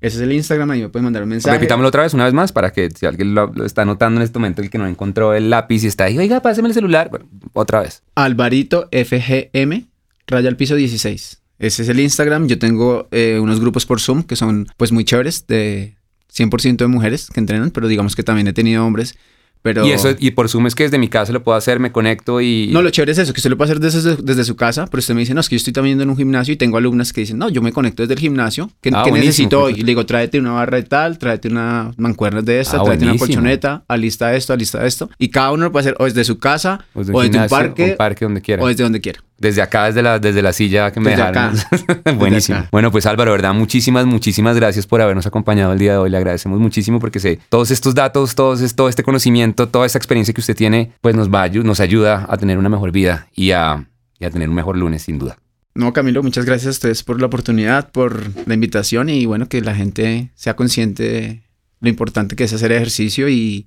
Ese 0.01 0.17
es 0.17 0.23
el 0.23 0.33
Instagram, 0.33 0.71
ahí 0.71 0.83
me 0.83 0.89
pueden 0.89 1.05
mandar 1.05 1.23
un 1.23 1.31
mensaje. 1.31 1.57
Repitámoslo 1.57 1.89
otra 1.89 2.03
vez, 2.03 2.13
una 2.13 2.25
vez 2.25 2.35
más, 2.35 2.53
para 2.53 2.73
que 2.73 2.91
si 2.91 3.07
alguien 3.07 3.35
lo, 3.35 3.47
lo 3.55 3.65
está 3.65 3.85
notando 3.85 4.21
en 4.21 4.25
este 4.25 4.39
momento, 4.39 4.61
el 4.63 4.71
que 4.71 4.79
no 4.79 4.87
encontró 4.87 5.35
el 5.35 5.49
lápiz 5.49 5.85
y 5.85 5.87
está 5.87 6.05
ahí, 6.05 6.19
oiga, 6.19 6.41
páseme 6.43 6.69
el 6.69 6.75
celular. 6.75 7.09
Bueno, 7.11 7.27
otra 7.55 7.81
vez. 7.81 8.03
Alvarito 8.15 8.89
FGM, 8.93 9.87
raya 10.27 10.49
al 10.49 10.57
piso 10.57 10.75
16. 10.75 11.43
Ese 11.59 11.83
es 11.83 11.89
el 11.89 12.01
Instagram. 12.01 12.47
Yo 12.49 12.59
tengo 12.59 13.09
eh, 13.11 13.39
unos 13.41 13.61
grupos 13.61 13.87
por 13.87 14.01
Zoom 14.01 14.23
que 14.23 14.37
son 14.37 14.67
pues 14.77 14.93
muy 14.93 15.05
chéveres, 15.05 15.47
de 15.47 15.97
100% 16.35 16.77
de 16.77 16.87
mujeres 16.87 17.29
que 17.33 17.41
entrenan, 17.41 17.71
pero 17.71 17.89
digamos 17.89 18.15
que 18.15 18.23
también 18.23 18.47
he 18.49 18.53
tenido 18.53 18.85
hombres. 18.85 19.17
Pero... 19.63 19.87
Y 19.87 19.91
eso, 19.91 20.15
y 20.19 20.31
por 20.31 20.49
Zoom 20.49 20.67
es 20.67 20.75
que 20.75 20.85
desde 20.85 20.99
mi 20.99 21.09
casa 21.09 21.33
lo 21.33 21.43
puedo 21.43 21.57
hacer, 21.57 21.81
me 21.81 21.93
conecto 21.93 22.41
y. 22.41 22.69
No, 22.73 22.83
lo 22.83 22.91
chévere 22.91 23.13
es 23.13 23.19
eso, 23.19 23.33
que 23.33 23.41
usted 23.41 23.51
lo 23.51 23.57
puede 23.57 23.73
hacer 23.73 23.81
desde, 23.81 24.17
desde 24.23 24.45
su 24.45 24.57
casa, 24.57 24.87
pero 24.87 25.01
usted 25.01 25.15
me 25.15 25.21
dice, 25.21 25.35
no, 25.35 25.41
es 25.41 25.49
que 25.49 25.57
yo 25.57 25.59
estoy 25.59 25.73
también 25.73 26.01
en 26.01 26.09
un 26.09 26.17
gimnasio 26.17 26.55
y 26.55 26.57
tengo 26.57 26.77
alumnas 26.77 27.13
que 27.13 27.23
dicen, 27.23 27.39
no, 27.39 27.49
yo 27.49 27.63
me 27.63 27.73
conecto 27.73 28.03
desde 28.03 28.15
el 28.15 28.21
gimnasio, 28.21 28.71
¿qué, 28.81 28.91
Ah, 28.95 29.03
qué 29.05 29.13
necesito 29.13 29.63
hoy? 29.63 29.75
Y 29.75 29.81
le 29.81 29.87
digo, 29.87 30.07
tráete 30.07 30.39
una 30.39 30.53
barra 30.53 30.77
de 30.77 30.85
tal, 30.85 31.19
tráete 31.19 31.49
una 31.49 31.93
mancuernas 31.97 32.45
de 32.45 32.61
esta, 32.61 32.79
Ah, 32.81 32.85
tráete 32.85 33.05
una 33.05 33.17
colchoneta, 33.17 33.85
alista 33.89 34.35
esto, 34.35 34.53
alista 34.53 34.87
esto. 34.87 35.11
Y 35.19 35.29
cada 35.29 35.53
uno 35.53 35.65
lo 35.65 35.73
puede 35.73 35.83
hacer 35.87 35.97
o 35.99 36.05
desde 36.05 36.25
su 36.25 36.39
casa, 36.39 36.85
o 36.95 37.01
desde 37.01 37.13
o 37.13 37.21
desde 37.21 37.29
un 37.29 37.33
gimnasio, 37.33 37.57
parque, 37.57 37.91
un 37.91 37.97
parque 37.97 38.25
donde 38.25 38.41
quiera. 38.43 38.63
o 38.63 38.69
desde 38.69 38.83
donde 38.83 39.01
quiera. 39.01 39.21
Desde 39.39 39.61
acá, 39.61 39.85
desde 39.87 40.03
la, 40.03 40.19
desde 40.19 40.41
la 40.41 40.53
silla 40.53 40.91
que 40.91 41.01
me 41.01 41.11
Desde 41.11 41.25
dejaron. 41.27 41.59
acá. 41.59 42.13
Buenísimo. 42.15 42.59
acá. 42.59 42.69
Bueno, 42.73 42.91
pues 42.91 43.05
Álvaro, 43.07 43.33
¿verdad? 43.33 43.53
Muchísimas, 43.53 44.07
muchísimas 44.07 44.57
gracias 44.57 44.87
por 44.87 45.03
habernos 45.03 45.27
acompañado 45.27 45.73
el 45.73 45.79
día 45.79 45.93
de 45.93 45.99
hoy. 45.99 46.11
Le 46.11 46.17
agradecemos 46.17 46.59
muchísimo 46.59 47.01
porque 47.01 47.21
sé, 47.21 47.39
todos 47.51 47.71
estos 47.71 47.95
datos, 47.95 48.35
todos, 48.35 48.75
todo 48.75 48.89
este 48.89 49.03
conocimiento, 49.03 49.69
toda 49.69 49.85
esta 49.85 49.99
experiencia 49.99 50.33
que 50.33 50.41
usted 50.41 50.57
tiene, 50.57 50.93
pues 51.03 51.15
nos 51.15 51.29
va 51.29 51.49
nos 51.49 51.81
ayuda 51.81 52.27
a 52.29 52.37
tener 52.39 52.59
una 52.59 52.69
mejor 52.69 52.93
vida 52.93 53.29
y 53.35 53.51
a, 53.51 53.89
y 54.19 54.25
a 54.25 54.31
tener 54.31 54.49
un 54.49 54.55
mejor 54.55 54.77
lunes, 54.77 55.03
sin 55.03 55.19
duda. 55.19 55.39
No, 55.75 55.93
Camilo, 55.93 56.23
muchas 56.23 56.47
gracias 56.47 56.69
a 56.69 56.71
ustedes 56.71 57.03
por 57.03 57.21
la 57.21 57.27
oportunidad, 57.27 57.91
por 57.91 58.23
la 58.47 58.55
invitación 58.55 59.11
y 59.11 59.27
bueno, 59.27 59.49
que 59.49 59.61
la 59.61 59.75
gente 59.75 60.31
sea 60.35 60.57
consciente 60.57 61.03
de 61.03 61.43
lo 61.81 61.91
importante 61.91 62.35
que 62.37 62.45
es 62.45 62.53
hacer 62.55 62.73
ejercicio 62.73 63.29
y, 63.29 63.67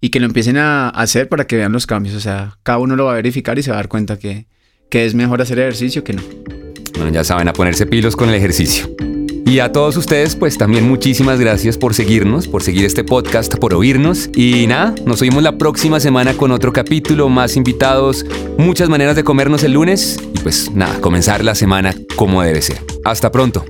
y 0.00 0.10
que 0.10 0.20
lo 0.20 0.26
empiecen 0.26 0.56
a 0.58 0.88
hacer 0.90 1.28
para 1.28 1.46
que 1.48 1.56
vean 1.56 1.72
los 1.72 1.86
cambios. 1.88 2.14
O 2.14 2.20
sea, 2.20 2.58
cada 2.62 2.78
uno 2.78 2.94
lo 2.94 3.06
va 3.06 3.12
a 3.12 3.16
verificar 3.16 3.58
y 3.58 3.64
se 3.64 3.70
va 3.70 3.76
a 3.76 3.80
dar 3.80 3.88
cuenta 3.88 4.18
que, 4.20 4.46
que 4.92 5.06
es 5.06 5.14
mejor 5.14 5.40
hacer 5.40 5.58
ejercicio 5.58 6.04
que 6.04 6.12
no. 6.12 6.22
Bueno, 6.96 7.10
ya 7.10 7.24
saben, 7.24 7.48
a 7.48 7.54
ponerse 7.54 7.86
pilos 7.86 8.14
con 8.14 8.28
el 8.28 8.34
ejercicio. 8.34 8.94
Y 9.46 9.58
a 9.60 9.72
todos 9.72 9.96
ustedes, 9.96 10.36
pues 10.36 10.58
también 10.58 10.86
muchísimas 10.86 11.40
gracias 11.40 11.78
por 11.78 11.94
seguirnos, 11.94 12.46
por 12.46 12.62
seguir 12.62 12.84
este 12.84 13.02
podcast, 13.02 13.56
por 13.56 13.72
oírnos. 13.72 14.28
Y 14.36 14.66
nada, 14.66 14.94
nos 15.06 15.22
oímos 15.22 15.42
la 15.42 15.56
próxima 15.56 15.98
semana 15.98 16.34
con 16.34 16.52
otro 16.52 16.74
capítulo, 16.74 17.30
más 17.30 17.56
invitados, 17.56 18.26
muchas 18.58 18.90
maneras 18.90 19.16
de 19.16 19.24
comernos 19.24 19.64
el 19.64 19.72
lunes. 19.72 20.20
Y 20.34 20.40
pues 20.40 20.70
nada, 20.72 21.00
comenzar 21.00 21.42
la 21.42 21.54
semana 21.54 21.94
como 22.14 22.42
debe 22.42 22.60
ser. 22.60 22.84
Hasta 23.02 23.32
pronto. 23.32 23.64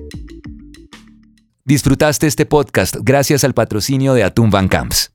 Disfrutaste 1.64 2.26
este 2.26 2.46
podcast 2.46 2.96
gracias 3.00 3.44
al 3.44 3.54
patrocinio 3.54 4.14
de 4.14 4.24
Atún 4.24 4.50
Van 4.50 4.66
Camps. 4.66 5.11